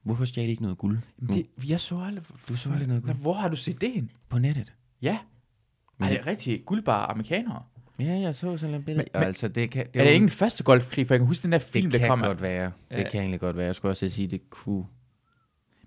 [0.02, 0.98] Hvorfor stjal ikke noget guld?
[1.18, 2.24] men det, jeg så aldrig.
[2.48, 3.22] Du så aldrig noget Nå, guld?
[3.22, 4.10] Hvor har du set det hen?
[4.28, 4.72] På nettet?
[5.02, 5.18] Ja.
[5.98, 7.62] Men- Er det rigtig guldbare amerikanere?
[7.98, 9.08] Ja, jeg så sådan et billede.
[9.14, 11.06] Men- altså, det kan, Det er det ikke den første golfkrig?
[11.06, 12.26] For jeg kan huske den der film, det der kan kommer.
[12.26, 12.72] godt være.
[12.90, 13.66] Det kan egentlig godt være.
[13.66, 14.84] Jeg skulle også sige, det kunne...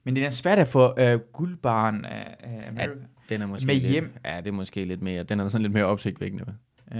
[0.03, 3.05] Men det er svært at få uh, guldbaren af uh, America.
[3.29, 4.13] Den er måske Med lidt, hjem.
[4.25, 5.23] Ja, det er måske lidt mere.
[5.23, 6.45] Den er sådan lidt mere opsigtvækkende.
[6.91, 6.97] uh,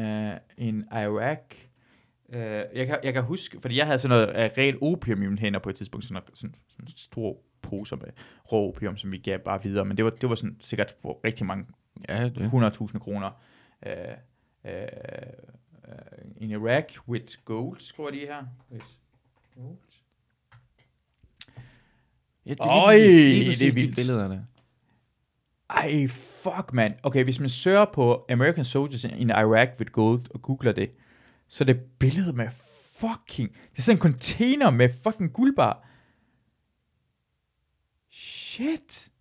[0.57, 1.39] en Iraq.
[2.29, 2.35] Uh,
[2.75, 5.39] jeg, kan, jeg kan huske, fordi jeg havde sådan noget uh, rent opium i mine
[5.39, 8.07] hænder på et tidspunkt, sådan, sådan, sådan en stor poser med
[8.51, 11.19] rå opium, som vi gav bare videre, men det var, det var sådan sikkert på
[11.25, 11.65] rigtig mange
[12.09, 12.51] Ja, det.
[12.91, 13.29] 100.000 kroner.
[13.85, 13.91] Uh,
[15.87, 18.45] uh, in Iraq with gold, skriver de her.
[18.71, 18.85] With
[19.55, 19.77] gold.
[22.45, 23.95] Ja, det Øj, lige det er de vildt.
[23.95, 24.39] billeder der.
[25.69, 26.95] Ej, fuck, mand.
[27.03, 30.91] Okay, hvis man søger på American Soldiers in Iraq with Gold og googler det,
[31.47, 32.49] så er det billede med
[32.93, 33.51] fucking...
[33.51, 35.87] Det er sådan en container med fucking guldbar.
[38.11, 39.11] Shit.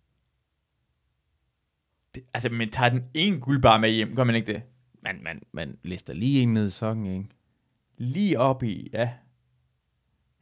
[2.15, 4.61] Det, altså, man tager den ene guldbar med hjem, gør man ikke det?
[5.03, 7.25] Man, man, man lister lige en ned i sokken, ikke?
[7.97, 9.09] Lige op i, ja.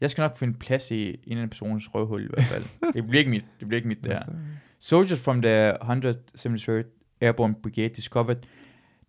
[0.01, 2.63] Jeg skal nok finde plads i en anden persons røvhul i hvert fald.
[2.93, 4.19] det bliver ikke mit, det bliver ikke mit der.
[4.79, 8.37] Soldiers from the 173rd Airborne Brigade discovered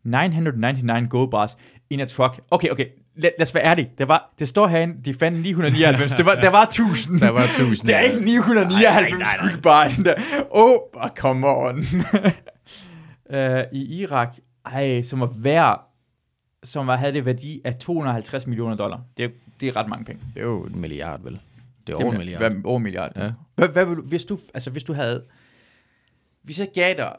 [0.05, 1.57] 999 gold bars
[1.91, 2.41] in a truck.
[2.51, 2.87] Okay, okay,
[3.17, 3.91] lad, lad os være ærlige.
[3.99, 6.13] Det, var, det står herinde, de fandt 999.
[6.13, 7.21] det var, der var 1000.
[7.21, 9.51] Der var 1000, Det er ikke 999 Nej, nej, nej, nej.
[9.51, 10.15] guldbar inde der.
[10.51, 11.79] Oh, oh, come on.
[11.79, 14.37] uh, I Irak,
[14.73, 15.85] ej, som var værd,
[16.65, 19.03] som var, havde det værdi af 250 millioner dollar.
[19.17, 19.29] Det, er-
[19.61, 20.23] det er ret mange penge.
[20.35, 21.33] Det er jo en milliard, vel?
[21.33, 21.45] Det er
[21.85, 22.53] Det over en er milliard.
[22.53, 23.13] Hvad, over en milliard.
[23.17, 23.33] Ja.
[23.55, 25.25] Hvad, hvad vil du, hvis du, altså hvis du havde,
[26.43, 27.17] hvis jeg gav dig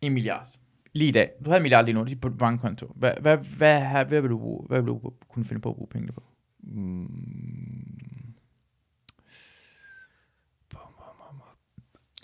[0.00, 0.46] en milliard,
[0.92, 3.80] lige i dag, du havde en milliard lige nu, lige på bankkonto, hvad, hvad, hvad,
[3.90, 6.22] hvad, hvad, vil du, hvad vil du kunne finde på at bruge pengene på?
[6.62, 7.06] Mm.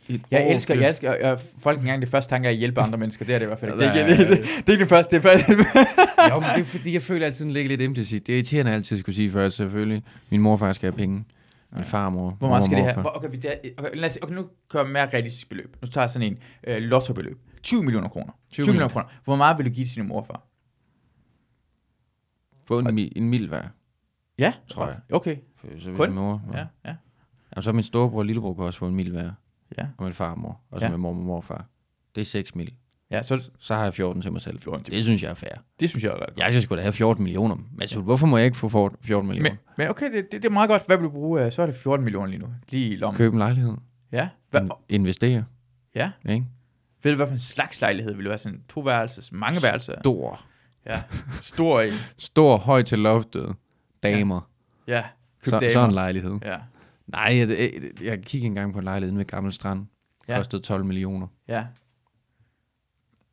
[0.09, 2.80] Et Jeg år elsker, jeg elsker, jeg, folk engang det første tanke er at hjælpe
[2.80, 3.70] andre mennesker, det er det i hvert fald.
[3.80, 4.30] Ja, Det er, ja, ikke, ja.
[4.30, 5.48] det, det, det er ikke det første, det er først.
[6.34, 8.26] jo, men det er fordi, jeg føler altid, den ligger lidt implicit.
[8.26, 10.03] Det er irriterende altid at skulle sige først, selvfølgelig.
[10.30, 11.24] Min morfar skal have penge.
[11.76, 12.30] Min farmor.
[12.30, 12.94] Hvor meget skal det.
[12.94, 15.76] Hvor- Okay, vi der, okay, lad os, okay, nu kører jeg mere realistisk beløb.
[15.82, 17.38] Nu tager jeg sådan en øh, lottobeløb.
[17.62, 18.32] 20 millioner kroner.
[18.55, 19.07] 20 millioner kroner.
[19.24, 20.42] Hvor meget vil du give til din morfar?
[22.64, 23.62] Få en, mi- en mild hver.
[24.38, 24.96] Ja, Tror jeg.
[25.12, 26.09] Okay, Så hvis Kun?
[26.09, 26.94] min mor, ja, ja,
[27.57, 29.30] Jamen, så min storebror og lillebror kan også få en mild hver.
[29.79, 29.87] Ja.
[29.99, 30.61] Og min farmor.
[30.70, 30.91] Og så Ja.
[30.91, 31.66] min mor og morfar.
[32.14, 32.73] Det er 6 mil.
[33.11, 34.59] Ja, så Så har jeg 14 til mig selv.
[34.61, 35.53] 14 til- Det synes jeg er fair.
[35.81, 36.39] det synes jeg er ret godt.
[36.39, 37.57] Jeg synes sgu da have 14 millioner.
[37.73, 39.51] Men så, hvorfor må jeg ikke få for- 14 millioner?
[39.51, 40.87] Men, men okay, det, det, det er meget godt.
[40.87, 41.45] Hvad vil du bruge?
[41.45, 42.47] øh, Så er det 14 millioner lige nu.
[42.70, 43.16] Lige i lommen.
[43.18, 43.73] Købe en lejlighed.
[44.12, 44.29] Ja.
[44.51, 45.45] Hvad, In- investere.
[45.95, 46.11] ja.
[46.29, 46.47] Ikke?
[47.03, 48.39] Ved du, hvad for en slags lejlighed vil det være?
[48.39, 49.95] Sådan to værelses, mange værelser?
[50.01, 50.41] Stor.
[50.87, 51.03] Ja.
[51.43, 51.93] Stor en.
[52.18, 53.55] Stor, høj til loftet.
[54.03, 54.41] Damer.
[54.87, 55.03] Ja.
[55.45, 55.73] Køb Så, damer.
[55.73, 56.39] så en lejlighed.
[56.45, 56.57] Ja.
[57.13, 57.71] Nej, jeg, jeg,
[58.03, 59.87] jeg kiggede engang på en lejlighed ved Gammel Strand.
[60.29, 60.37] Ja.
[60.37, 61.27] Kostede 12 millioner.
[61.49, 61.67] Ja.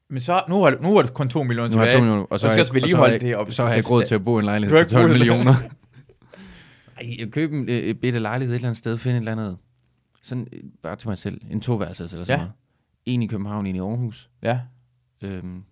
[0.09, 1.99] Men så, nu er, nu er det kun 2 millioner Nu har jeg tilbage.
[2.01, 2.25] 2 millioner.
[2.25, 3.77] Og så, skal jeg- også vedligeholde og så har jeg- det op- Så har jeg
[3.77, 5.29] ikke råd til at bo i en lejlighed til ikke 12 råd til det.
[5.29, 5.53] millioner.
[7.01, 9.31] Ej, jeg køber en øh, et bitte lejlighed et eller andet sted, finde et eller
[9.31, 9.57] andet.
[10.23, 11.41] Sådan, øh, bare til mig selv.
[11.49, 12.43] En toværelses eller sådan Ja.
[12.43, 12.53] noget.
[13.05, 14.29] En i København, en i Aarhus.
[14.41, 14.59] Ja.
[15.23, 15.63] Øhm,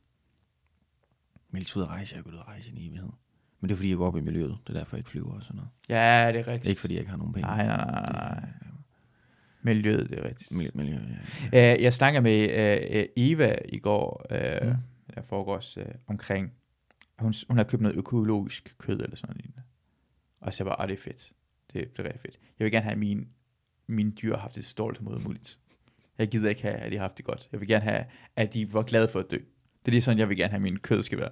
[1.51, 2.13] meldt ud at rejse.
[2.15, 3.09] Jeg har gået ud at rejse i en evighed.
[3.61, 4.57] Men det er fordi, jeg går op i miljøet.
[4.67, 5.69] Det er derfor, jeg ikke flyver og sådan noget.
[5.89, 6.69] Ja, det er rigtigt.
[6.69, 7.47] Ikke fordi, jeg ikke har nogen penge.
[7.47, 8.49] Nej, nej, nej, nej.
[9.61, 10.51] Miljøet, det er rigtigt.
[10.51, 10.97] Miljø, miljø,
[11.53, 11.75] ja.
[11.75, 14.69] Uh, jeg snakker med uh, Eva i går, uh, Mm.
[14.69, 14.75] mm.
[15.15, 16.51] der foregås uh, omkring,
[17.19, 19.51] hun, hun har købt noget økologisk kød eller sådan noget.
[20.41, 21.31] Og så var, ah, det er fedt.
[21.73, 22.39] Det, det er rigtig fedt.
[22.59, 23.25] Jeg vil gerne have, at mine,
[23.87, 25.59] mine dyr har haft det så dårligt som muligt.
[26.17, 27.49] Jeg gider ikke have, at de har haft det godt.
[27.51, 28.05] Jeg vil gerne have,
[28.35, 29.37] at de var glade for at dø.
[29.37, 31.31] Det er lige sådan, jeg vil gerne have, at mine kød skal være.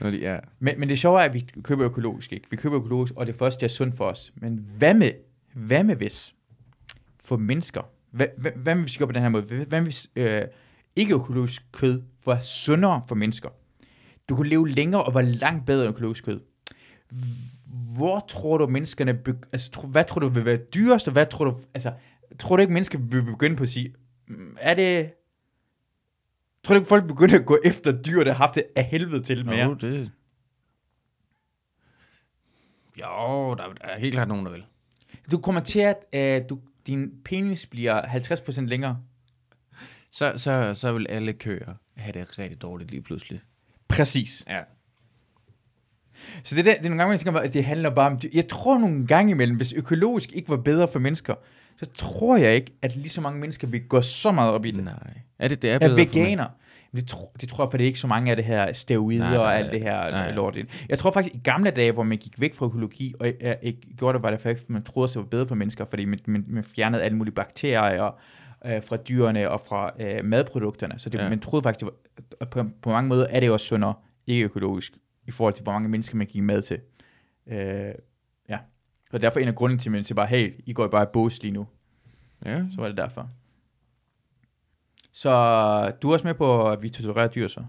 [0.00, 0.38] Nå, de, ja.
[0.58, 2.46] Men, men det sjove er, at vi køber økologisk, ikke?
[2.50, 4.32] Vi køber økologisk, og det første er sundt for os.
[4.34, 5.12] Men hvad med,
[5.54, 6.34] hvad med hvis
[7.24, 7.82] for mennesker?
[8.10, 9.42] Hvad, hvad, hvad med hvis vi gør på den her måde?
[9.42, 10.42] Hvad, hvad med hvis øh,
[10.96, 13.48] ikke økologisk kød var sundere for mennesker?
[14.28, 16.40] Du kunne leve længere og var langt bedre end økologisk kød.
[17.96, 21.26] hvor tror du menneskerne, begy- altså, tro, hvad tror du vil være dyrest, og hvad
[21.26, 21.92] tror du, altså,
[22.38, 23.94] tror du ikke mennesker vil begynde på at sige,
[24.28, 25.10] mm, er det,
[26.64, 29.22] tror du ikke folk begynder at gå efter dyr, der har haft det af helvede
[29.22, 29.64] til mere?
[29.64, 30.12] Jo, det...
[33.00, 34.64] Jo, der, er helt klart nogen, der vil.
[35.30, 38.98] Du kommer til at, øh, du, din penis bliver 50% længere.
[40.10, 43.40] Så, så, så vil alle køer have det rigtig dårligt lige pludselig.
[43.88, 44.44] Præcis.
[44.48, 44.60] Ja.
[46.42, 48.28] Så det, der, det er nogle gange, jeg tænker, at det handler bare om dyr.
[48.34, 51.34] Jeg tror nogle gange imellem, hvis økologisk ikke var bedre for mennesker,
[51.80, 54.70] så tror jeg ikke, at lige så mange mennesker vil gå så meget op i
[54.70, 54.84] det.
[54.84, 54.94] Nej.
[55.38, 56.46] Er det, det er Er veganer.
[56.96, 59.28] Det, tro, det tror jeg, for det er ikke så mange af det her steroider
[59.30, 60.34] Nej, og alt det her nej.
[60.34, 60.56] lort.
[60.88, 63.74] Jeg tror faktisk, i gamle dage, hvor man gik væk fra økologi, og jeg, jeg
[63.98, 66.18] gjorde det, var det faktisk, man troede, at det var bedre for mennesker, fordi man,
[66.26, 68.10] man, man fjernede alle mulige bakterier
[68.66, 70.94] øh, fra dyrene og fra øh, madprodukterne.
[70.98, 71.28] Så det, Ja.
[71.28, 71.86] man troede faktisk,
[72.40, 73.94] og på, på mange måder er det også sundere,
[74.26, 74.92] ikke økologisk,
[75.26, 76.78] i forhold til, hvor mange mennesker man giver mad til.
[77.48, 77.92] Øh.
[79.12, 81.06] Og derfor en af grunden til, at man siger bare, hey, I går bare i
[81.12, 81.66] bås lige nu.
[82.44, 82.62] Ja.
[82.74, 83.28] Så var det derfor.
[85.12, 85.30] Så
[86.02, 87.64] du er også med på, at vi torturerer dyr så?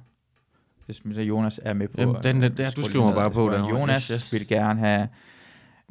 [0.87, 2.01] Det er så Jonas er med på.
[2.01, 3.69] Jamen, den- den- der, du skriver mig bare på der.
[3.69, 5.09] Jonas Yes, vil gerne have...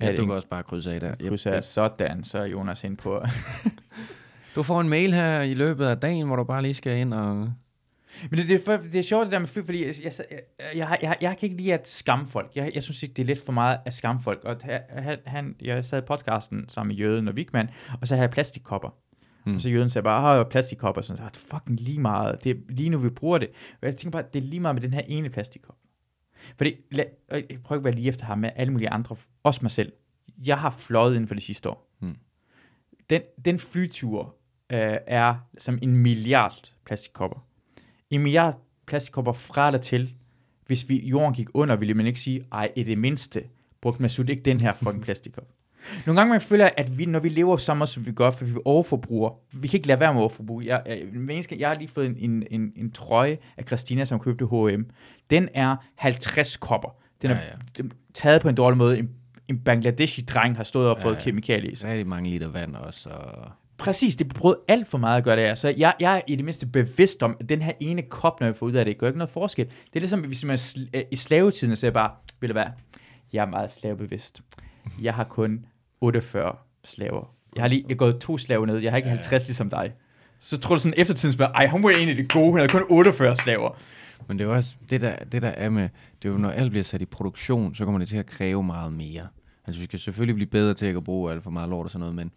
[0.01, 1.15] ja, du kan også bare krydse af der.
[1.21, 3.23] Yep, kryds af sådan, så er Jonas ind på...
[4.55, 7.15] Du får en mail her i løbet af dagen, hvor du bare lige skal ind
[7.15, 7.53] og...
[8.31, 10.13] Men det, det, er, det er sjovt det der med fly, fordi jeg, jeg,
[10.61, 12.51] jeg, jeg, jeg, jeg kan ikke lide at skamme folk.
[12.55, 14.45] Jeg, jeg synes ikke, det er lidt for meget at skamme folk.
[14.45, 14.57] Og
[14.89, 18.31] han, han, jeg sad i podcasten sammen med Jøden og Vigman, og så havde jeg
[18.31, 18.89] plastikkopper.
[19.45, 19.55] Mm.
[19.55, 22.45] Og så Jøden sagde bare, har plastikkopper, sådan så "Ah, det er fucking lige meget.
[22.45, 23.49] Det er lige nu, vi bruger det.
[23.83, 25.77] Og jeg tænker bare, det er lige meget med den her ene plastikkop.
[26.57, 29.17] Fordi, lad, og jeg prøver ikke at være lige efter ham med alle mulige andre,
[29.43, 29.93] også mig selv.
[30.47, 31.91] Jeg har fløjet inden for det sidste år.
[32.01, 32.17] Mm.
[33.11, 34.37] Den, den flytur
[34.73, 37.47] øh, er som en milliard plastikkopper.
[38.11, 38.55] En milliard
[38.87, 40.15] plastikkopper fra eller til.
[40.67, 43.43] Hvis vi, jorden gik under, ville man ikke sige, ej, i det mindste
[43.81, 45.45] brugte man ikke den her fucking plastikkop.
[46.07, 48.53] Nogle gange man føler, at vi, når vi lever sammen, som vi gør, for vi
[48.65, 50.67] overforbruger, vi kan ikke lade være med at overforbruge.
[50.67, 54.21] Jeg, jeg, menneske, jeg har lige fået en, en, en, en trøje af Christina, som
[54.21, 54.83] købte H&M.
[55.31, 56.97] Den er 50 kopper.
[57.23, 57.41] Den er Ja,
[57.79, 57.83] ja.
[58.15, 58.99] taget på en dårlig måde.
[58.99, 59.11] En,
[59.49, 61.21] en Bangladeshi-dreng har stået og Ja, fået ja.
[61.21, 61.91] kemikalier i sig.
[61.91, 63.09] Rigtig mange liter vand også.
[63.11, 63.51] Og...
[63.81, 65.55] Præcis, det prøvet alt for meget at gøre det her.
[65.55, 68.47] Så jeg, jeg er i det mindste bevidst om, at den her ene kop, når
[68.47, 69.67] jeg får ud af det, gør ikke noget forskel.
[69.67, 72.11] Det er ligesom, hvis man sl- øh, i slavetiden, og siger bare,
[72.41, 72.73] vil det være,
[73.33, 74.41] jeg er meget slavebevidst.
[75.03, 75.65] Jeg har kun
[76.01, 77.35] 48 slaver.
[77.57, 79.93] Jeg har lige jeg har gået to slaver ned, jeg har ikke 50 ligesom dig.
[80.41, 82.69] Så tror du sådan eftertiden, bare, ej, hun var en af de gode, hun havde
[82.73, 83.77] kun 48 slaver.
[84.29, 85.89] Men det er jo også, det der, det der er med,
[86.23, 88.63] det er jo, når alt bliver sat i produktion, så kommer det til at kræve
[88.63, 89.27] meget mere.
[89.67, 92.01] Altså vi skal selvfølgelig blive bedre til at bruge alt for meget lort og sådan
[92.01, 92.31] noget, men,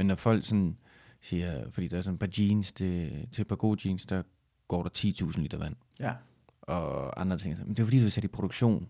[0.00, 0.76] men når folk sådan
[1.20, 4.22] siger, fordi der er sådan et par jeans, det, til et par gode jeans, der
[4.68, 6.12] går der 10.000 liter vand, Ja.
[6.62, 7.58] og andre ting.
[7.58, 8.88] Men det er fordi, det er sat i produktion.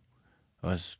[0.62, 0.98] Også,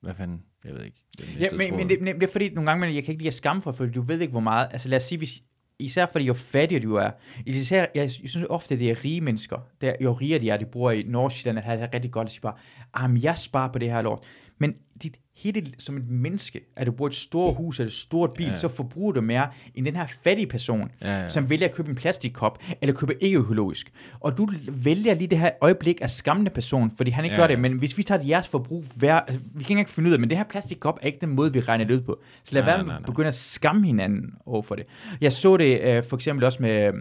[0.00, 1.04] hvad fanden, jeg ved ikke.
[1.40, 3.28] Ja, men, men, det, men det er fordi, nogle gange, men jeg kan ikke lide
[3.28, 4.68] at skamme for, for du ved ikke, hvor meget.
[4.72, 5.42] Altså lad os sige, hvis,
[5.78, 7.10] især fordi jo fattigere du er.
[7.46, 9.58] Især, jeg, synes ofte, det er rige mennesker.
[9.80, 12.30] Der, jo rigere de er, de bor i Nordsjælland, at have det rigtig godt, og
[12.30, 12.56] siger bare,
[12.94, 14.24] ah, men jeg sparer på det her lort.
[14.58, 17.92] Men dit hele som et menneske, at du bor i et stort hus eller et
[17.92, 18.58] stort bil, Ja.
[18.58, 21.28] så forbruger du mere end den her fattige person, Ja, ja.
[21.28, 23.92] som vælger at købe en plastikkop, eller købe ikke økologisk.
[24.20, 27.46] Og du vælger lige det her øjeblik af skammende person, fordi han ikke Ja, gør
[27.46, 30.20] det, men hvis vi tager jeres forbrug hver, vi kan ikke engang finde ud af,
[30.20, 32.20] men det her plastikkop er ikke den måde, vi regner det ud på.
[32.42, 34.84] Så lad Nej, være med at begynde at skamme hinanden over for det.
[35.20, 36.92] Jeg så det øh, for eksempel også med øh,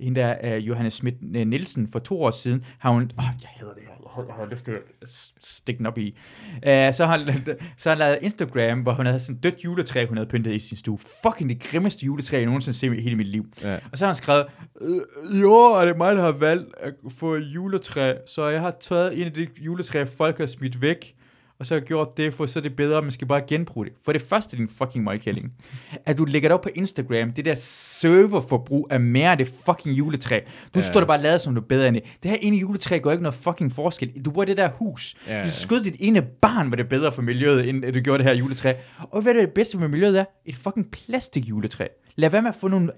[0.00, 3.48] hende der, øh, Johannes Schmidt øh, Nielsen, for to år siden, har hun, åh, jeg
[3.56, 4.72] hader det her, har, har lyst til
[5.02, 5.08] at
[5.40, 6.18] stikke den op i.
[6.66, 7.16] Øh, så har
[7.76, 10.52] så har hun lavet Instagram, hvor hun havde sådan et dødt juletræ, hun havde pyntet
[10.52, 10.98] i sin stue.
[11.22, 13.46] Fucking det grimmeste juletræ, jeg nogensinde set i hele mit liv.
[13.62, 13.78] Ja.
[13.92, 14.46] Og så har han skrevet,
[14.80, 18.70] øh, i år er det mig, der har valgt at få juletræ, så jeg har
[18.80, 21.14] taget en af de juletræ, folk har smidt væk,
[21.58, 23.86] og så har jeg gjort det, for så er det bedre, man skal bare genbruge
[23.86, 23.92] det.
[24.04, 25.52] For det første, din fucking møgkælling,
[26.06, 29.98] at du lægger det op på Instagram, det der serverforbrug er mere af det fucking
[29.98, 30.40] juletræ.
[30.40, 30.80] Nu Ja.
[30.80, 32.04] står der bare lavet som noget bedre end det.
[32.22, 34.22] Det her ene juletræ gør ikke noget fucking forskel.
[34.24, 35.14] Du i det der hus.
[35.28, 35.44] Ja.
[35.44, 38.30] Du skød dit ene barn, var det bedre for miljøet, end at du gjorde det
[38.30, 38.72] her juletræ.
[39.10, 40.24] Og hvad er det bedste for miljøet er?
[40.46, 41.86] Et fucking plastikjuletræ.
[42.16, 42.90] Lad være med at få nogle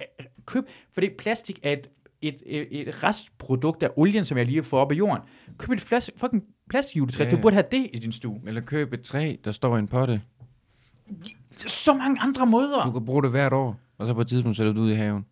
[0.47, 0.65] køb,
[0.95, 1.89] fordi plastik er et,
[2.23, 5.23] et, et, et restprodukt af olien, som jeg lige får op af jorden.
[5.59, 7.25] Køb et flas, fucking plastikjuletræ.
[7.25, 7.31] Ja.
[7.31, 8.41] Du burde have det i din stue.
[8.47, 10.21] Eller køb et træ, der står i en potte.
[11.67, 12.83] Så mange andre måder.
[12.85, 14.95] Du kan bruge det hvert år, og så på et tidspunkt sætter du ud i
[14.95, 15.25] haven.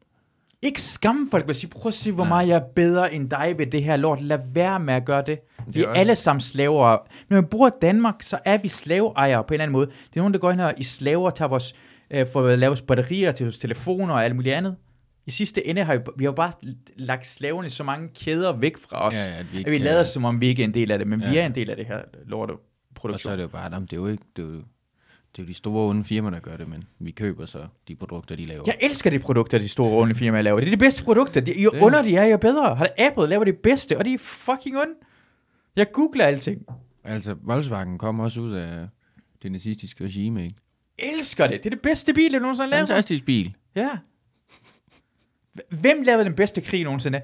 [0.62, 2.28] Ikke skamme folk, men sige, prøv at se, hvor Nej.
[2.28, 4.20] meget jeg er bedre end dig ved det her lort.
[4.20, 5.38] Lad være med at gøre det.
[5.66, 6.96] Det Vi er er alle sammen slaver.
[7.28, 9.86] Når man bor i Danmark, så er vi slaveejere på en eller anden måde.
[9.86, 11.74] Det er nogen, der går ind her i slaver og tager vores,
[12.10, 14.76] øh, for at lave vores batterier til vores telefoner og alt muligt andet.
[15.26, 16.52] I sidste ende har vi, vi har bare
[16.96, 19.14] lagt slaverne så mange kæder væk fra os.
[19.14, 20.98] Ja, ja, at vi at vi lader som om vi ikke er en del af
[20.98, 21.30] det, men ja.
[21.30, 22.50] vi er en del af det her lort.
[22.50, 24.62] Og så er det jo bare, jamen, det er jo ikke, det er jo, det
[25.38, 28.36] er jo de store onde firmaer, der gør det, men vi køber så de produkter,
[28.36, 28.62] de laver.
[28.66, 30.60] Jeg elsker de produkter, de store onde firmaer laver.
[30.60, 31.40] Det er de bedste produkter.
[31.40, 32.76] De, jo Det- under de er, jo bedre.
[32.76, 34.92] Har Apple laver det bedste, og de er fucking onde.
[35.76, 36.66] Jeg googler alting.
[37.04, 38.88] Altså, Volkswagen kom også ud af
[39.42, 40.56] det nazistiske regime, ikke?
[40.98, 41.56] Elsker det.
[41.62, 42.88] Det er det bedste bil, jeg nogensinde har lavet.
[42.88, 43.54] Fantastisk bil.
[43.74, 43.90] Ja.
[45.68, 47.20] Hvem lavede den bedste krig nogensinde?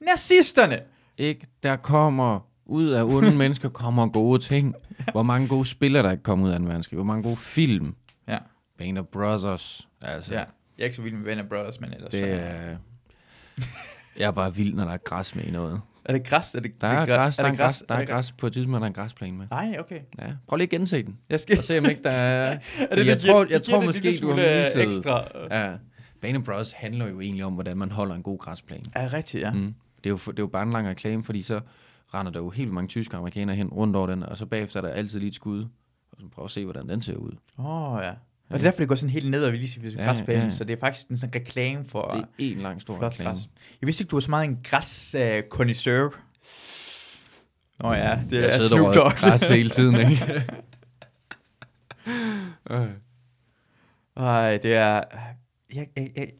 [0.00, 0.80] Nazisterne.
[1.18, 1.46] Ikke?
[1.62, 4.74] Der kommer ud af onde mennesker, kommer gode ting.
[5.12, 6.96] Hvor mange gode spillere, der ikke kom ud af den verdenskrig.
[6.96, 7.94] Hvor mange gode film.
[8.28, 8.38] Ja.
[8.78, 9.88] Band of Brothers.
[10.00, 10.38] Altså, ja.
[10.38, 10.46] Jeg
[10.78, 12.26] er ikke så vild med Venner Brothers, men ellers det så...
[12.26, 12.76] er...
[14.18, 15.80] Jeg er bare vild, når der er græs med i noget.
[16.04, 16.54] Er det græs?
[16.54, 18.46] Er det, Der det er, græs, der er, det græs, der er det græs på
[18.46, 19.46] et tidspunkt, der er en græsplæne med.
[19.50, 20.00] Nej, okay.
[20.18, 20.32] Ja.
[20.48, 21.18] Prøv lige at gense den.
[21.30, 21.58] Jeg skal...
[21.58, 22.58] Og se om ikke der er...
[22.78, 24.82] er jeg det, tror, jeg det tror det måske, du har misset.
[24.82, 25.24] Ekstra.
[25.50, 25.72] Ja.
[26.22, 28.84] Band of Brothers handler jo egentlig om, hvordan man holder en god græsplæne.
[28.94, 29.52] Er rigtigt, ja.
[29.52, 29.74] Mm.
[30.04, 31.60] Det, er jo, det er jo bare en lang reklame, fordi så
[32.14, 34.86] render der jo helt mange tyske amerikanere hen rundt over den, og så bagefter er
[34.86, 35.62] der altid lige et skud.
[36.12, 37.32] Og så prøv at se, hvordan den ser ud.
[37.58, 38.10] Åh, oh, ja.
[38.10, 40.44] Og det er derfor, det går sådan helt ned og vi lige siger, Ja, græsplænen,
[40.44, 40.50] ja.
[40.50, 43.30] så det er faktisk en sådan reklame for Det er en lang stor reklame.
[43.30, 43.48] græs.
[43.80, 45.20] Jeg vidste ikke, du var så meget en græs uh.
[47.78, 49.12] Nå ja, det Jeg er Snoop Dogg.
[49.12, 50.44] græs hele tiden, ikke?
[54.16, 55.04] Ej, det er...
[55.74, 56.32] Jeg, jeg, jeg,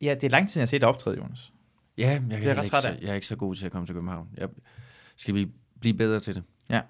[0.00, 1.52] ja, det er lang tid, jeg har set optræde, Jonas.
[1.98, 3.72] ja, jeg, er jeg heller ret ikke, så, jeg er ikke så god til at
[3.72, 4.34] komme til København.
[4.36, 4.48] Jeg
[5.16, 6.42] skal vi blive bedre til det.
[6.70, 6.82] Ja.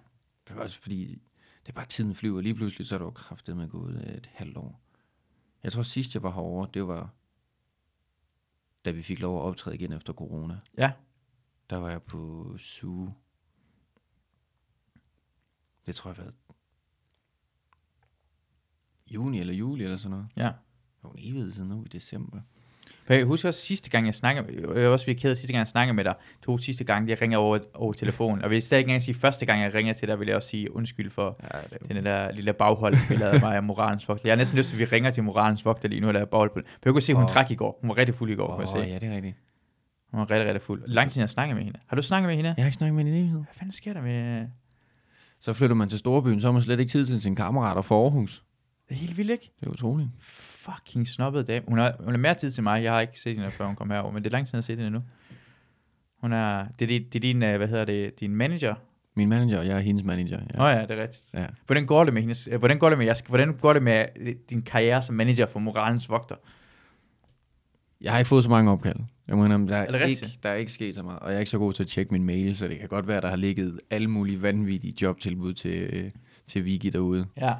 [0.48, 1.22] Det er også fordi,
[1.66, 2.40] det er bare tiden flyver.
[2.40, 4.80] Lige pludselig, så er jo kraftet med gået et halvt år.
[5.62, 7.14] Jeg tror sidst, jeg var herovre, det var,
[8.84, 10.58] da vi fik lov at optræde igen efter corona.
[10.78, 10.92] Ja.
[11.70, 13.14] Der var jeg på suge.
[15.86, 16.32] Det tror jeg var
[19.06, 20.28] juni eller juli eller sådan noget.
[20.36, 20.52] Ja.
[21.02, 22.38] Var en evighed siden nu i december.
[23.04, 25.66] For jeg husker også sidste gang, jeg snakkede jeg var også ked sidste gang, jeg
[25.66, 28.80] snakkede med dig, to sidste gang, jeg ringer over, over telefonen, og hvis jeg stadig
[28.80, 31.40] ikke engang sige første gang, jeg ringer til dig, vil jeg også sige undskyld for
[31.54, 31.58] Ja,
[31.88, 34.28] det den der lille baghold, vi lavede mig af moralens vogter.
[34.28, 36.50] Jeg har næsten lyst til, at vi ringer til moralens vogter lige nu, laver baghold
[36.50, 36.68] på det.
[36.68, 37.28] For jeg kunne se, hun Åh.
[37.28, 37.78] drak i går.
[37.80, 38.90] Hun var rigtig fuld i går, Åh, kunne jeg se.
[38.92, 39.36] ja, det er rigtigt.
[40.10, 40.82] Hun var rigtig, rigtig fuld.
[40.86, 41.78] Lang tid, jeg snakkede med hende.
[41.86, 42.54] Har du snakket med hende?
[42.56, 43.30] Jeg har ikke snakket med hende i.
[43.30, 44.46] Hvad fanden sker der med...
[45.40, 47.94] Så flytter man til Storbyen, så har man slet ikke tid til sine kammerater fra
[47.94, 48.44] Aarhus.
[48.88, 49.50] Det er helt vildt, ikke?
[49.60, 50.08] Det er utroligt.
[50.74, 51.64] Fucking snobbet dame.
[51.68, 52.82] Hun har, hun har mere tid til mig.
[52.82, 54.58] Jeg har ikke set hende, før hun kom herover, men det er lang tid, jeg
[54.58, 55.02] har set hende nu.
[56.20, 58.74] Hun er, det, er, det er din, øh, hvad hedder det, din manager.
[59.16, 60.40] Min manager, jeg er hendes manager.
[60.54, 60.76] Nå Ja.
[60.76, 61.22] ja, det er rigtigt.
[61.34, 61.46] ja.
[61.66, 64.04] Hvordan går det med hendes, øh, hvordan går det med, jeg hvordan går det med
[64.16, 66.34] øh, din karriere som manager for moralens vogter?
[68.00, 68.96] Jeg har ikke fået så mange opkald.
[69.28, 70.38] Jeg må indrømme, der er, Er ikke, rigtigt?
[70.42, 71.18] der er ikke sket så meget.
[71.18, 73.08] Og jeg er ikke så god til at tjekke min mail, så det kan godt
[73.08, 76.10] være, der har ligget alle mulige vanvittige jobtilbud til, øh,
[76.46, 77.26] til Vicky derude.
[77.40, 77.52] Ja.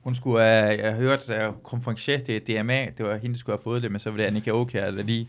[0.00, 3.56] Hun skulle have, jeg har hørt, at konferencier til DMA, det var hende, der skulle
[3.56, 5.28] have fået det, men så var det Annika Aukjær, der lige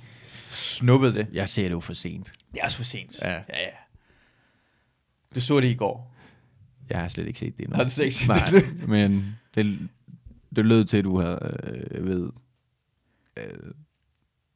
[0.49, 1.27] snuppede det.
[1.33, 2.31] Jeg ser det jo for sent.
[2.53, 3.21] Det er også for sent.
[3.21, 3.31] Ja.
[3.31, 3.69] ja, ja.
[5.35, 6.15] Du så det i går.
[6.89, 7.75] Jeg har slet ikke set det endnu.
[7.75, 8.87] Har du slet ikke set Nej, det?
[8.89, 9.79] men det,
[10.55, 12.29] det lød til, at du havde øh, ved.
[13.37, 13.43] Øh,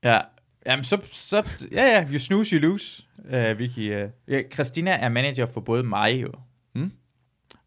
[0.04, 0.22] Ja.
[0.66, 4.04] Jamen, så, så ja, ja, you snooze, you lose, uh, Vicky.
[4.04, 4.10] Uh.
[4.28, 6.32] Ja, Christina er manager for både mig jo,
[6.74, 6.92] Hmm?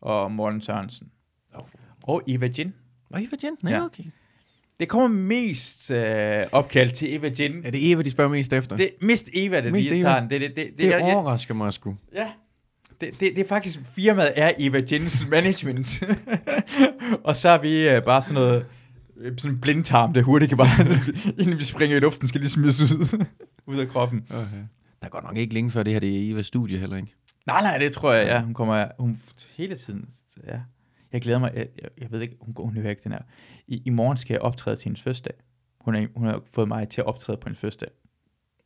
[0.01, 1.11] og Morten Sørensen.
[2.09, 2.15] Oh.
[2.15, 2.75] Og Eva Jin.
[3.11, 3.57] Var Eva Jen?
[3.63, 3.85] Nej, Ja.
[3.85, 4.05] okay.
[4.81, 5.97] Det kommer mest uh,
[6.53, 7.61] opkald til Eva Jin.
[7.65, 8.77] Er det Eva, de spørger mest efter?
[8.77, 10.09] Det mest Eva, der Mest lige Eva.
[10.09, 10.31] tager den.
[10.31, 11.97] Det, det, det, det, det jeg- overrasker mig sgu.
[12.15, 12.29] Ja.
[13.01, 16.03] Det, det, det er faktisk, firmaet er Eva Jens Management.
[17.25, 18.67] og så er vi uh, bare sådan noget,
[19.17, 20.69] øh, sådan en blindtarm, der hurtigt kan bare,
[21.43, 23.25] inden vi springer i luften, skal lige smides ud,
[23.67, 24.25] ud af kroppen.
[24.31, 24.63] Okay.
[25.03, 27.15] Der går nok ikke længe før det her, det er Evas studie heller ikke.
[27.47, 28.41] Nej, nej, det tror jeg, ja.
[28.43, 29.21] Hun kommer hun,
[29.57, 30.09] hele tiden.
[30.47, 30.59] Ja.
[31.13, 31.53] Jeg glæder mig.
[31.55, 33.21] Jeg, jeg, jeg ved ikke, hun, hun hører ikke den her.
[33.67, 35.35] I, I morgen skal jeg optræde til hendes fødselsdag.
[35.81, 37.89] Hun har, hun har fået mig til at optræde på hendes fødselsdag.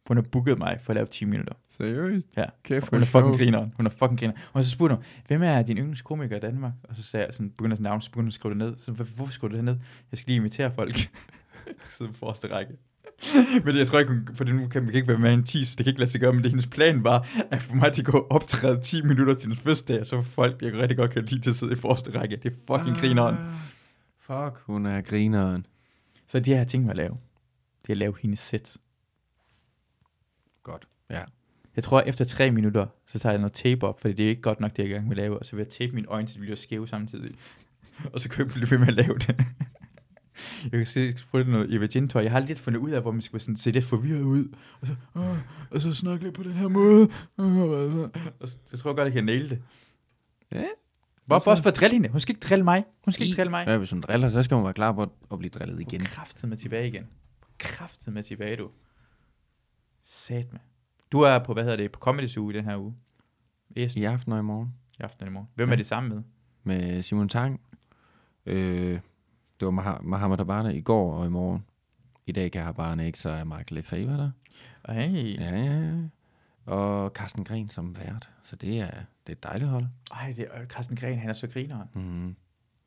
[0.07, 1.55] Hun har booket mig for at lave 10 minutter.
[1.69, 2.29] Seriøst?
[2.37, 2.45] Ja.
[2.63, 3.73] Kæft, Hun er fucking grineren.
[3.77, 4.39] Hun er fucking grineren.
[4.53, 6.73] Og så spurgte hun, hvem er din yndlingskomiker i Danmark?
[6.85, 8.79] Og så sagde jeg sådan, begynder sådan navn, så begynder hun at skrive det ned.
[8.79, 9.77] Så "Hvor- hvorfor skriver du det ned?
[10.11, 10.95] Jeg skal lige imitere folk.
[11.83, 12.73] så sidder på forreste række.
[13.65, 15.65] men jeg tror ikke, hun, for nu kan vi kan ikke være med en 10,
[15.65, 17.97] så det kan ikke lade sig gøre, men det hendes plan var, at for mig,
[17.97, 21.25] de går optræde 10 minutter til hendes fødselsdag, og så folk, jeg rigtig godt kan
[21.25, 22.37] lide til at sidde i forreste række.
[22.37, 23.37] Det er fucking grineren.
[24.21, 25.67] Fuck, hun er grineren.
[26.27, 27.17] Så det jeg tænkt mig at lave.
[27.83, 28.77] Det er at lave hendes sæt.
[30.63, 30.89] Godt.
[31.11, 31.23] Ja.
[31.77, 34.29] Jeg tror, at efter tre minutter, så tager jeg noget tape op, fordi det er
[34.29, 35.69] ikke godt nok, det jeg er i gang med at lave, og så vil jeg
[35.69, 37.35] tape mine øjne, så de bliver skæve samtidig.
[38.13, 39.45] og så kan jeg blive ved med at lave det.
[40.63, 42.23] Jeg kan se, jeg skal prøve noget Eva Jin tøj.
[42.23, 44.49] Jeg har lidt fundet ud af, hvor man skal sådan, se lidt forvirret ud,
[44.81, 45.37] og så, åh,
[45.71, 47.09] og så snakke lidt på den her måde.
[47.39, 47.57] Åh,
[48.41, 49.63] og så, jeg tror godt, jeg kan naile det.
[50.53, 50.65] Ja.
[51.29, 51.45] Bare, så?
[51.45, 52.09] bare også for at drille hende.
[52.09, 52.85] Hun skal ikke drille mig.
[53.05, 53.67] Hun skal ikke drille mig.
[53.67, 56.01] Ja, hvis hun driller, så skal hun være klar på at, at blive drillet igen.
[56.01, 57.07] Kræftet med tilbage igen.
[57.59, 58.71] Kræftet med tilbage, du.
[60.05, 60.61] Sat med.
[61.13, 62.95] Du er på, hvad hedder det, på Comedy Zoo i den her uge.
[63.77, 63.97] Est.
[63.97, 64.75] I aften og i morgen.
[64.99, 65.49] i aften eller i morgen.
[65.55, 65.73] Hvem Ja.
[65.73, 66.23] er det sammen med?
[66.65, 67.61] Med Simon Tang.
[68.47, 69.01] Øh,
[69.63, 71.65] det var Mah- Mohamed i går og i morgen.
[72.27, 74.31] I dag kan Abane ikke, så er Mark Lefebvre der.
[74.93, 75.41] Hey.
[75.41, 75.93] Ja, ja, ja.
[76.67, 78.31] Og Carsten Gren som vært.
[78.45, 79.87] Så det er, det er et dejligt hold.
[80.11, 81.89] Ej, det er, Carsten Gren, han er så grineren.
[81.95, 82.37] Mm.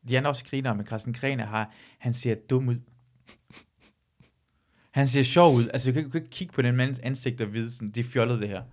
[0.10, 2.80] De er også grineren, men Carsten Gren har, han ser dum ud.
[4.91, 5.69] Han ser sjov ud.
[5.73, 7.97] Altså, du kan, du kan ikke kigge på den mands ansigt og vide, sådan, det
[8.06, 8.64] er fjollet det her.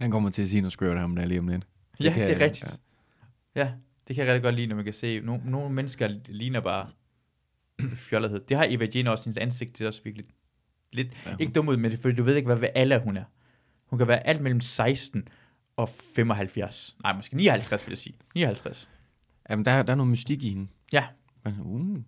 [0.00, 1.66] Han kommer til at sige noget skørt ham der lige om lidt.
[2.00, 2.80] Ja, kan- det er rigtigt.
[3.54, 3.60] Ja.
[3.64, 3.72] ja,
[4.08, 6.88] det kan jeg rigtig godt lide, når man kan se, nogle, nogle mennesker ligner bare
[7.90, 8.40] fjollethed.
[8.40, 10.26] Det har Eva Jane også, hendes ansigt, det er også virkelig
[10.92, 13.24] lidt, Ja, ikke dum ud, men fordi du ved ikke, hvad, hvad alder hun er.
[13.86, 15.28] Hun kan være alt mellem 16
[15.76, 16.96] og 75.
[17.02, 18.14] Nej, måske 59, vil jeg sige.
[18.34, 18.88] 59.
[19.50, 20.68] Jamen, der, der er noget mystik i hende.
[20.92, 21.06] Ja.
[21.44, 21.98] Men, uh.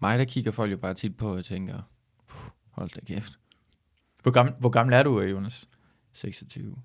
[0.00, 1.82] Mig, der kigger folk jo bare tit på og tænker,
[2.28, 3.38] "Puh, hold da kæft,
[4.22, 5.68] Hvor gammel, hvor gammel er du, øh, Jonas?
[6.12, 6.76] 26.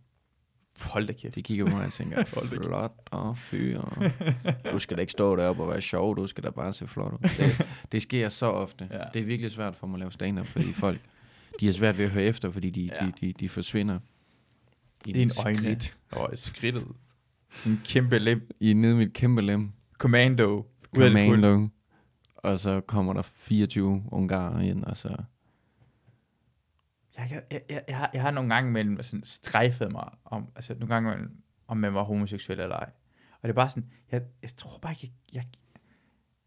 [0.83, 1.35] Hold da kæft.
[1.35, 2.23] De kigger på mig og tænker,
[2.63, 3.81] flot og fyr.
[4.71, 7.13] Du skal da ikke stå deroppe og være sjov, du skal da bare se flot
[7.13, 7.17] ud.
[7.37, 8.87] Det, det sker så ofte.
[8.91, 8.99] Ja.
[9.13, 10.99] Det er virkelig svært for mig at lave stand-up, fordi folk,
[11.59, 13.05] de har svært ved at høre efter, fordi de, Ja.
[13.05, 13.99] de, de, de forsvinder
[15.05, 15.13] i
[15.45, 15.57] øjne.
[15.59, 15.97] skridt.
[16.15, 16.87] Åh, oh, skridtet.
[17.65, 18.49] En kæmpe lem.
[18.59, 19.71] I nede mit kæmpe lem.
[19.97, 20.65] Commando.
[20.95, 21.67] Commando.
[22.35, 25.15] Og så kommer der 24 ungarer ind, og så...
[27.17, 30.73] Jeg, jeg, jeg, jeg, har, jeg har nogle gange mellem sådan strejfet mig om, altså
[30.73, 31.37] nogle gange mellem,
[31.67, 32.89] om man var homoseksuel eller ej.
[33.31, 35.43] Og det er bare sådan, jeg, jeg tror bare ikke, jeg, jeg,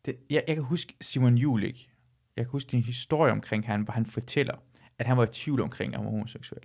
[0.05, 1.91] det, jeg, jeg kan huske Simon Julik.
[2.37, 4.55] Jeg kan huske din historie omkring han, hvor han fortæller,
[4.99, 6.63] at han var i tvivl omkring, at han var homoseksuel.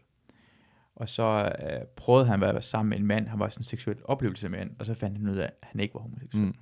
[0.96, 3.66] Og så øh, prøvede han at være sammen med en mand, han var sådan en
[3.66, 6.46] seksuel oplevelse med en, og så fandt han ud af, at han ikke var homoseksuel.
[6.46, 6.54] Mm.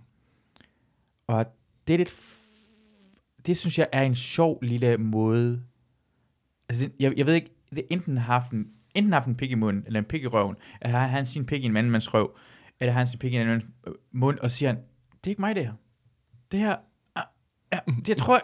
[1.27, 1.45] Og
[1.87, 2.15] det er lidt...
[3.45, 5.63] Det synes jeg er en sjov lille måde...
[6.69, 7.49] Altså, jeg, jeg ved ikke...
[7.69, 10.05] Det er enten har haft en, enten har haft en pik i munden, eller en
[10.05, 12.37] pik i røven, eller har han sin pik i en anden mands røv,
[12.79, 14.77] eller har han sin pik i en anden mands øh, mund, og siger han,
[15.11, 15.73] det er ikke mig det her.
[16.51, 16.75] Det her...
[17.15, 17.23] Ah,
[17.73, 18.41] ja, det tror jeg...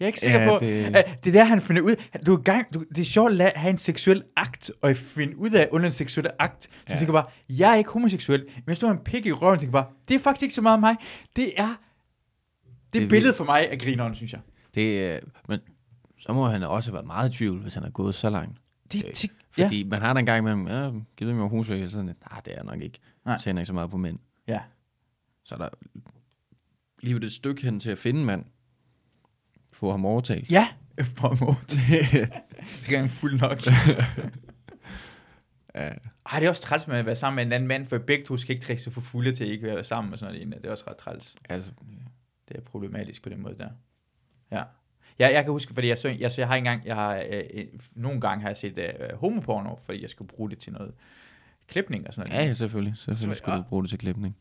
[0.00, 0.58] Jeg er ikke sikker Ja, på...
[0.64, 0.94] det-
[1.24, 1.26] Det...
[1.28, 1.96] er der, han finder ud...
[2.26, 5.50] Du er gang, du, det er sjovt at have en seksuel akt, og finde ud
[5.50, 6.62] af under en seksuel akt.
[6.64, 6.98] Så ja.
[6.98, 8.44] Tænker bare, jeg er ikke homoseksuel.
[8.54, 10.62] Men hvis du har en pik i røven, tænker bare, det er faktisk ikke så
[10.62, 10.96] meget mig.
[11.36, 11.66] Det er...
[11.66, 14.40] Det, Det er billede for mig af grineren, synes jeg.
[14.74, 15.60] Det, men
[16.18, 18.58] så må han også have været meget i tvivl, hvis han er gået så langt.
[18.92, 19.24] Det, Øh, det,
[19.58, 19.64] ja.
[19.64, 19.88] Fordi ja.
[19.88, 22.62] man har da en gang imellem, ja, givet mig homoseksuel, sådan, lidt, nej, det er
[22.62, 22.98] nok ikke.
[23.24, 23.38] Nej.
[23.38, 24.18] Tænder ikke så meget på mænd.
[24.48, 24.60] ja.
[25.46, 25.68] Så er der
[27.02, 28.44] lige et stykke hen til at finde mand.
[29.72, 30.50] Få ham overtalt.
[30.50, 30.68] Ja,
[31.16, 31.56] på en måde.
[32.88, 33.58] det er fuld nok.
[35.74, 35.92] ja.
[36.26, 38.24] Ej, det er også træls med at være sammen med en anden mand, for begge
[38.24, 40.62] to skal ikke drikke sig for fulde til ikke at være sammen og sådan noget.
[40.62, 41.34] Det er også ret træls.
[41.48, 41.70] Altså,
[42.48, 43.68] Det er problematisk på den måde der.
[44.52, 44.62] Ja.
[45.18, 47.40] Ja, jeg kan huske, fordi jeg, så, jeg, så jeg har engang, jeg har, øh,
[47.54, 50.94] øh, nogle gange har jeg set øh, homoporno, fordi jeg skulle bruge det til noget
[51.68, 52.42] klipning og sådan noget.
[52.42, 52.94] ja, ja, selvfølgelig.
[52.98, 54.36] Selvfølgelig Så- skulle du bruge det til klipning.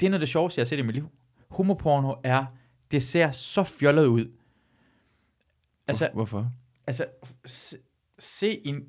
[0.00, 1.08] det er noget af det sjoveste, jeg har set i mit liv.
[1.50, 2.44] Homoporno er,
[2.90, 4.20] det ser så fjollet ud.
[4.20, 6.52] Altså, Altså, Hvorfor?
[6.86, 7.06] altså
[7.46, 7.76] se,
[8.18, 8.84] se en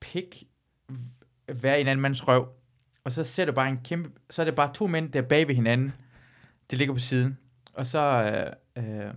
[0.00, 0.42] pik
[1.48, 2.48] være i en anden mands røv,
[3.04, 5.26] og så ser du bare en kæmpe, så er det bare to mænd, der er
[5.26, 5.92] bag ved hinanden,
[6.70, 7.38] det ligger på siden,
[7.72, 8.00] og så,
[8.76, 9.14] øh, øh,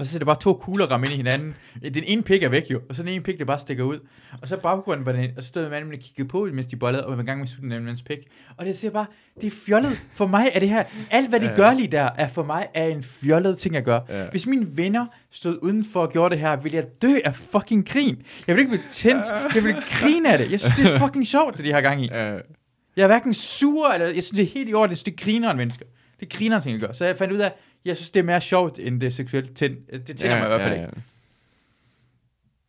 [0.00, 1.54] og så ser det bare to kugler ramme ind i hinanden.
[1.94, 3.98] Den ene pik er væk jo, og så den ene pik, der bare stikker ud.
[4.42, 7.06] Og så baggrunden var den, og så stod manden og kiggede på, mens de bollede,
[7.06, 8.18] og var i gang med at den anden mands pik.
[8.56, 9.06] Og det ser bare,
[9.40, 10.02] det er fjollet.
[10.12, 11.54] For mig er det her, alt hvad de Ja.
[11.54, 14.02] gør lige der, er for mig er en fjollet ting at gøre.
[14.08, 14.26] Ja.
[14.30, 18.22] Hvis mine venner stod udenfor og gjorde det her, ville jeg dø af fucking grin.
[18.46, 19.26] Jeg vil ikke blive tændt.
[19.54, 20.50] Jeg vil grine af det.
[20.50, 22.08] Jeg synes, det er fucking sjovt, det de har gang i.
[22.08, 24.90] Uh, Jeg er hverken sur, eller jeg synes, det er helt i orden.
[24.90, 25.84] Jeg synes, det griner en mennesker.
[26.20, 26.94] Det griner ting at gøre.
[26.94, 27.52] Så jeg fandt ud af,
[27.84, 29.86] jeg synes, det er mere sjovt, end det seksuelt tænd.
[29.86, 31.02] Det tænder mig i hvert fald ikke.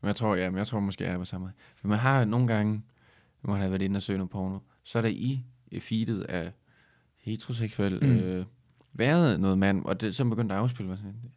[0.02, 1.54] Men jeg tror, ja, men jeg tror måske, jeg er på samme måde.
[1.76, 2.82] For man har nogle gange,
[3.42, 5.44] hvor man har været inde og søge noget porno, så er der i
[5.80, 6.52] feedet af
[7.18, 8.18] heteroseksuel mm.
[8.18, 8.46] øh,
[8.94, 11.32] været noget mand, og det så begyndte at afspille mig sådan, det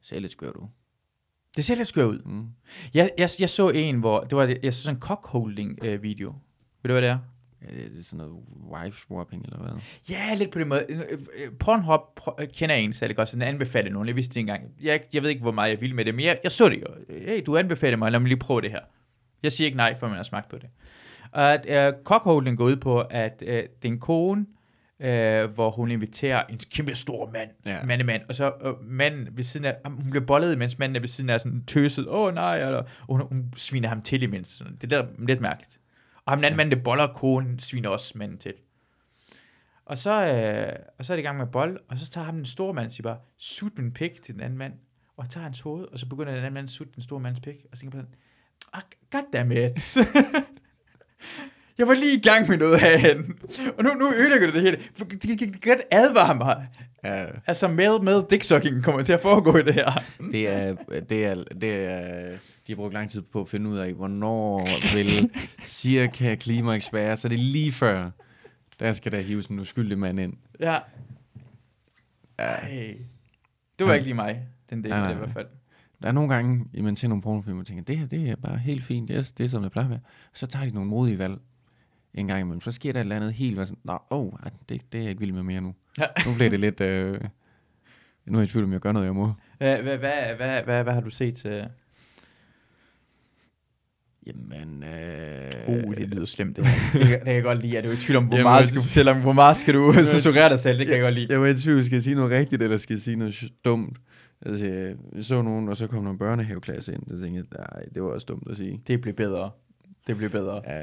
[0.00, 0.66] ser lidt skørt ud.
[1.56, 2.22] Det ser lidt skørt ud.
[2.24, 2.48] Mm.
[2.94, 6.34] Jeg, jeg, jeg så en, hvor, det var, jeg så sådan en cockholding øh, video.
[6.82, 7.18] Ved du, hvad det er?
[7.62, 8.36] Ja, det er sådan noget
[8.70, 9.70] wife swapping eller hvad?
[10.10, 10.86] Ja, lidt på den måde.
[10.88, 10.98] Øh,
[11.44, 14.08] øh, Pornhub pr- øh, kender jeg en særlig godt, så den anbefalede nogen.
[14.08, 14.62] Jeg vidste det engang.
[14.82, 16.80] Jeg, jeg ved ikke, hvor meget jeg ville med det, men jeg, jeg så det
[16.80, 17.14] jo.
[17.26, 18.80] Hey, du anbefaler mig, lad mig lige prøve det her.
[19.42, 20.68] Jeg siger ikke nej, før man har smagt på det.
[21.32, 24.46] Og at øh, cockholding går ud på, at øh, det er en kone,
[25.00, 27.84] øh, hvor hun inviterer en kæmpe stor mand, ja.
[27.84, 31.08] Mandemand, og så øh, manden ved siden af, hun bliver bollet, mens manden er ved
[31.08, 34.48] siden af sådan tøset, åh oh, nej, eller, og hun, hun sviner ham til imens.
[34.48, 34.76] Sådan.
[34.80, 35.79] Det er der, lidt mærkeligt.
[36.30, 38.54] Og ham den anden mand, der boller konen, sviner også manden til.
[39.86, 42.34] Og så, øh, og så er det i gang med bold, og så tager ham
[42.36, 44.72] den store mand, og siger bare, sut min pik til den anden mand,
[45.16, 47.40] og tager hans hoved, og så begynder den anden mand at sutte den store mands
[47.40, 48.10] pik, og så tænker jeg på
[48.72, 48.82] sådan,
[49.12, 49.96] ah, goddammit.
[51.78, 53.38] Jeg var lige i gang med noget herhen.
[53.78, 54.76] Og nu, nu ødelægger du det hele.
[54.98, 56.66] Det det- det kan godt advare mig.
[57.04, 60.02] Ja, Altså, male, male dicksucking kommer til at foregå i det her.
[60.32, 60.74] det er,
[61.08, 62.38] det er, det er,
[62.70, 65.30] de har brugt lang tid på at finde ud af, hvornår vil
[65.62, 68.10] cirka klimaks være, så det er lige før,
[68.80, 70.34] der skal der hives en uskyldig mand ind.
[70.60, 70.78] Ja.
[72.38, 72.96] Ej.
[73.78, 75.46] Det var ikke lige mig, den del Nej, nej, det i hvert fald.
[76.02, 78.36] Der er nogle gange, at man ser nogle pornofilm og tænker, det her det er
[78.36, 80.00] bare helt fint, det er, det er som det plejer at være.
[80.32, 81.38] Så tager de nogle modige valg
[82.14, 82.60] en gang imellem.
[82.60, 84.32] Så sker der et eller andet helt, hvad sådan, Nå, oh,
[84.68, 85.74] det, det er jeg ikke vild med mere nu.
[85.98, 86.06] Ja.
[86.26, 87.20] Nu bliver det lidt, øh,
[88.24, 89.32] nu er jeg i tvivl om, jeg gør noget, jeg må.
[89.58, 91.44] Hvad, hvad, hvad, hvad, hvad, hvad har du set?
[91.44, 91.70] Uh...
[94.26, 96.56] Jamen, øh, Uh, det lyder slemt.
[96.56, 97.76] Det, det, kan- det kan jeg godt lide.
[97.76, 99.20] Er du i tvivl om, hvor Jamen, meget skal du fortælle om?
[99.20, 100.78] Hvor meget skal du censurere dig selv?
[100.78, 101.26] Det kan jeg godt lide.
[101.30, 103.98] Jeg var i tvivl, skal jeg sige noget rigtigt, eller skal jeg sige noget dumt?
[104.46, 108.02] Altså, jeg så nogen, og så kom der en børnehaveklasse ind, og tænkte nej, det
[108.02, 108.82] var også dumt at sige.
[108.86, 109.50] Det bliver bedre.
[110.06, 110.62] Det bliver bedre.
[110.66, 110.78] Ja,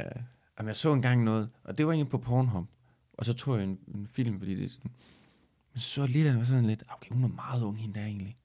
[0.59, 2.65] jamen, jeg så engang noget, og det var egentlig på Pornhub,
[3.13, 4.91] og så tog jeg en, en film, fordi det sådan,
[5.73, 8.37] men så lige der var sådan lidt, okay, hun er meget ung, hende der egentlig.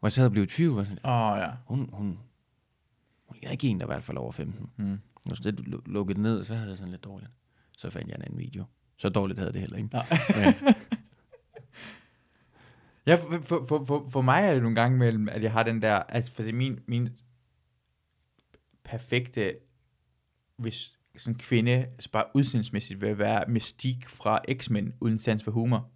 [0.00, 1.46] Hvor jeg sad og blev i tvivl, var sådan, Åh, oh, ja.
[1.66, 2.18] hun, hun,
[3.44, 4.70] ligner ikke en, der er i hvert fald over 15.
[4.76, 4.98] Mm.
[5.30, 7.30] Og så det lu- lukkede ned, så havde jeg sådan lidt dårligt.
[7.78, 8.64] Så fandt jeg en anden video.
[8.98, 9.88] Så dårligt havde det heller ikke.
[9.92, 10.06] Nej.
[10.36, 10.74] Men,
[13.06, 15.82] Ja, for, for, for, for, mig er det nogle gange mellem, at jeg har den
[15.82, 17.08] der, altså for det min, min
[18.84, 19.56] perfekte,
[20.56, 25.90] hvis sådan kvinde, altså bare udseendsmæssigt vil være mystik fra X-Men uden sans for humor.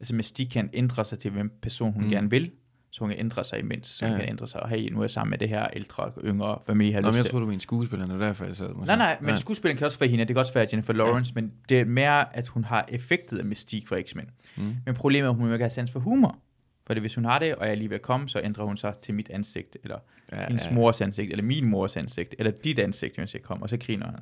[0.00, 2.10] Altså mystik kan ændre sig til, hvem person hun mm.
[2.10, 2.52] gerne vil,
[2.96, 4.20] så hun kan ændre sig imens, så hun Ja, ja.
[4.24, 6.74] kan ændre sig, og hey, nu er jeg sammen med det her ældre, yngre, hvad
[6.74, 7.30] man lige har Nå, men lyst jeg til.
[7.30, 8.66] troede, du var en skuespiller, det var derfor, jeg sad.
[8.66, 11.32] og Nej, nej, men skuespilleren kan også være hende, det kan også være Jennifer Lawrence,
[11.36, 11.40] ja.
[11.40, 14.30] men det er mere, at hun har effektet af mystik fra X-Men.
[14.56, 14.76] Mm.
[14.86, 16.38] Men problemet er, at hun ikke har sans for humor.
[16.86, 18.64] For det, hvis hun har det, og jeg er lige ved at komme, så ændrer
[18.64, 19.98] hun sig til mit ansigt, eller
[20.32, 23.62] Ja, ja, hendes mors ansigt, eller min mors ansigt, eller dit ansigt, hvis jeg kommer,
[23.62, 24.14] og så griner han.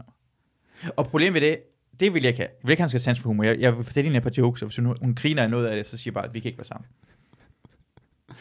[0.96, 1.58] Og problemet ved det,
[2.00, 2.48] det vil jeg ikke have.
[2.48, 3.44] Jeg vil ikke have, han skal sans for humor.
[3.44, 5.66] Jeg, jeg vil fortælle hende et par jokes, og hvis hun, hun griner af noget
[5.66, 6.86] af det, så siger jeg bare, at vi kan ikke være sammen.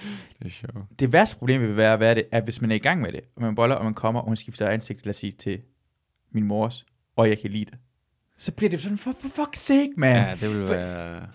[0.39, 0.99] Det er sjovt.
[0.99, 3.11] Det værste problem vil være, hvad er det, at hvis man er i gang med
[3.11, 5.61] det, og man boller, og man kommer, og hun skifter ansigt, lad os sige, til
[6.31, 7.77] min mors, og jeg kan lide det,
[8.37, 10.15] så bliver det sådan, for, for fuck's sake, man.
[10.15, 11.27] Ja, det For- være...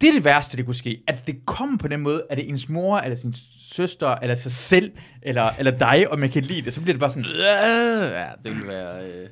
[0.00, 1.02] Det er det værste, det kunne ske.
[1.06, 4.34] At det kommer på den måde, at det er ens mor, eller sin søster, eller
[4.34, 4.92] sig selv,
[5.22, 6.74] eller, eller dig, og man kan lide det.
[6.74, 9.06] Så bliver det bare sådan, Ja, det ville være...
[9.10, 9.28] Øh...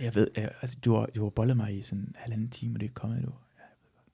[0.00, 2.76] jeg ved, øh, altså, du har, du har bollet mig i sådan en halvanden time,
[2.76, 3.16] og det er kommet.
[3.16, 3.30] Ja, jeg
[3.82, 4.06] ved godt.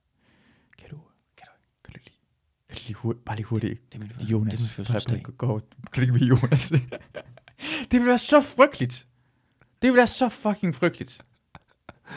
[0.78, 0.96] Kan du,
[1.36, 1.52] kan du,
[1.84, 2.15] kan du du
[2.86, 4.52] lige hurtigt, bare lige hurtigt, Det det er Jonas.
[4.52, 5.22] Det min fødselsdag.
[5.22, 5.60] Gå,
[6.12, 6.72] med Jonas.
[7.90, 9.06] det vil være så frygteligt.
[9.82, 11.20] Det vil være så fucking frygteligt.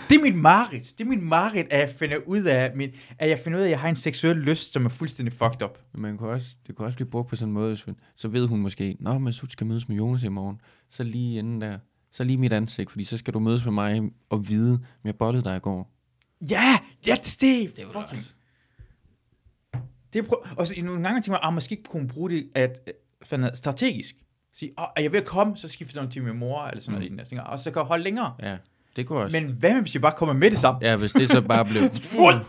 [0.10, 0.94] Det er mit mareridt.
[0.98, 3.66] Det er mit mareridt, at jeg finder ud af, min, at jeg finder ud af,
[3.68, 5.78] at jeg har en seksuel lyst, som er fuldstændig fucked up.
[5.94, 8.28] Men man kunne også, det kunne også blive brugt på sådan en måde, så- så
[8.28, 10.62] ved hun måske, Nå, men så skal mødes med Jonas i morgen.
[10.90, 11.78] Så lige inden der,
[12.12, 15.16] så lige mit ansigt, fordi så skal du mødes med mig og vide, om jeg
[15.16, 15.92] bollede dig i går.
[16.50, 16.78] Ja,
[17.08, 18.26] ja, det, det, Det fucking...
[20.14, 20.38] Det prøv...
[20.58, 24.16] Og så, nogle gange tænker jeg, at måske kunne bruge det at, øh, fandme, strategisk.
[24.54, 27.06] Sige, er jeg ved at komme, så skifter hun til min mor, eller sådan Mm.
[27.06, 27.18] noget.
[27.18, 28.34] Jeg tænker, Og så kan jeg holde længere.
[28.42, 28.58] Ja,
[28.96, 29.40] det kunne også.
[29.42, 30.80] Men hvad hvis jeg bare kommer med det samme?
[30.84, 31.82] Ja, hvis det så bare blev...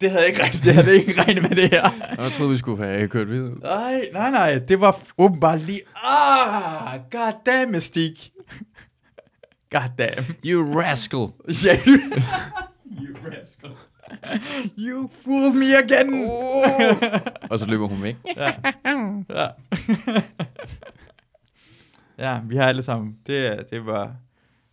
[0.00, 1.82] Det havde jeg ikke regnet, det havde jeg ikke regnet med det her.
[2.22, 3.54] Jeg troede, vi skulle have kørt videre.
[3.58, 4.58] Nej, nej, nej.
[4.58, 5.80] Det var åbenbart lige...
[6.04, 8.30] Ah, god damn, Mystique.
[9.70, 10.24] God damn.
[10.44, 11.18] You rascal!
[11.66, 11.86] Yeah.
[11.86, 13.70] you rascal.
[14.78, 16.28] You fooled me again.
[17.50, 18.16] og så løber hun væk.
[18.36, 18.52] ja.
[19.30, 19.48] ja.
[22.18, 23.16] ja, vi har alle sammen.
[23.26, 24.16] Det, det var...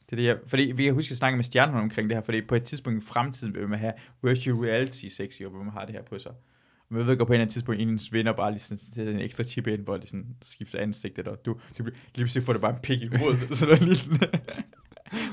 [0.10, 2.42] Det det, jeg, fordi vi kan huske at snakke med stjernerne omkring det her, fordi
[2.42, 3.94] på et tidspunkt i fremtiden vil man have
[4.24, 6.32] virtual reality sex, hvor man har det her på sig.
[6.32, 9.08] Og man ved godt på en eller anden tidspunkt, en ens venner bare lige sådan,
[9.08, 12.44] en ekstra chip ind, hvor de sådan skifter ansigtet, og du, du bliver- lige pludselig
[12.46, 14.28] får du bare en pik i hovedet, sådan noget lignende.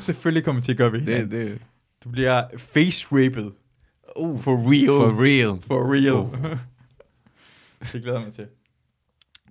[0.01, 1.59] Selvfølgelig kommer det til at gøre ved Det, det, det,
[2.05, 3.51] Du bliver face raped.
[4.17, 4.87] Uh, for real.
[4.87, 5.63] for real.
[5.63, 6.13] For real.
[6.15, 6.59] Oh.
[7.93, 8.47] det glæder jeg mig til.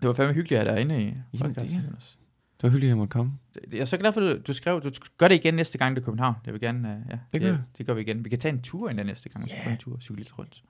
[0.01, 1.79] Det var fandme hyggeligt at have dig inde i Ja, podcasten.
[1.79, 1.85] ja.
[1.87, 3.31] Det var hyggeligt, at jeg måtte komme.
[3.53, 5.77] Det- Jeg er så glad for, at du, du skrev, du gør det igen næste
[5.77, 6.35] gang, du er i København.
[6.45, 7.61] Jeg vil gerne, uh, ja, Det gør jeg.
[7.77, 8.23] det gør vi igen.
[8.25, 10.17] Vi kan tage en tur ind der næste gang, og gå en tur og cykle
[10.17, 10.63] lidt rundt.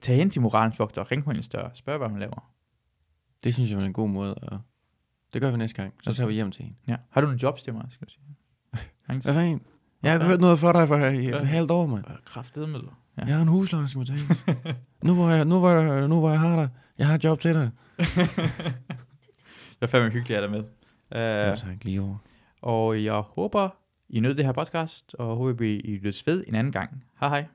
[0.00, 1.70] Tag hen til moralens vogter og ring på en større.
[1.74, 2.52] Spørg, hvad hun laver.
[3.44, 4.58] Det synes jeg var en god måde at...
[5.32, 5.94] Det gør vi næste gang.
[6.02, 6.76] Så tager vi hjem til hende.
[6.88, 6.96] Ja.
[7.10, 8.22] Har du en jobs til mig, skal du sige?
[9.06, 9.60] Hvad fanden?
[10.02, 11.44] Jeg har hørt noget for dig for et Ja.
[11.44, 12.04] halvt år, mand.
[12.24, 12.88] Kraftede med dig.
[13.18, 13.24] Ja.
[13.26, 14.46] Jeg har en husleje, skal betales.
[15.04, 16.68] nu, hvor jeg, nu, hvor jeg, nu hvor jeg har dig.
[16.98, 17.70] Jeg har et job til dig.
[19.80, 21.20] Jeg er fandme hyggelig at have dig med.
[21.22, 21.52] Ja.
[21.52, 22.16] Uh, tak, lige over.
[22.62, 23.68] og jeg håber,
[24.08, 27.04] I nød det her podcast, og håber, vi I lyttes ved en anden gang.
[27.20, 27.46] Hej hej.